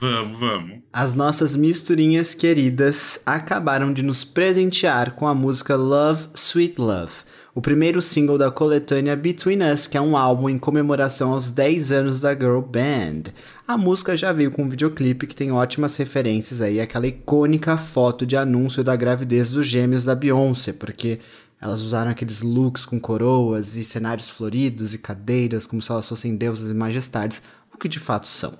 Vamos, 0.00 0.38
vamos. 0.38 0.78
As 0.90 1.12
nossas 1.12 1.54
misturinhas 1.54 2.32
queridas 2.32 3.20
acabaram 3.26 3.92
de 3.92 4.02
nos 4.02 4.24
presentear 4.24 5.10
com 5.12 5.26
a 5.26 5.34
música 5.34 5.76
Love, 5.76 6.28
Sweet 6.34 6.80
Love, 6.80 7.12
o 7.54 7.60
primeiro 7.60 8.00
single 8.00 8.38
da 8.38 8.50
coletânea 8.50 9.14
Between 9.14 9.62
Us, 9.62 9.86
que 9.86 9.98
é 9.98 10.00
um 10.00 10.16
álbum 10.16 10.48
em 10.48 10.56
comemoração 10.56 11.32
aos 11.32 11.50
10 11.50 11.92
anos 11.92 12.18
da 12.18 12.32
girl 12.32 12.60
band. 12.62 13.24
A 13.68 13.76
música 13.76 14.16
já 14.16 14.32
veio 14.32 14.50
com 14.50 14.62
um 14.62 14.70
videoclipe 14.70 15.26
que 15.26 15.36
tem 15.36 15.52
ótimas 15.52 15.96
referências 15.96 16.62
aí 16.62 16.80
àquela 16.80 17.06
icônica 17.06 17.76
foto 17.76 18.24
de 18.24 18.38
anúncio 18.38 18.82
da 18.82 18.96
gravidez 18.96 19.50
dos 19.50 19.66
gêmeos 19.66 20.02
da 20.02 20.14
Beyoncé, 20.14 20.72
porque 20.72 21.20
elas 21.60 21.80
usaram 21.82 22.10
aqueles 22.10 22.42
looks 22.42 22.86
com 22.86 22.98
coroas 22.98 23.76
e 23.76 23.84
cenários 23.84 24.30
floridos 24.30 24.94
e 24.94 24.98
cadeiras 24.98 25.66
como 25.66 25.82
se 25.82 25.92
elas 25.92 26.08
fossem 26.08 26.36
deusas 26.36 26.70
e 26.70 26.74
majestades, 26.74 27.42
o 27.72 27.76
que 27.76 27.88
de 27.88 28.00
fato 28.00 28.26
são. 28.26 28.58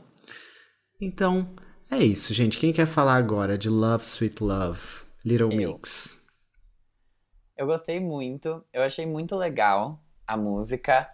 Então, 1.01 1.49
é 1.91 1.99
isso, 1.99 2.35
gente. 2.35 2.59
Quem 2.59 2.73
quer 2.73 2.87
falar 2.87 3.17
agora 3.17 3.57
de 3.57 3.71
Love, 3.71 4.05
Sweet 4.05 4.43
Love, 4.43 4.81
Little 5.25 5.51
Eu. 5.51 5.57
Mix? 5.75 6.21
Eu 7.57 7.67
gostei 7.67 7.99
muito. 8.01 8.63
Eu 8.73 8.83
achei 8.83 9.07
muito 9.07 9.35
legal 9.35 10.03
a 10.27 10.37
música. 10.37 11.09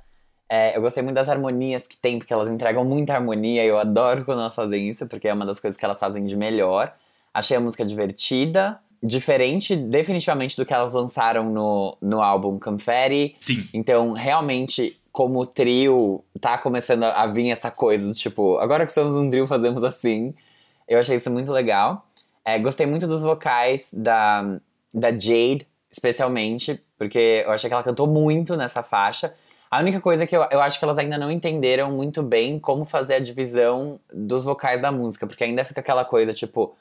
É, 0.49 0.77
eu 0.77 0.83
gostei 0.83 1.03
muito 1.03 1.17
das 1.17 1.29
harmonias 1.29 1.87
que 1.87 1.97
tem, 1.97 2.19
porque 2.19 2.33
elas 2.33 2.51
entregam 2.51 2.85
muita 2.85 3.15
harmonia. 3.15 3.65
E 3.65 3.69
eu 3.69 3.79
adoro 3.79 4.25
quando 4.25 4.41
elas 4.41 4.55
fazem 4.55 4.89
isso, 4.89 5.07
porque 5.07 5.29
é 5.29 5.33
uma 5.33 5.47
das 5.47 5.59
coisas 5.61 5.79
que 5.79 5.85
elas 5.85 5.99
fazem 5.99 6.25
de 6.25 6.37
melhor. 6.37 6.95
Achei 7.33 7.57
a 7.57 7.61
música 7.61 7.85
divertida, 7.85 8.81
diferente 9.07 9.77
definitivamente 9.77 10.57
do 10.57 10.67
que 10.67 10.75
elas 10.75 10.93
lançaram 10.93 11.51
no, 11.51 11.97
no 12.01 12.21
álbum 12.21 12.59
Confetti. 12.59 13.35
Sim. 13.39 13.69
Então, 13.73 14.13
realmente, 14.13 15.01
como 15.13 15.47
trio, 15.47 16.23
tá 16.41 16.59
começando 16.59 17.05
a 17.05 17.27
vir 17.27 17.51
essa 17.51 17.71
coisa 17.71 18.07
do 18.07 18.15
tipo, 18.15 18.59
agora 18.59 18.85
que 18.85 18.93
somos 18.93 19.17
um 19.17 19.31
trio, 19.31 19.47
fazemos 19.47 19.83
assim. 19.83 20.35
Eu 20.87 21.01
achei 21.01 21.17
isso 21.17 21.31
muito 21.31 21.51
legal. 21.53 22.07
É, 22.45 22.59
gostei 22.59 22.87
muito 22.87 23.07
dos 23.07 23.23
vocais 23.23 23.89
da, 23.93 24.59
da 24.93 25.11
Jade, 25.11 25.67
especialmente, 25.91 26.81
porque 26.99 27.43
eu 27.45 27.53
achei 27.53 27.69
que 27.69 27.75
ela 27.75 27.83
cantou 27.83 28.07
muito 28.07 28.57
nessa 28.57 28.83
faixa. 28.83 29.35
A 29.71 29.81
única 29.81 30.01
coisa 30.01 30.27
que 30.27 30.37
eu, 30.37 30.47
eu 30.51 30.61
acho 30.61 30.79
que 30.79 30.85
elas 30.85 30.99
ainda 30.99 31.19
não 31.19 31.31
entenderam 31.31 31.91
muito 31.91 32.23
bem 32.23 32.59
como 32.59 32.85
fazer 32.85 33.15
a 33.15 33.19
divisão 33.19 33.99
dos 34.13 34.45
vocais 34.45 34.81
da 34.81 34.93
música, 34.93 35.27
porque 35.27 35.43
ainda 35.43 35.65
fica 35.65 35.81
aquela 35.81 36.05
coisa, 36.05 36.33
tipo, 36.33 36.77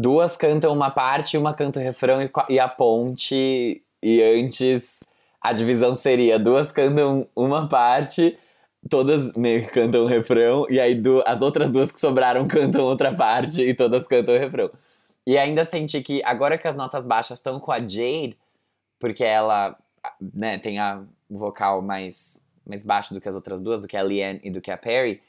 duas 0.00 0.36
cantam 0.36 0.72
uma 0.72 0.92
parte, 0.92 1.36
uma 1.36 1.52
canta 1.52 1.80
o 1.80 1.82
refrão 1.82 2.22
e, 2.22 2.30
e 2.48 2.60
a 2.60 2.68
ponte, 2.68 3.82
e 4.00 4.22
antes 4.22 5.00
a 5.40 5.52
divisão 5.52 5.96
seria 5.96 6.38
duas 6.38 6.70
cantam 6.70 7.26
uma 7.34 7.68
parte, 7.68 8.38
todas 8.88 9.32
meio 9.34 9.62
que 9.66 9.72
cantam 9.72 10.04
o 10.04 10.06
refrão, 10.06 10.66
e 10.70 10.78
aí 10.78 10.94
du- 10.94 11.22
as 11.26 11.42
outras 11.42 11.68
duas 11.68 11.90
que 11.90 11.98
sobraram 11.98 12.46
cantam 12.48 12.84
outra 12.84 13.12
parte 13.12 13.60
e 13.60 13.74
todas 13.74 14.06
cantam 14.06 14.36
o 14.36 14.38
refrão. 14.38 14.70
E 15.26 15.36
ainda 15.36 15.64
senti 15.64 16.00
que 16.00 16.22
agora 16.24 16.56
que 16.56 16.68
as 16.68 16.76
notas 16.76 17.04
baixas 17.04 17.38
estão 17.38 17.58
com 17.58 17.72
a 17.72 17.80
Jade, 17.80 18.38
porque 19.00 19.24
ela 19.24 19.76
né, 20.32 20.58
tem 20.58 20.78
a 20.78 21.02
vocal 21.28 21.82
mais, 21.82 22.40
mais 22.64 22.84
baixo 22.84 23.12
do 23.12 23.20
que 23.20 23.28
as 23.28 23.34
outras 23.34 23.60
duas, 23.60 23.80
do 23.80 23.88
que 23.88 23.96
a 23.96 24.02
Leanne 24.02 24.40
e 24.44 24.50
do 24.50 24.60
que 24.60 24.70
a 24.70 24.76
Perry, 24.76 25.20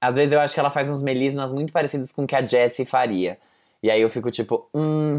às 0.00 0.14
vezes 0.14 0.32
eu 0.32 0.38
acho 0.40 0.54
que 0.54 0.60
ela 0.60 0.70
faz 0.70 0.88
uns 0.88 1.02
melismas 1.02 1.50
muito 1.50 1.72
parecidos 1.72 2.12
com 2.12 2.22
o 2.22 2.26
que 2.26 2.36
a 2.36 2.46
Jessie 2.46 2.86
faria. 2.86 3.36
E 3.82 3.90
aí 3.90 4.00
eu 4.00 4.08
fico 4.08 4.30
tipo, 4.30 4.68
hum. 4.72 5.14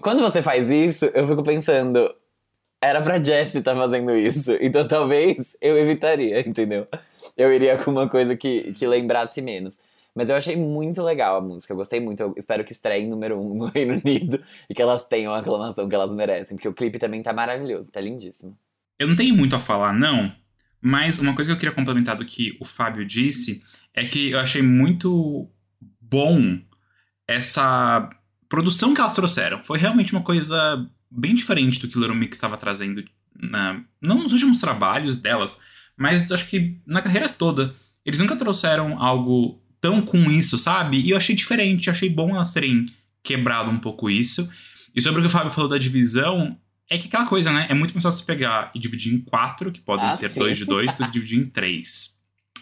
quando 0.00 0.20
você 0.20 0.42
faz 0.42 0.68
isso, 0.68 1.06
eu 1.06 1.26
fico 1.26 1.44
pensando, 1.44 2.12
era 2.80 3.00
pra 3.00 3.22
Jessie 3.22 3.58
estar 3.58 3.76
fazendo 3.76 4.14
isso. 4.16 4.52
Então 4.60 4.86
talvez 4.86 5.56
eu 5.60 5.78
evitaria, 5.78 6.40
entendeu? 6.40 6.88
Eu 7.36 7.52
iria 7.52 7.76
com 7.78 7.90
uma 7.90 8.08
coisa 8.08 8.36
que, 8.36 8.72
que 8.72 8.86
lembrasse 8.86 9.40
menos. 9.40 9.78
Mas 10.12 10.28
eu 10.28 10.34
achei 10.34 10.56
muito 10.56 11.02
legal 11.02 11.36
a 11.36 11.40
música, 11.40 11.72
eu 11.72 11.76
gostei 11.76 12.00
muito. 12.00 12.20
Eu 12.20 12.34
espero 12.36 12.64
que 12.64 12.72
estreie 12.72 13.06
número 13.06 13.40
um 13.40 13.54
no 13.54 13.66
Reino 13.66 14.00
Unido 14.04 14.42
e 14.68 14.74
que 14.74 14.82
elas 14.82 15.04
tenham 15.04 15.32
a 15.32 15.38
aclamação 15.38 15.88
que 15.88 15.94
elas 15.94 16.12
merecem, 16.12 16.56
porque 16.56 16.68
o 16.68 16.74
clipe 16.74 16.98
também 16.98 17.22
tá 17.22 17.32
maravilhoso, 17.32 17.92
tá 17.92 18.00
lindíssimo. 18.00 18.56
Eu 18.98 19.06
não 19.06 19.16
tenho 19.16 19.34
muito 19.34 19.54
a 19.54 19.60
falar, 19.60 19.92
não. 19.92 20.32
Mas 20.80 21.18
uma 21.18 21.34
coisa 21.34 21.50
que 21.50 21.54
eu 21.54 21.58
queria 21.58 21.74
complementar 21.74 22.16
do 22.16 22.24
que 22.24 22.56
o 22.60 22.64
Fábio 22.64 23.04
disse 23.04 23.62
é 23.94 24.04
que 24.04 24.30
eu 24.30 24.40
achei 24.40 24.62
muito 24.62 25.48
bom 26.00 26.58
essa 27.34 28.08
produção 28.48 28.94
que 28.94 29.00
elas 29.00 29.14
trouxeram. 29.14 29.62
Foi 29.64 29.78
realmente 29.78 30.12
uma 30.12 30.22
coisa 30.22 30.86
bem 31.10 31.34
diferente 31.34 31.80
do 31.80 31.88
que 31.88 31.96
o 31.96 32.00
Little 32.00 32.16
Mix 32.16 32.36
estava 32.36 32.56
trazendo, 32.56 33.04
na, 33.34 33.80
não 34.00 34.22
nos 34.22 34.32
últimos 34.32 34.58
trabalhos 34.58 35.16
delas, 35.16 35.60
mas 35.96 36.30
acho 36.30 36.48
que 36.48 36.78
na 36.86 37.02
carreira 37.02 37.28
toda. 37.28 37.74
Eles 38.04 38.18
nunca 38.18 38.36
trouxeram 38.36 39.00
algo 39.00 39.60
tão 39.80 40.00
com 40.02 40.30
isso, 40.30 40.56
sabe? 40.58 41.00
E 41.00 41.10
eu 41.10 41.16
achei 41.16 41.34
diferente, 41.34 41.90
achei 41.90 42.08
bom 42.08 42.30
elas 42.34 42.52
terem 42.52 42.86
quebrado 43.22 43.70
um 43.70 43.78
pouco 43.78 44.08
isso. 44.10 44.48
E 44.94 45.00
sobre 45.00 45.20
o 45.20 45.22
que 45.22 45.28
o 45.28 45.30
Fábio 45.30 45.50
falou 45.50 45.68
da 45.70 45.78
divisão, 45.78 46.58
é 46.88 46.98
que 46.98 47.06
aquela 47.06 47.26
coisa, 47.26 47.52
né? 47.52 47.66
É 47.68 47.74
muito 47.74 47.92
mais 47.94 48.02
fácil 48.02 48.20
você 48.20 48.26
pegar 48.26 48.70
e 48.74 48.78
dividir 48.78 49.14
em 49.14 49.18
quatro, 49.20 49.70
que 49.70 49.80
podem 49.80 50.06
Ah, 50.08 50.12
ser 50.12 50.30
sim. 50.30 50.38
dois 50.40 50.56
de 50.56 50.64
dois, 50.64 50.92
do 50.94 51.04
que 51.04 51.10
dividir 51.12 51.38
em 51.38 51.46
três. 51.46 52.18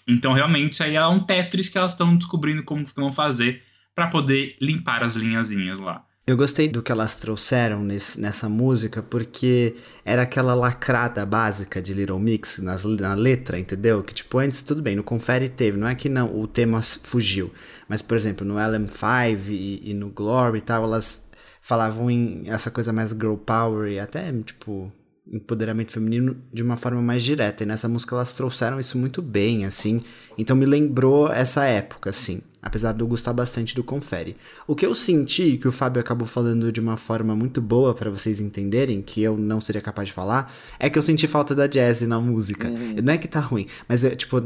Então, 0.07 0.33
realmente, 0.33 0.83
aí 0.83 0.97
é 0.97 1.07
um 1.07 1.21
Tetris 1.21 1.69
que 1.69 1.79
elas 1.79 1.93
estão 1.93 2.17
descobrindo 2.17 2.63
como 2.63 2.85
que 2.85 2.95
vão 2.95 3.13
fazer 3.13 3.63
pra 3.99 4.07
poder 4.07 4.55
limpar 4.61 5.03
as 5.03 5.17
linhazinhas 5.17 5.81
lá. 5.81 6.05
Eu 6.25 6.37
gostei 6.37 6.69
do 6.69 6.81
que 6.83 6.93
elas 6.93 7.17
trouxeram 7.17 7.83
nesse- 7.83 8.21
nessa 8.21 8.49
música, 8.49 9.03
porque 9.03 9.75
era 10.05 10.23
aquela 10.23 10.55
lacrada 10.55 11.27
básica 11.27 11.83
de 11.83 11.93
Little 11.95 12.21
Mix 12.21 12.59
nas- 12.59 12.85
na 12.85 13.15
letra, 13.15 13.59
entendeu? 13.59 14.05
Que 14.05 14.15
tipo, 14.15 14.39
antes 14.39 14.63
tudo 14.63 14.81
bem, 14.81 14.95
no 14.95 15.03
Confere 15.03 15.49
teve, 15.49 15.77
não 15.77 15.89
é 15.89 15.97
que 15.97 16.09
não, 16.09 16.39
o 16.39 16.47
tema 16.47 16.81
fugiu. 16.81 17.51
Mas, 17.89 18.01
por 18.01 18.17
exemplo, 18.17 18.47
no 18.47 18.55
LM5 18.57 19.49
e, 19.51 19.91
e 19.91 19.95
no 19.95 20.11
Glory 20.11 20.59
e 20.59 20.61
tal, 20.61 20.85
elas 20.85 21.27
falavam 21.61 22.09
em 22.09 22.45
essa 22.47 22.71
coisa 22.71 22.93
mais 22.93 23.11
girl 23.11 23.35
power 23.35 23.91
e 23.91 23.99
até, 23.99 24.31
tipo, 24.45 24.93
empoderamento 25.31 25.93
feminino 25.93 26.37
de 26.53 26.63
uma 26.63 26.77
forma 26.77 27.03
mais 27.03 27.23
direta. 27.25 27.63
E 27.63 27.67
nessa 27.67 27.89
música 27.89 28.15
elas 28.15 28.33
trouxeram 28.33 28.79
isso 28.79 28.97
muito 28.97 29.21
bem, 29.21 29.65
assim. 29.65 30.03
Então 30.39 30.55
me 30.57 30.65
lembrou 30.67 31.33
essa 31.33 31.65
época, 31.65 32.11
assim. 32.11 32.41
Apesar 32.61 32.93
de 32.93 33.01
eu 33.01 33.07
gostar 33.07 33.33
bastante 33.33 33.75
do 33.75 33.85
Confere. 33.85 34.37
O 34.67 34.75
que 34.75 34.85
eu 34.85 34.95
senti, 34.95 35.57
que 35.57 35.69
o 35.69 35.73
Fábio 35.73 36.01
acabou 36.01 36.27
falando 36.27 36.73
de 36.73 36.81
uma 36.81 36.97
forma 36.97 37.35
muito 37.37 37.61
boa 37.61 37.95
pra 37.95 38.11
vocês 38.11 38.41
entenderem, 38.41 39.01
que 39.01 39.23
eu 39.23 39.37
não 39.37 39.61
seria 39.61 39.81
capaz 39.81 40.09
de 40.09 40.15
falar, 40.15 40.53
é 40.79 40.91
que 40.91 40.99
eu 40.99 41.03
senti 41.03 41.29
falta 41.29 41.55
da 41.55 41.67
jazz 41.67 42.03
na 42.03 42.21
música. 42.21 42.69
Não 42.69 43.13
é 43.13 43.19
que 43.19 43.29
tá 43.29 43.41
ruim, 43.41 43.67
mas 43.89 44.03
eu, 44.03 44.15
tipo, 44.17 44.41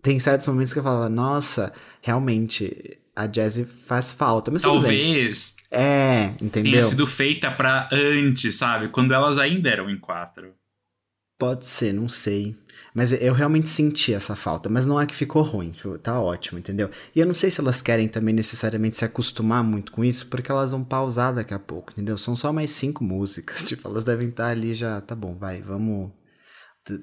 tem 0.00 0.18
certos 0.18 0.48
momentos 0.48 0.72
que 0.72 0.78
eu 0.78 0.82
falava, 0.82 1.08
nossa, 1.08 1.72
realmente, 2.00 2.98
a 3.14 3.26
jazz 3.26 3.64
faz 3.86 4.12
falta. 4.12 4.50
Mas. 4.50 4.62
Talvez 4.62 5.54
É, 5.70 6.34
entendeu? 6.40 6.72
tenha 6.72 6.82
sido 6.82 7.06
feita 7.06 7.50
pra 7.50 7.88
antes, 7.92 8.56
sabe? 8.56 8.88
Quando 8.88 9.14
elas 9.14 9.38
ainda 9.38 9.70
eram 9.70 9.88
em 9.88 9.98
quatro. 9.98 10.54
Pode 11.38 11.66
ser, 11.66 11.92
não 11.92 12.08
sei. 12.08 12.54
Mas 12.94 13.12
eu 13.12 13.32
realmente 13.32 13.68
senti 13.68 14.12
essa 14.12 14.36
falta. 14.36 14.68
Mas 14.68 14.84
não 14.84 15.00
é 15.00 15.06
que 15.06 15.14
ficou 15.14 15.42
ruim. 15.42 15.70
tipo, 15.70 15.96
Tá 15.98 16.20
ótimo, 16.20 16.58
entendeu? 16.58 16.90
E 17.14 17.20
eu 17.20 17.26
não 17.26 17.34
sei 17.34 17.50
se 17.50 17.60
elas 17.60 17.80
querem 17.80 18.06
também 18.06 18.34
necessariamente 18.34 18.96
se 18.96 19.04
acostumar 19.04 19.64
muito 19.64 19.92
com 19.92 20.04
isso, 20.04 20.26
porque 20.26 20.50
elas 20.50 20.72
vão 20.72 20.84
pausar 20.84 21.34
daqui 21.34 21.54
a 21.54 21.58
pouco, 21.58 21.92
entendeu? 21.92 22.18
São 22.18 22.36
só 22.36 22.52
mais 22.52 22.70
cinco 22.70 23.02
músicas. 23.02 23.64
Tipo, 23.72 23.88
elas 23.88 24.04
devem 24.04 24.28
estar 24.28 24.48
ali 24.48 24.74
já. 24.74 25.00
Tá 25.00 25.14
bom, 25.14 25.34
vai, 25.34 25.62
vamos. 25.62 26.10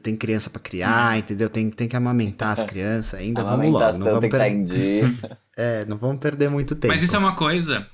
Tem 0.03 0.15
criança 0.15 0.49
pra 0.49 0.59
criar, 0.59 1.17
entendeu? 1.17 1.49
Tem, 1.49 1.69
tem 1.71 1.87
que 1.87 1.95
amamentar 1.95 2.51
as 2.51 2.63
crianças 2.63 3.19
ainda. 3.19 3.41
a 3.41 3.43
Vamos 3.45 3.71
logo. 3.71 3.97
Não 3.97 4.05
vamos, 4.05 4.19
que 4.19 4.25
estar 4.25 4.39
per... 4.39 4.51
em 4.51 4.63
dia. 4.65 5.19
é, 5.57 5.85
não 5.85 5.97
vamos 5.97 6.19
perder 6.19 6.49
muito 6.49 6.75
tempo. 6.75 6.93
Mas 6.93 7.01
isso 7.01 7.15
é 7.15 7.19
uma 7.19 7.35
coisa 7.35 7.87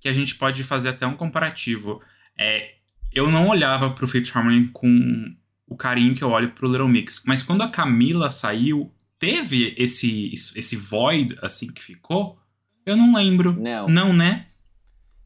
que 0.00 0.08
a 0.08 0.12
gente 0.12 0.34
pode 0.36 0.64
fazer 0.64 0.88
até 0.88 1.06
um 1.06 1.16
comparativo. 1.16 2.00
É, 2.36 2.70
eu 3.12 3.30
não 3.30 3.48
olhava 3.48 3.90
pro 3.90 4.08
Fifth 4.08 4.34
Harmony 4.34 4.68
com 4.72 5.36
o 5.68 5.76
carinho 5.76 6.14
que 6.14 6.22
eu 6.24 6.30
olho 6.30 6.50
pro 6.52 6.66
Little 6.68 6.88
Mix. 6.88 7.22
Mas 7.26 7.42
quando 7.42 7.62
a 7.62 7.68
Camila 7.68 8.30
saiu, 8.30 8.90
teve 9.18 9.74
esse, 9.76 10.30
esse 10.32 10.76
void, 10.76 11.36
assim, 11.42 11.66
que 11.72 11.82
ficou? 11.82 12.38
Eu 12.86 12.96
não 12.96 13.14
lembro. 13.14 13.52
Não, 13.58 13.86
Não, 13.88 14.12
né? 14.12 14.46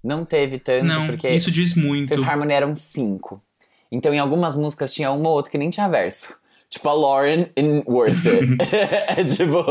não 0.02 0.24
teve 0.24 0.58
tanto, 0.58 0.84
Não, 0.84 1.06
porque 1.06 1.28
isso 1.28 1.48
diz 1.50 1.74
muito. 1.76 2.08
Fifth 2.12 2.26
Harmony 2.28 2.52
eram 2.52 2.74
cinco. 2.74 3.40
Então, 3.90 4.12
em 4.12 4.18
algumas 4.18 4.56
músicas 4.56 4.92
tinha 4.92 5.12
uma 5.12 5.28
ou 5.28 5.36
outra 5.36 5.52
que 5.52 5.58
nem 5.58 5.70
tinha 5.70 5.88
verso. 5.88 6.34
Tipo 6.68 6.88
a 6.88 6.92
Lauren 6.94 7.50
in 7.56 7.82
Worth 7.86 8.26
It. 8.26 8.56
é 9.08 9.22
tipo. 9.24 9.64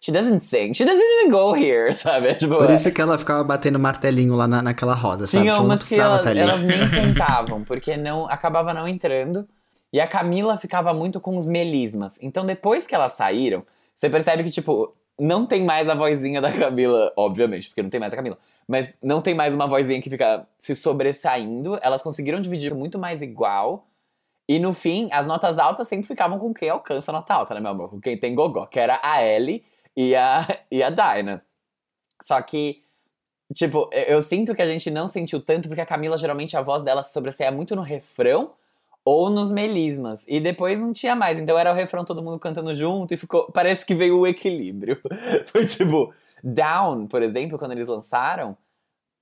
She 0.00 0.10
doesn't 0.12 0.44
sing. 0.44 0.72
She 0.74 0.84
doesn't 0.84 1.00
even 1.20 1.30
go 1.30 1.54
here, 1.54 1.92
sabe? 1.94 2.28
É, 2.28 2.34
tipo, 2.34 2.56
Por 2.56 2.70
é- 2.70 2.74
isso 2.74 2.90
que 2.92 3.00
ela 3.00 3.18
ficava 3.18 3.44
batendo 3.44 3.78
martelinho 3.78 4.34
lá 4.34 4.48
na, 4.48 4.62
naquela 4.62 4.94
roda, 4.94 5.26
sabe? 5.26 5.42
Tinha 5.44 5.52
Tipo, 5.52 5.62
não 5.64 5.70
umas 5.70 5.80
que 5.80 5.86
precisava 5.86 6.08
elas, 6.14 6.20
estar 6.20 6.30
ali. 6.30 6.40
elas 6.40 6.62
nem 6.62 6.90
cantavam, 6.90 7.62
porque 7.62 7.96
não 7.96 8.26
acabava 8.28 8.72
não 8.74 8.88
entrando. 8.88 9.46
E 9.92 10.00
a 10.00 10.06
Camila 10.06 10.58
ficava 10.58 10.92
muito 10.92 11.20
com 11.20 11.36
os 11.36 11.48
melismas. 11.48 12.18
Então, 12.22 12.44
depois 12.44 12.86
que 12.86 12.94
elas 12.94 13.12
saíram, 13.12 13.64
você 13.94 14.08
percebe 14.10 14.44
que, 14.44 14.50
tipo, 14.50 14.94
não 15.18 15.46
tem 15.46 15.64
mais 15.64 15.88
a 15.88 15.94
vozinha 15.94 16.40
da 16.40 16.52
Camila, 16.52 17.12
obviamente, 17.16 17.68
porque 17.68 17.82
não 17.82 17.90
tem 17.90 17.98
mais 17.98 18.12
a 18.12 18.16
Camila. 18.16 18.38
Mas 18.66 18.92
não 19.02 19.22
tem 19.22 19.34
mais 19.34 19.54
uma 19.54 19.66
vozinha 19.66 20.00
que 20.00 20.10
fica 20.10 20.46
se 20.58 20.74
sobressaindo. 20.74 21.78
Elas 21.82 22.02
conseguiram 22.02 22.40
dividir 22.40 22.74
muito 22.74 22.98
mais 22.98 23.22
igual. 23.22 23.86
E 24.46 24.58
no 24.58 24.74
fim, 24.74 25.08
as 25.10 25.26
notas 25.26 25.58
altas 25.58 25.88
sempre 25.88 26.06
ficavam 26.06 26.38
com 26.38 26.52
quem 26.52 26.68
alcança 26.68 27.10
a 27.10 27.14
nota 27.14 27.34
alta, 27.34 27.54
né, 27.54 27.60
meu 27.60 27.70
amor? 27.70 27.90
Com 27.90 28.00
quem 28.00 28.16
tem 28.16 28.34
gogó, 28.34 28.66
que 28.66 28.78
era 28.78 29.00
a 29.02 29.22
Ellie 29.24 29.64
e 29.96 30.14
a, 30.14 30.46
e 30.70 30.82
a 30.82 30.90
Dinah. 30.90 31.42
Só 32.22 32.40
que, 32.42 32.82
tipo, 33.54 33.88
eu, 33.92 34.20
sinto 34.22 34.54
que 34.54 34.62
a 34.62 34.66
gente 34.66 34.90
não 34.90 35.08
sentiu 35.08 35.40
tanto, 35.40 35.68
porque 35.68 35.80
a 35.80 35.86
Camila, 35.86 36.16
geralmente, 36.16 36.56
a 36.56 36.62
voz 36.62 36.82
dela 36.82 37.02
sobressaia 37.02 37.50
muito 37.50 37.74
no 37.74 37.82
refrão 37.82 38.52
ou 39.08 39.30
nos 39.30 39.50
melismas. 39.50 40.22
E 40.28 40.38
depois 40.38 40.78
não 40.78 40.92
tinha 40.92 41.16
mais. 41.16 41.38
Então 41.38 41.58
era 41.58 41.72
o 41.72 41.74
refrão, 41.74 42.04
todo 42.04 42.22
mundo 42.22 42.38
cantando 42.38 42.74
junto, 42.74 43.14
e 43.14 43.16
ficou. 43.16 43.50
Parece 43.52 43.86
que 43.86 43.94
veio 43.94 44.18
o 44.18 44.26
equilíbrio. 44.26 45.00
Foi 45.50 45.64
tipo, 45.64 46.12
Down, 46.44 47.06
por 47.06 47.22
exemplo, 47.22 47.58
quando 47.58 47.72
eles 47.72 47.88
lançaram, 47.88 48.54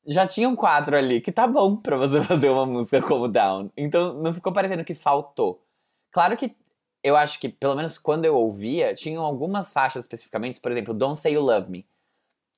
já 0.05 0.27
tinham 0.27 0.57
quatro 0.57 0.97
ali, 0.97 1.21
que 1.21 1.31
tá 1.31 1.47
bom 1.47 1.77
pra 1.77 1.97
você 1.97 2.21
fazer 2.25 2.51
uma 2.51 2.67
música 2.67 3.01
como 3.01 3.29
Down. 3.29 3.71
Então 3.77 4.15
não 4.15 4.35
ficou 4.35 4.53
parecendo 4.53 4.85
que 4.85 4.93
faltou. 4.93 5.63
Claro 6.11 6.37
que 6.37 6.57
eu 7.01 7.17
acho 7.17 7.39
que, 7.39 7.49
pelo 7.49 7.77
menos 7.77 7.97
quando 7.97 8.25
eu 8.25 8.35
ouvia, 8.35 8.93
tinham 8.93 9.25
algumas 9.25 9.73
faixas 9.73 10.03
especificamente, 10.03 10.61
por 10.61 10.73
exemplo, 10.73 10.95
Don't 10.95 11.17
Say 11.17 11.35
You 11.35 11.43
Love 11.43 11.71
Me. 11.71 11.87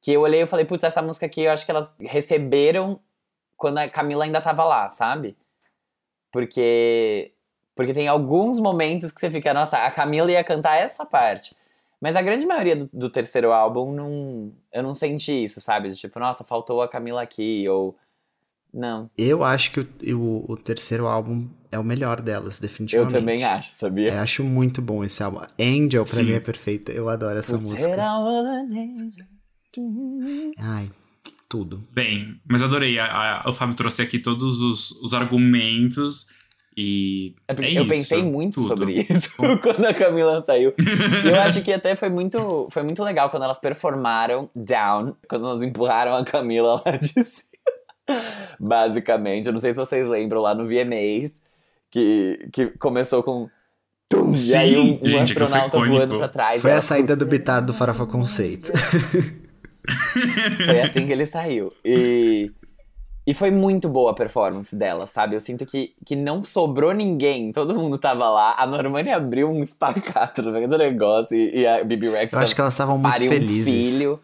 Que 0.01 0.12
eu 0.12 0.22
olhei 0.22 0.43
e 0.43 0.47
falei, 0.47 0.64
putz, 0.64 0.83
essa 0.83 1.03
música 1.03 1.26
aqui 1.26 1.43
eu 1.43 1.53
acho 1.53 1.66
que 1.66 1.70
elas 1.70 1.93
receberam 2.01 2.99
quando 3.55 3.79
a 3.79 3.89
Camila 3.89 4.24
ainda 4.24 4.41
tava 4.41 4.64
lá, 4.64 4.89
sabe? 4.89 5.37
Porque. 6.33 7.33
Porque 7.74 7.95
tem 7.95 8.09
alguns 8.09 8.59
momentos 8.59 9.12
que 9.12 9.20
você 9.20 9.31
fica, 9.31 9.55
nossa, 9.55 9.76
a 9.79 9.91
Camila 9.91 10.33
ia 10.33 10.43
cantar 10.43 10.76
essa 10.76 11.07
parte. 11.07 11.55
Mas 12.01 12.16
a 12.16 12.22
grande 12.22 12.45
maioria 12.45 12.74
do, 12.76 12.91
do 12.93 13.09
terceiro 13.11 13.53
álbum, 13.53 13.93
não, 13.93 14.53
eu 14.72 14.83
não 14.83 14.95
senti 14.95 15.45
isso, 15.45 15.61
sabe? 15.61 15.93
Tipo, 15.95 16.18
nossa, 16.18 16.43
faltou 16.45 16.83
a 16.83 16.89
Camila 16.89 17.22
aqui, 17.22 17.68
ou. 17.68 17.97
Não, 18.72 19.09
Eu 19.16 19.43
acho 19.43 19.72
que 19.72 19.81
o, 19.81 19.89
o, 20.18 20.53
o 20.53 20.57
terceiro 20.57 21.07
álbum 21.07 21.49
é 21.72 21.79
o 21.79 21.85
melhor 21.85 22.20
delas, 22.20 22.57
eu 22.57 22.61
definitivamente. 22.62 23.12
também 23.14 23.43
acho, 23.43 23.70
sabia? 23.72 24.12
Eu 24.12 24.20
acho 24.20 24.45
muito 24.45 24.83
bom 24.83 25.03
esse 25.03 25.22
álbum. 25.22 25.41
Angel, 25.59 26.05
pra 26.05 26.12
Sim. 26.16 26.24
mim, 26.24 26.33
é 26.33 26.41
perfeita. 26.41 26.93
Eu 26.93 27.09
adoro 27.09 27.39
essa 27.39 27.57
Said 27.57 27.62
música. 27.62 27.97
Ai, 30.59 30.91
tudo. 31.49 31.80
Bem, 31.92 32.40
mas 32.49 32.62
adorei. 32.62 32.99
A, 32.99 33.42
a- 33.44 33.49
o 33.51 33.53
Fábio 33.53 33.74
trouxe 33.74 34.03
aqui 34.03 34.18
todos 34.18 34.61
os, 34.61 34.90
os 35.03 35.14
argumentos 35.14 36.26
e. 36.76 37.34
É 37.49 37.53
é 37.53 37.70
eu 37.78 37.82
isso, 37.82 37.88
pensei 37.88 38.22
muito 38.22 38.55
tudo. 38.55 38.68
sobre 38.68 38.92
isso 39.11 39.30
quando 39.62 39.84
a 39.86 39.94
Camila 39.94 40.42
saiu. 40.44 40.74
E 41.24 41.28
eu 41.28 41.40
acho 41.40 41.62
que 41.62 41.72
até 41.72 41.96
foi 41.96 42.09
muito, 42.11 42.68
foi 42.70 42.82
muito 42.82 43.03
legal 43.03 43.30
quando 43.30 43.44
elas 43.44 43.59
performaram 43.59 44.49
Down, 44.55 45.16
quando 45.28 45.46
elas 45.46 45.62
empurraram 45.62 46.14
a 46.14 46.24
Camila 46.24 46.82
lá 46.84 46.96
de 46.96 47.09
cima. 47.24 47.49
Basicamente, 48.59 49.46
eu 49.46 49.53
não 49.53 49.61
sei 49.61 49.74
se 49.74 49.80
vocês 49.80 50.09
lembram 50.09 50.40
lá 50.40 50.55
no 50.55 50.66
VMAs, 50.66 51.32
que, 51.90 52.49
que 52.53 52.66
começou 52.78 53.22
com. 53.22 53.49
Tum, 54.11 54.32
e 54.34 54.55
aí 54.57 54.70
Sim, 54.70 54.99
um, 55.03 55.07
um 55.07 55.09
gente, 55.11 55.32
astronauta 55.32 55.78
voando 55.78 56.16
pra 56.16 56.28
trás. 56.28 56.62
Foi 56.62 56.70
a 56.70 56.74
elas 56.74 56.84
saída 56.84 57.14
do 57.14 57.26
Bitar 57.26 57.62
do 57.62 57.74
Farofa 57.74 58.07
Conceito. 58.07 58.72
Foi 60.64 60.80
assim 60.80 61.05
que 61.05 61.12
ele 61.12 61.26
saiu. 61.26 61.68
E, 61.84 62.51
e 63.26 63.34
foi 63.34 63.51
muito 63.51 63.89
boa 63.89 64.12
a 64.12 64.14
performance 64.14 64.74
dela, 64.74 65.07
sabe? 65.07 65.36
Eu 65.36 65.41
sinto 65.41 65.66
que, 65.66 65.95
que 66.05 66.16
não 66.16 66.43
sobrou 66.43 66.93
ninguém. 66.95 67.53
Todo 67.53 67.74
mundo 67.74 67.99
tava 67.99 68.28
lá. 68.28 68.55
A 68.57 68.66
Normani 68.66 69.11
abriu 69.11 69.51
um 69.51 69.62
espacato 69.62 70.41
no 70.43 70.51
meio 70.51 70.68
do 70.68 70.78
negócio 70.78 71.36
e, 71.36 71.61
e 71.61 71.66
a 71.66 71.84
Bibi 71.84 72.09
Rex 72.09 72.32
Eu 72.32 72.39
acho 72.39 72.55
que 72.55 72.61
elas 72.61 72.74
estavam 72.74 72.97
muito 72.97 73.16
felizes. 73.16 73.68
um 73.68 73.70
filho. 73.70 74.20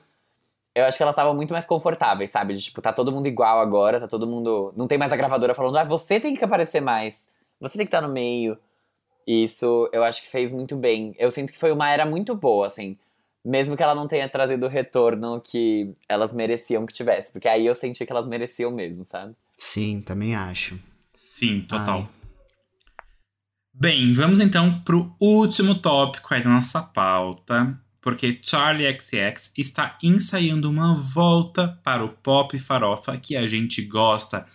Eu 0.74 0.86
acho 0.86 0.96
que 0.96 1.02
elas 1.02 1.12
estavam 1.12 1.34
muito 1.34 1.52
mais 1.52 1.66
confortáveis, 1.66 2.30
sabe? 2.30 2.54
De, 2.54 2.62
tipo, 2.62 2.82
tá 2.82 2.92
todo 2.92 3.12
mundo 3.12 3.26
igual 3.26 3.60
agora, 3.60 4.00
tá 4.00 4.08
todo 4.08 4.26
mundo. 4.26 4.72
Não 4.76 4.88
tem 4.88 4.98
mais 4.98 5.12
a 5.12 5.16
gravadora 5.16 5.54
falando, 5.54 5.76
ah, 5.76 5.84
você 5.84 6.18
tem 6.18 6.34
que 6.34 6.44
aparecer 6.44 6.80
mais. 6.80 7.28
Você 7.60 7.78
tem 7.78 7.86
que 7.86 7.94
estar 7.94 8.00
no 8.00 8.12
meio. 8.12 8.58
Isso 9.26 9.88
eu 9.92 10.02
acho 10.02 10.22
que 10.22 10.28
fez 10.28 10.50
muito 10.50 10.76
bem. 10.76 11.14
Eu 11.18 11.30
sinto 11.30 11.52
que 11.52 11.58
foi 11.58 11.72
uma 11.72 11.90
era 11.90 12.04
muito 12.04 12.34
boa, 12.34 12.66
assim. 12.66 12.96
Mesmo 13.44 13.76
que 13.76 13.82
ela 13.82 13.94
não 13.94 14.08
tenha 14.08 14.28
trazido 14.28 14.66
o 14.66 14.68
retorno 14.68 15.40
que 15.40 15.92
elas 16.08 16.32
mereciam 16.32 16.86
que 16.86 16.94
tivesse. 16.94 17.30
Porque 17.30 17.48
aí 17.48 17.66
eu 17.66 17.74
senti 17.74 18.06
que 18.06 18.12
elas 18.12 18.26
mereciam 18.26 18.70
mesmo, 18.70 19.04
sabe? 19.04 19.34
Sim, 19.58 20.00
também 20.00 20.34
acho. 20.34 20.78
Sim, 21.30 21.60
total. 21.60 22.08
Ai. 22.08 22.24
Bem, 23.76 24.12
vamos 24.12 24.40
então 24.40 24.80
pro 24.82 25.16
último 25.18 25.74
tópico 25.74 26.32
aí 26.32 26.42
da 26.42 26.48
nossa 26.48 26.80
pauta, 26.80 27.76
porque 28.00 28.38
Charlie 28.40 28.88
XX 28.88 29.52
está 29.58 29.98
ensaiando 30.00 30.70
uma 30.70 30.94
volta 30.94 31.80
para 31.82 32.04
o 32.04 32.10
pop 32.10 32.56
farofa 32.56 33.18
que 33.18 33.36
a 33.36 33.48
gente 33.48 33.82
gosta. 33.82 34.46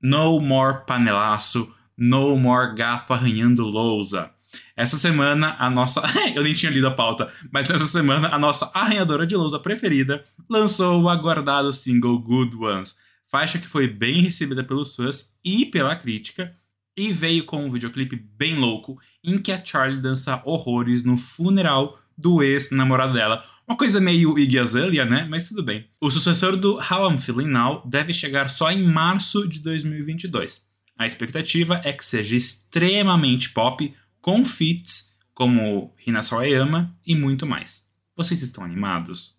No 0.00 0.40
more 0.40 0.86
panelaço, 0.86 1.70
no 1.98 2.34
more 2.38 2.74
gato 2.74 3.12
arranhando 3.12 3.62
lousa. 3.62 4.30
Essa 4.76 4.96
semana 4.96 5.56
a 5.58 5.70
nossa, 5.70 6.02
eu 6.34 6.42
nem 6.42 6.54
tinha 6.54 6.70
lido 6.70 6.86
a 6.86 6.90
pauta, 6.90 7.30
mas 7.50 7.70
essa 7.70 7.86
semana 7.86 8.28
a 8.28 8.38
nossa 8.38 8.70
arranhadora 8.74 9.26
de 9.26 9.36
lousa 9.36 9.58
preferida 9.58 10.24
lançou 10.48 11.02
o 11.02 11.08
aguardado 11.08 11.72
single 11.72 12.18
Good 12.18 12.56
Ones, 12.56 12.96
faixa 13.28 13.58
que 13.58 13.66
foi 13.66 13.86
bem 13.86 14.20
recebida 14.20 14.62
pelos 14.64 14.94
fãs 14.94 15.34
e 15.44 15.66
pela 15.66 15.96
crítica 15.96 16.54
e 16.96 17.12
veio 17.12 17.44
com 17.44 17.64
um 17.64 17.70
videoclipe 17.70 18.16
bem 18.16 18.56
louco 18.56 18.98
em 19.22 19.38
que 19.38 19.52
a 19.52 19.62
Charlie 19.62 20.00
dança 20.00 20.40
horrores 20.44 21.04
no 21.04 21.16
funeral 21.16 21.98
do 22.16 22.42
ex-namorado 22.42 23.12
dela. 23.12 23.44
Uma 23.68 23.76
coisa 23.76 24.00
meio 24.00 24.38
Iggy 24.38 24.58
Azalea, 24.58 25.04
né? 25.04 25.26
Mas 25.28 25.48
tudo 25.48 25.62
bem. 25.62 25.86
O 26.00 26.10
sucessor 26.10 26.56
do 26.56 26.76
How 26.76 27.10
I'm 27.10 27.18
Feeling 27.18 27.48
Now 27.48 27.82
deve 27.84 28.12
chegar 28.12 28.48
só 28.48 28.70
em 28.70 28.82
março 28.82 29.46
de 29.46 29.58
2022. 29.58 30.64
A 30.98 31.06
expectativa 31.06 31.80
é 31.84 31.92
que 31.92 32.04
seja 32.04 32.34
extremamente 32.34 33.50
pop, 33.50 33.92
com 34.26 34.44
feats 34.44 35.16
como 35.32 35.94
Hina 36.04 36.20
Sawayama 36.20 36.92
e 37.06 37.14
muito 37.14 37.46
mais. 37.46 37.88
Vocês 38.16 38.42
estão 38.42 38.64
animados? 38.64 39.38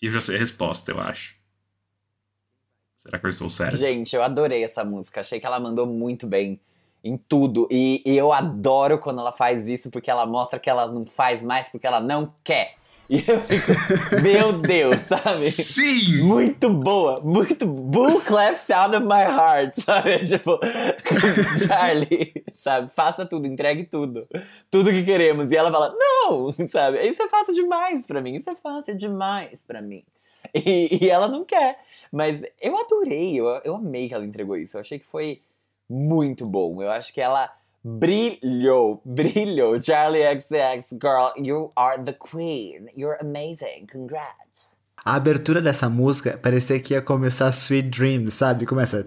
Eu 0.00 0.10
já 0.10 0.18
sei 0.18 0.36
a 0.36 0.38
resposta, 0.38 0.90
eu 0.90 0.98
acho. 0.98 1.36
Será 2.96 3.18
que 3.18 3.26
eu 3.26 3.30
estou 3.30 3.50
certo? 3.50 3.76
Gente, 3.76 4.16
eu 4.16 4.22
adorei 4.22 4.64
essa 4.64 4.82
música. 4.82 5.20
Achei 5.20 5.38
que 5.38 5.44
ela 5.44 5.60
mandou 5.60 5.86
muito 5.86 6.26
bem 6.26 6.58
em 7.04 7.18
tudo. 7.18 7.68
E, 7.70 8.02
e 8.06 8.16
eu 8.16 8.32
adoro 8.32 8.98
quando 8.98 9.20
ela 9.20 9.32
faz 9.32 9.68
isso, 9.68 9.90
porque 9.90 10.10
ela 10.10 10.24
mostra 10.24 10.58
que 10.58 10.70
ela 10.70 10.90
não 10.90 11.04
faz 11.04 11.42
mais 11.42 11.68
porque 11.68 11.86
ela 11.86 12.00
não 12.00 12.34
quer. 12.42 12.76
E 13.08 13.18
eu 13.18 13.40
fico, 13.40 14.20
meu 14.20 14.58
Deus, 14.58 14.96
sabe? 15.02 15.48
Sim! 15.50 16.22
Muito 16.24 16.68
boa, 16.68 17.20
muito 17.20 17.64
bull 17.64 18.20
clap 18.20 18.58
sound 18.58 18.96
of 18.96 19.06
my 19.06 19.22
heart, 19.22 19.74
sabe? 19.78 20.18
Tipo, 20.26 20.58
Charlie, 21.68 22.42
sabe? 22.52 22.90
Faça 22.90 23.24
tudo, 23.24 23.46
entregue 23.46 23.84
tudo. 23.84 24.26
Tudo 24.68 24.90
que 24.90 25.04
queremos. 25.04 25.52
E 25.52 25.56
ela 25.56 25.70
fala, 25.70 25.94
não, 25.96 26.50
sabe? 26.68 27.06
Isso 27.06 27.22
é 27.22 27.28
fácil 27.28 27.54
demais 27.54 28.04
pra 28.04 28.20
mim, 28.20 28.34
isso 28.34 28.50
é 28.50 28.56
fácil 28.56 28.96
demais 28.96 29.62
pra 29.62 29.80
mim. 29.80 30.02
E, 30.52 31.04
e 31.04 31.08
ela 31.08 31.28
não 31.28 31.44
quer. 31.44 31.78
Mas 32.10 32.42
eu 32.60 32.76
adorei, 32.76 33.38
eu, 33.38 33.46
eu 33.64 33.76
amei 33.76 34.08
que 34.08 34.14
ela 34.14 34.24
entregou 34.24 34.56
isso. 34.56 34.76
Eu 34.76 34.80
achei 34.80 34.98
que 34.98 35.06
foi 35.06 35.42
muito 35.88 36.44
bom. 36.44 36.82
Eu 36.82 36.90
acho 36.90 37.14
que 37.14 37.20
ela 37.20 37.52
brilhou, 37.86 39.00
brilhou. 39.04 39.80
Charlie 39.80 40.24
XX, 40.40 40.98
girl, 41.00 41.30
you 41.36 41.70
are 41.76 42.02
the 42.02 42.12
queen. 42.12 42.88
You're 42.96 43.16
amazing. 43.20 43.86
Congrats. 43.90 44.74
A 45.04 45.14
abertura 45.14 45.62
dessa 45.62 45.88
música 45.88 46.36
parecia 46.36 46.80
que 46.80 46.92
ia 46.92 47.00
começar 47.00 47.50
Sweet 47.50 47.90
Dreams, 47.90 48.32
sabe? 48.32 48.66
Começa. 48.66 49.06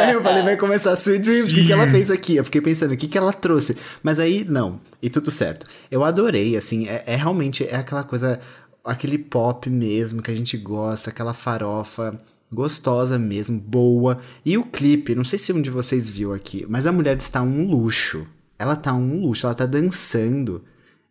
Aí 0.00 0.12
eu 0.12 0.22
falei, 0.22 0.42
vai 0.42 0.56
começar 0.56 0.94
Sweet 0.94 1.22
Dreams. 1.22 1.52
O 1.52 1.54
que, 1.54 1.66
que 1.66 1.72
ela 1.72 1.86
fez 1.86 2.10
aqui? 2.10 2.36
Eu 2.36 2.44
fiquei 2.46 2.62
pensando, 2.62 2.94
o 2.94 2.96
que, 2.96 3.08
que 3.08 3.18
ela 3.18 3.32
trouxe? 3.34 3.76
Mas 4.02 4.18
aí, 4.18 4.46
não. 4.48 4.80
E 5.02 5.10
tudo 5.10 5.30
certo. 5.30 5.66
Eu 5.90 6.02
adorei, 6.02 6.56
assim. 6.56 6.88
É, 6.88 7.04
é 7.06 7.14
realmente 7.14 7.62
é 7.68 7.76
aquela 7.76 8.04
coisa. 8.04 8.40
Aquele 8.82 9.18
pop 9.18 9.68
mesmo 9.68 10.22
que 10.22 10.30
a 10.30 10.34
gente 10.34 10.56
gosta, 10.56 11.10
aquela 11.10 11.34
farofa 11.34 12.18
gostosa 12.52 13.18
mesmo, 13.18 13.58
boa. 13.60 14.20
E 14.44 14.56
o 14.56 14.64
clipe, 14.64 15.14
não 15.14 15.24
sei 15.24 15.38
se 15.38 15.52
um 15.52 15.60
de 15.60 15.70
vocês 15.70 16.08
viu 16.08 16.32
aqui, 16.32 16.64
mas 16.68 16.86
a 16.86 16.92
mulher 16.92 17.16
está 17.16 17.42
um 17.42 17.66
luxo. 17.68 18.26
Ela 18.58 18.74
tá 18.76 18.92
um 18.94 19.20
luxo, 19.20 19.46
ela 19.46 19.54
tá 19.54 19.66
dançando. 19.66 20.64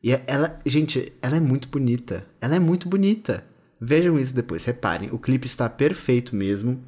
E 0.03 0.11
ela, 0.27 0.59
gente, 0.65 1.11
ela 1.21 1.37
é 1.37 1.39
muito 1.39 1.67
bonita. 1.69 2.25
Ela 2.41 2.55
é 2.55 2.59
muito 2.59 2.87
bonita. 2.89 3.43
Vejam 3.79 4.19
isso 4.19 4.35
depois, 4.35 4.65
reparem. 4.65 5.09
O 5.11 5.17
clipe 5.19 5.45
está 5.47 5.69
perfeito 5.69 6.35
mesmo. 6.35 6.79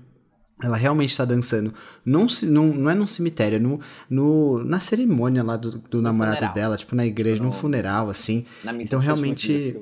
Ela 0.62 0.76
realmente 0.76 1.16
tá 1.16 1.24
dançando. 1.24 1.74
Num, 2.04 2.28
ci- 2.28 2.45
num- 2.45 2.74
não 2.76 2.89
é 2.91 2.95
num 2.95 3.08
cemitério, 3.08 3.56
é 3.56 3.60
no, 3.60 3.80
no, 4.10 4.62
na 4.66 4.80
cerimônia 4.82 5.41
lá 5.41 5.56
do, 5.56 5.78
do 5.78 6.02
namorado 6.02 6.36
funeral. 6.36 6.54
dela, 6.54 6.76
tipo 6.78 6.95
na 6.95 7.06
igreja, 7.06 7.41
num 7.41 7.47
No- 7.50 7.54
funeral, 7.56 8.10
assim. 8.10 8.43
Então 8.84 9.00
realmente. 9.00 9.78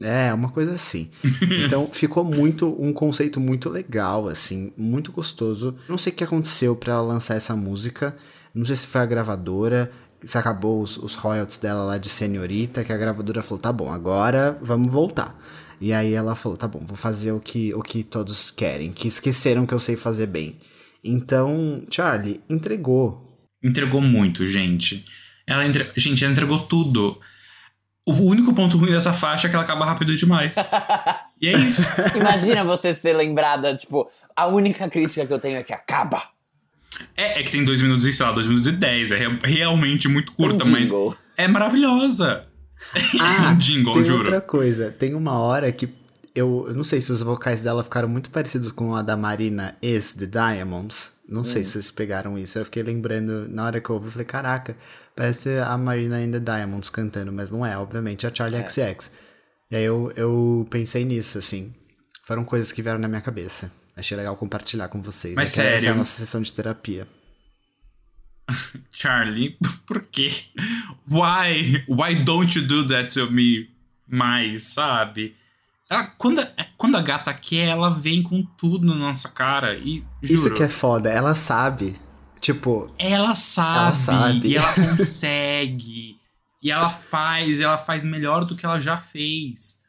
É, 0.00 0.32
uma 0.32 0.50
coisa 0.50 0.72
assim. 0.72 1.10
Então 1.64 1.88
ficou 1.88 2.24
muito 2.24 2.76
um 2.80 2.92
conceito 2.92 3.40
muito 3.40 3.68
legal, 3.68 4.28
assim, 4.28 4.72
muito 4.76 5.12
gostoso. 5.12 5.76
Não 5.88 5.98
sei 5.98 6.12
o 6.12 6.16
que 6.16 6.24
aconteceu 6.24 6.74
pra 6.76 6.94
ela 6.94 7.02
lançar 7.02 7.36
essa 7.36 7.54
música. 7.54 8.16
Não 8.54 8.64
sei 8.64 8.76
se 8.76 8.86
foi 8.86 9.00
a 9.00 9.06
gravadora, 9.06 9.90
se 10.22 10.38
acabou 10.38 10.82
os, 10.82 10.96
os 10.96 11.14
royalties 11.14 11.58
dela 11.58 11.84
lá 11.84 11.98
de 11.98 12.08
senhorita, 12.08 12.84
que 12.84 12.92
a 12.92 12.96
gravadora 12.96 13.42
falou: 13.42 13.60
tá 13.60 13.72
bom, 13.72 13.92
agora 13.92 14.58
vamos 14.62 14.90
voltar. 14.90 15.38
E 15.80 15.92
aí 15.92 16.12
ela 16.12 16.34
falou: 16.34 16.56
tá 16.56 16.66
bom, 16.66 16.84
vou 16.84 16.96
fazer 16.96 17.32
o 17.32 17.40
que, 17.40 17.74
o 17.74 17.82
que 17.82 18.02
todos 18.02 18.50
querem, 18.50 18.92
que 18.92 19.08
esqueceram 19.08 19.66
que 19.66 19.74
eu 19.74 19.80
sei 19.80 19.96
fazer 19.96 20.26
bem. 20.26 20.58
Então, 21.02 21.84
Charlie 21.90 22.40
entregou. 22.48 23.38
Entregou 23.62 24.00
muito, 24.00 24.46
gente. 24.46 25.04
Ela 25.46 25.66
entre... 25.66 25.90
Gente, 25.96 26.24
ela 26.24 26.32
entregou 26.32 26.60
tudo. 26.60 27.20
O 28.06 28.12
único 28.12 28.52
ponto 28.52 28.76
ruim 28.76 28.90
dessa 28.90 29.12
faixa 29.12 29.46
é 29.46 29.50
que 29.50 29.56
ela 29.56 29.64
acaba 29.64 29.84
rápido 29.86 30.14
demais. 30.14 30.56
e 31.40 31.48
é 31.48 31.52
isso. 31.58 31.82
Imagina 32.14 32.62
você 32.64 32.94
ser 32.94 33.14
lembrada, 33.16 33.74
tipo, 33.74 34.10
a 34.36 34.46
única 34.46 34.88
crítica 34.90 35.26
que 35.26 35.32
eu 35.32 35.38
tenho 35.38 35.56
é 35.58 35.62
que 35.62 35.72
acaba. 35.72 36.22
É, 37.16 37.40
é 37.40 37.42
que 37.42 37.50
tem 37.50 37.64
2 37.64 37.80
minutos 37.82 38.06
e, 38.06 38.12
sei 38.12 38.26
lá, 38.26 38.32
2 38.32 38.46
minutos 38.46 38.68
e 38.68 38.72
10. 38.72 39.10
É 39.10 39.16
re- 39.16 39.38
realmente 39.42 40.06
muito 40.06 40.32
curta, 40.32 40.64
Um 40.64 40.68
mas 40.70 40.90
é 41.36 41.48
maravilhosa. 41.48 42.44
Ah, 43.20 43.50
um 43.52 43.56
jingle, 43.58 43.94
tem 43.94 44.04
juro. 44.04 44.24
outra 44.24 44.40
coisa. 44.42 44.90
Tem 44.90 45.14
uma 45.14 45.38
hora 45.38 45.72
que 45.72 45.88
eu, 46.34 46.66
eu 46.68 46.74
não 46.74 46.84
sei 46.84 47.00
se 47.00 47.10
os 47.10 47.22
vocais 47.22 47.62
dela 47.62 47.82
ficaram 47.82 48.08
muito 48.08 48.28
parecidos 48.30 48.70
com 48.70 48.94
a 48.94 49.00
da 49.02 49.16
Marina 49.16 49.76
Is 49.80 50.12
The 50.12 50.26
Diamonds. 50.26 51.13
Não 51.28 51.42
sei 51.42 51.62
Hum. 51.62 51.64
se 51.64 51.70
vocês 51.72 51.90
pegaram 51.90 52.38
isso. 52.38 52.58
Eu 52.58 52.64
fiquei 52.66 52.82
lembrando, 52.82 53.48
na 53.48 53.64
hora 53.64 53.80
que 53.80 53.88
eu 53.88 53.94
ouvi, 53.94 54.08
eu 54.08 54.12
falei, 54.12 54.26
caraca, 54.26 54.76
parece 55.16 55.50
a 55.58 55.76
Marina 55.78 56.22
in 56.22 56.30
The 56.30 56.40
Diamonds 56.40 56.90
cantando, 56.90 57.32
mas 57.32 57.50
não 57.50 57.64
é, 57.64 57.76
obviamente, 57.78 58.26
é 58.26 58.28
a 58.30 58.34
Charlie 58.34 58.62
XX. 58.68 59.10
E 59.70 59.76
aí 59.76 59.84
eu, 59.84 60.12
eu 60.16 60.66
pensei 60.70 61.04
nisso, 61.04 61.38
assim. 61.38 61.74
Foram 62.22 62.44
coisas 62.44 62.70
que 62.72 62.82
vieram 62.82 62.98
na 62.98 63.08
minha 63.08 63.20
cabeça. 63.22 63.72
Achei 63.96 64.16
legal 64.16 64.36
compartilhar 64.36 64.88
com 64.88 65.00
vocês. 65.00 65.34
Mas 65.34 65.56
É 65.56 65.62
Essa 65.62 65.62
é 65.62 65.74
a 65.74 65.78
sério? 65.78 65.96
nossa 65.96 66.18
sessão 66.18 66.42
de 66.42 66.52
terapia. 66.52 67.06
Charlie, 68.90 69.56
por 69.86 70.02
quê? 70.02 70.30
Why? 71.10 71.84
Why 71.88 72.14
don't 72.24 72.58
you 72.58 72.66
do 72.66 72.86
that 72.88 73.14
to 73.14 73.30
me 73.30 73.68
mais, 74.06 74.64
sabe? 74.64 75.34
Ela, 75.90 76.04
quando, 76.18 76.40
a- 76.40 76.48
quando 76.76 76.96
a 76.96 77.02
gata 77.02 77.32
quer, 77.34 77.68
ela 77.68 77.90
vem 77.90 78.22
com 78.22 78.42
tudo 78.42 78.86
na 78.86 78.94
nossa 78.94 79.28
cara 79.28 79.74
e 79.74 80.02
juro, 80.22 80.34
Isso 80.34 80.54
que 80.54 80.62
é 80.62 80.68
foda, 80.68 81.10
ela 81.10 81.34
sabe. 81.34 81.96
Tipo, 82.40 82.92
ela 82.98 83.34
sabe, 83.34 83.78
Ela 83.86 83.94
sabe. 83.94 84.48
e 84.48 84.56
ela 84.56 84.72
consegue, 84.96 86.16
e 86.62 86.70
ela 86.70 86.90
faz, 86.90 87.58
e 87.58 87.62
ela 87.62 87.78
faz 87.78 88.04
melhor 88.04 88.44
do 88.44 88.54
que 88.56 88.64
ela 88.66 88.78
já 88.80 88.96
fez. 88.98 89.82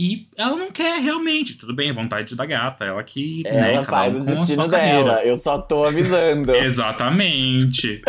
E 0.00 0.28
ela 0.36 0.54
não 0.54 0.70
quer 0.70 1.00
realmente, 1.00 1.54
tudo 1.58 1.74
bem, 1.74 1.90
vontade 1.92 2.36
da 2.36 2.46
gata, 2.46 2.84
ela 2.84 3.02
que, 3.02 3.42
né, 3.42 3.74
Ela 3.74 3.84
cada 3.84 3.96
faz 3.96 4.14
o 4.14 4.24
destino 4.24 4.68
carreira. 4.68 5.04
dela. 5.04 5.24
Eu 5.24 5.34
só 5.36 5.58
tô 5.60 5.84
avisando. 5.84 6.54
Exatamente. 6.54 8.00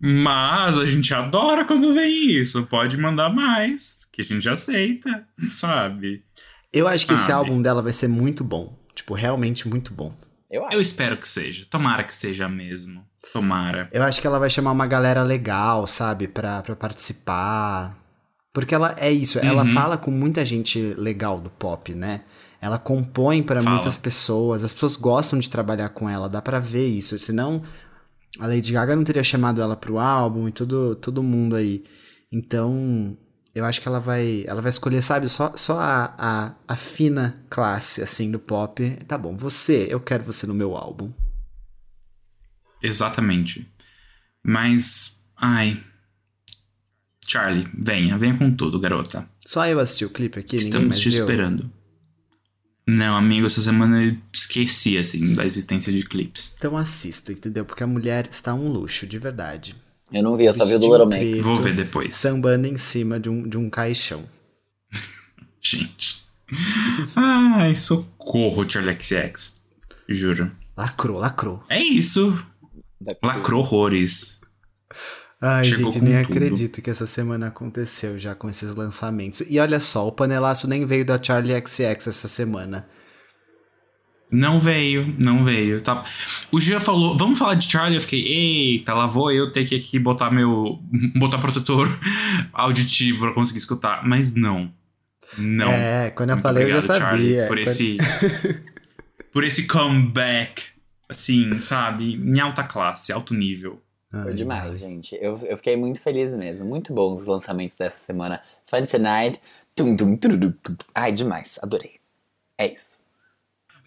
Mas 0.00 0.78
a 0.78 0.86
gente 0.86 1.12
adora 1.12 1.64
quando 1.66 1.92
vem 1.92 2.30
isso. 2.30 2.62
Pode 2.66 2.96
mandar 2.96 3.28
mais, 3.28 3.98
que 4.10 4.22
a 4.22 4.24
gente 4.24 4.48
aceita, 4.48 5.26
sabe? 5.50 6.22
Eu 6.78 6.88
acho 6.88 7.06
que 7.06 7.14
esse 7.14 7.30
Ah, 7.32 7.36
álbum 7.36 7.60
dela 7.62 7.82
vai 7.82 7.92
ser 7.92 8.08
muito 8.08 8.42
bom. 8.44 8.76
Tipo, 8.94 9.14
realmente 9.14 9.68
muito 9.68 9.92
bom. 9.92 10.12
Eu 10.50 10.64
acho. 10.66 10.76
Eu 10.76 10.80
espero 10.80 11.16
que 11.16 11.28
seja. 11.28 11.66
Tomara 11.70 12.02
que 12.04 12.14
seja 12.14 12.48
mesmo. 12.48 13.04
Tomara. 13.32 13.88
Eu 13.92 14.02
acho 14.02 14.20
que 14.20 14.26
ela 14.26 14.38
vai 14.38 14.48
chamar 14.48 14.72
uma 14.72 14.86
galera 14.86 15.22
legal, 15.22 15.86
sabe, 15.86 16.28
pra, 16.28 16.62
pra 16.62 16.76
participar. 16.76 17.98
Porque 18.52 18.74
ela 18.74 18.94
é 18.98 19.10
isso, 19.12 19.38
ela 19.38 19.64
Uhum. 19.64 19.72
fala 19.74 19.98
com 19.98 20.10
muita 20.10 20.44
gente 20.44 20.94
legal 20.96 21.38
do 21.40 21.50
pop, 21.50 21.94
né? 21.94 22.22
Ela 22.60 22.78
compõe 22.78 23.42
pra 23.42 23.60
Fala. 23.60 23.74
muitas 23.76 23.98
pessoas, 23.98 24.64
as 24.64 24.72
pessoas 24.72 24.96
gostam 24.96 25.38
de 25.38 25.50
trabalhar 25.50 25.90
com 25.90 26.08
ela, 26.08 26.26
dá 26.28 26.40
pra 26.40 26.58
ver 26.58 26.86
isso. 26.86 27.18
Senão 27.18 27.62
a 28.40 28.46
Lady 28.46 28.72
Gaga 28.72 28.96
não 28.96 29.04
teria 29.04 29.22
chamado 29.22 29.60
ela 29.60 29.76
pro 29.76 29.98
álbum 29.98 30.48
e 30.48 30.52
todo, 30.52 30.96
todo 30.96 31.22
mundo 31.22 31.54
aí. 31.54 31.84
Então, 32.32 33.16
eu 33.56 33.64
acho 33.64 33.80
que 33.80 33.88
ela 33.88 33.98
vai, 33.98 34.44
ela 34.46 34.60
vai 34.60 34.68
escolher, 34.68 35.00
sabe, 35.00 35.30
só, 35.30 35.56
só 35.56 35.78
a, 35.80 36.14
a, 36.18 36.54
a 36.68 36.76
fina 36.76 37.42
classe, 37.48 38.02
assim, 38.02 38.30
do 38.30 38.38
pop. 38.38 38.86
Tá 39.08 39.16
bom, 39.16 39.34
você, 39.34 39.86
eu 39.88 39.98
quero 39.98 40.22
você 40.22 40.46
no 40.46 40.52
meu 40.52 40.76
álbum. 40.76 41.10
Exatamente. 42.82 43.66
Mas. 44.42 45.26
Ai. 45.34 45.82
Charlie, 47.26 47.66
venha, 47.74 48.18
venha 48.18 48.36
com 48.36 48.54
tudo, 48.54 48.78
garota. 48.78 49.26
Só 49.46 49.66
eu 49.66 49.80
assisti 49.80 50.04
o 50.04 50.10
clipe 50.10 50.38
aqui, 50.38 50.56
Estamos 50.56 51.00
te 51.00 51.08
esperando. 51.08 51.72
Não, 52.86 53.16
amigo, 53.16 53.46
essa 53.46 53.62
semana 53.62 54.04
eu 54.04 54.18
esqueci, 54.32 54.98
assim, 54.98 55.34
da 55.34 55.46
existência 55.46 55.90
de 55.90 56.02
clipes. 56.02 56.54
Então 56.58 56.76
assista, 56.76 57.32
entendeu? 57.32 57.64
Porque 57.64 57.82
a 57.82 57.86
mulher 57.86 58.28
está 58.30 58.54
um 58.54 58.68
luxo, 58.68 59.06
de 59.06 59.18
verdade. 59.18 59.74
Eu 60.12 60.22
não 60.22 60.34
vi, 60.34 60.44
eu 60.44 60.52
só 60.52 60.64
vi 60.64 60.74
o 60.74 60.78
do 60.78 60.86
Little 60.86 61.06
Mix. 61.06 61.40
Vou 61.40 61.56
ver 61.56 61.74
depois. 61.74 62.16
Sambando 62.16 62.66
em 62.66 62.76
cima 62.78 63.18
de 63.18 63.28
um, 63.28 63.42
de 63.42 63.56
um 63.56 63.68
caixão. 63.68 64.24
Gente. 65.60 66.24
Ai, 67.16 67.74
socorro, 67.74 68.68
Charlie 68.68 68.96
XX. 69.00 69.56
Juro. 70.08 70.52
Lacrou, 70.76 71.18
lacrou. 71.18 71.64
É 71.68 71.82
isso. 71.82 72.40
Lacrou 73.22 73.60
horrores. 73.60 74.40
Ai, 75.40 75.64
Chegou 75.64 75.90
gente, 75.90 76.02
nem 76.02 76.22
tudo. 76.24 76.32
acredito 76.32 76.80
que 76.80 76.88
essa 76.88 77.06
semana 77.06 77.48
aconteceu 77.48 78.18
já 78.18 78.34
com 78.34 78.48
esses 78.48 78.74
lançamentos. 78.74 79.42
E 79.48 79.58
olha 79.58 79.80
só, 79.80 80.06
o 80.06 80.12
panelaço 80.12 80.66
nem 80.68 80.86
veio 80.86 81.04
da 81.04 81.22
Charlie 81.22 81.60
XX 81.66 81.80
essa 82.06 82.28
semana. 82.28 82.88
Não 84.30 84.58
veio, 84.58 85.14
não 85.18 85.44
veio. 85.44 85.80
Tá. 85.80 86.04
O 86.50 86.60
Gia 86.60 86.80
falou, 86.80 87.16
vamos 87.16 87.38
falar 87.38 87.54
de 87.54 87.70
Charlie. 87.70 87.96
Eu 87.96 88.00
fiquei, 88.00 88.22
eita, 88.26 88.92
lá 88.92 89.06
vou 89.06 89.30
eu 89.30 89.52
ter 89.52 89.64
que 89.66 89.74
aqui 89.76 89.98
botar 89.98 90.30
meu. 90.30 90.80
botar 91.16 91.38
protetor 91.38 91.88
auditivo 92.52 93.20
pra 93.26 93.32
conseguir 93.34 93.58
escutar. 93.60 94.06
Mas 94.06 94.34
não. 94.34 94.72
Não. 95.38 95.70
É, 95.70 96.10
quando 96.10 96.30
eu 96.30 96.36
Muito 96.36 96.42
falei 96.42 96.64
eu 96.64 96.68
já 96.70 96.76
obrigado, 96.78 96.98
Charlie, 97.00 97.34
sabia. 97.34 97.46
por 97.46 97.56
Quando- 97.56 97.68
esse. 97.68 97.96
por 99.32 99.44
esse 99.44 99.66
comeback. 99.66 100.62
Assim, 101.08 101.60
sabe? 101.60 102.14
Em 102.16 102.40
alta 102.40 102.64
classe, 102.64 103.12
alto 103.12 103.32
nível. 103.32 103.80
Foi 104.10 104.20
Ai, 104.30 104.34
demais, 104.34 104.70
ai. 104.72 104.76
gente. 104.76 105.16
Eu, 105.20 105.38
eu 105.46 105.56
fiquei 105.56 105.76
muito 105.76 106.00
feliz 106.00 106.32
mesmo. 106.32 106.64
Muito 106.64 106.92
bons 106.92 107.20
os 107.20 107.26
lançamentos 107.28 107.76
dessa 107.76 107.98
semana. 108.04 108.40
Fancy 108.68 108.98
Night. 108.98 109.40
Tum, 109.74 109.94
tum, 109.94 110.16
tururum, 110.16 110.50
tum, 110.64 110.74
tum. 110.74 110.84
Ai, 110.92 111.12
demais. 111.12 111.58
Adorei. 111.62 111.92
É 112.58 112.72
isso. 112.72 112.98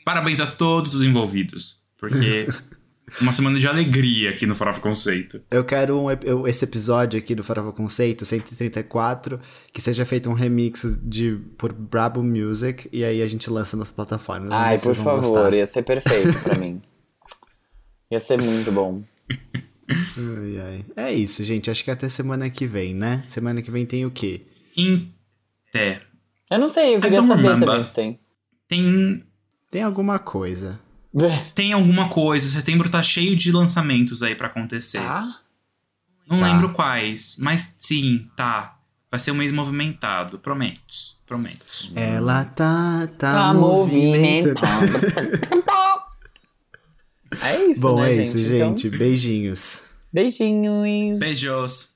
Parabéns 0.09 0.39
a 0.39 0.47
todos 0.47 0.95
os 0.95 1.05
envolvidos. 1.05 1.83
Porque 1.95 2.47
uma 3.21 3.31
semana 3.31 3.59
de 3.59 3.67
alegria 3.67 4.31
aqui 4.31 4.47
no 4.47 4.55
Farofa 4.55 4.81
Conceito. 4.81 5.39
Eu 5.51 5.63
quero 5.63 6.01
um 6.01 6.47
esse 6.47 6.65
episódio 6.65 7.19
aqui 7.19 7.35
do 7.35 7.43
Farofa 7.43 7.71
Conceito, 7.71 8.25
134, 8.25 9.39
que 9.71 9.79
seja 9.79 10.03
feito 10.05 10.27
um 10.27 10.33
remix 10.33 10.97
de, 11.03 11.39
por 11.59 11.71
Brabo 11.71 12.23
Music 12.23 12.89
e 12.91 13.03
aí 13.03 13.21
a 13.21 13.27
gente 13.27 13.51
lança 13.51 13.77
nas 13.77 13.91
plataformas. 13.91 14.51
Ai, 14.51 14.79
por 14.79 14.95
favor. 14.95 15.21
gostar. 15.21 15.53
Ia 15.53 15.67
ser 15.67 15.83
perfeito 15.83 16.41
pra 16.41 16.57
mim. 16.57 16.81
Ia 18.09 18.19
ser 18.19 18.41
muito 18.41 18.71
bom. 18.71 19.03
Ai, 19.87 20.59
ai. 20.59 20.85
É 20.95 21.13
isso, 21.13 21.43
gente. 21.43 21.69
Acho 21.69 21.83
que 21.83 21.91
até 21.91 22.09
semana 22.09 22.49
que 22.49 22.65
vem, 22.65 22.95
né? 22.95 23.23
Semana 23.29 23.61
que 23.61 23.69
vem 23.69 23.85
tem 23.85 24.07
o 24.07 24.09
quê? 24.09 24.41
Em 24.75 25.13
pé. 25.71 26.01
Eu 26.49 26.57
não 26.57 26.67
sei, 26.67 26.95
eu 26.95 26.97
I 26.97 27.01
queria 27.03 27.21
saber 27.21 27.43
remember. 27.43 27.69
também 27.69 27.85
se 27.85 27.93
tem. 27.93 28.19
Tem 28.67 29.28
Tem 29.69 29.83
alguma 29.83 30.17
coisa. 30.19 30.79
Tem 31.55 31.73
alguma 31.73 32.09
coisa. 32.09 32.47
Setembro 32.47 32.89
tá 32.89 33.01
cheio 33.03 33.35
de 33.35 33.51
lançamentos 33.51 34.21
aí 34.23 34.35
pra 34.35 34.47
acontecer. 34.47 34.99
Tá? 34.99 35.39
Não 36.27 36.37
Tá. 36.37 36.45
lembro 36.45 36.69
quais, 36.73 37.35
mas 37.39 37.75
sim, 37.79 38.27
tá. 38.35 38.77
Vai 39.09 39.19
ser 39.19 39.31
um 39.31 39.35
mês 39.35 39.51
movimentado. 39.51 40.37
Prometo. 40.37 41.17
Prometo. 41.27 41.65
Ela 41.95 42.45
tá, 42.45 43.07
tá, 43.17 43.33
Tá 43.33 43.53
movimentando. 43.53 44.55
movimentando. 44.61 45.59
É 47.41 47.65
isso, 47.65 47.81
Bom, 47.81 48.01
né, 48.01 48.11
é 48.15 48.23
isso, 48.23 48.37
Então, 48.39 48.69
gente. 48.75 48.89
Beijinhos. 48.89 49.83
beijinhos. 50.11 51.19
Beijos. 51.19 51.89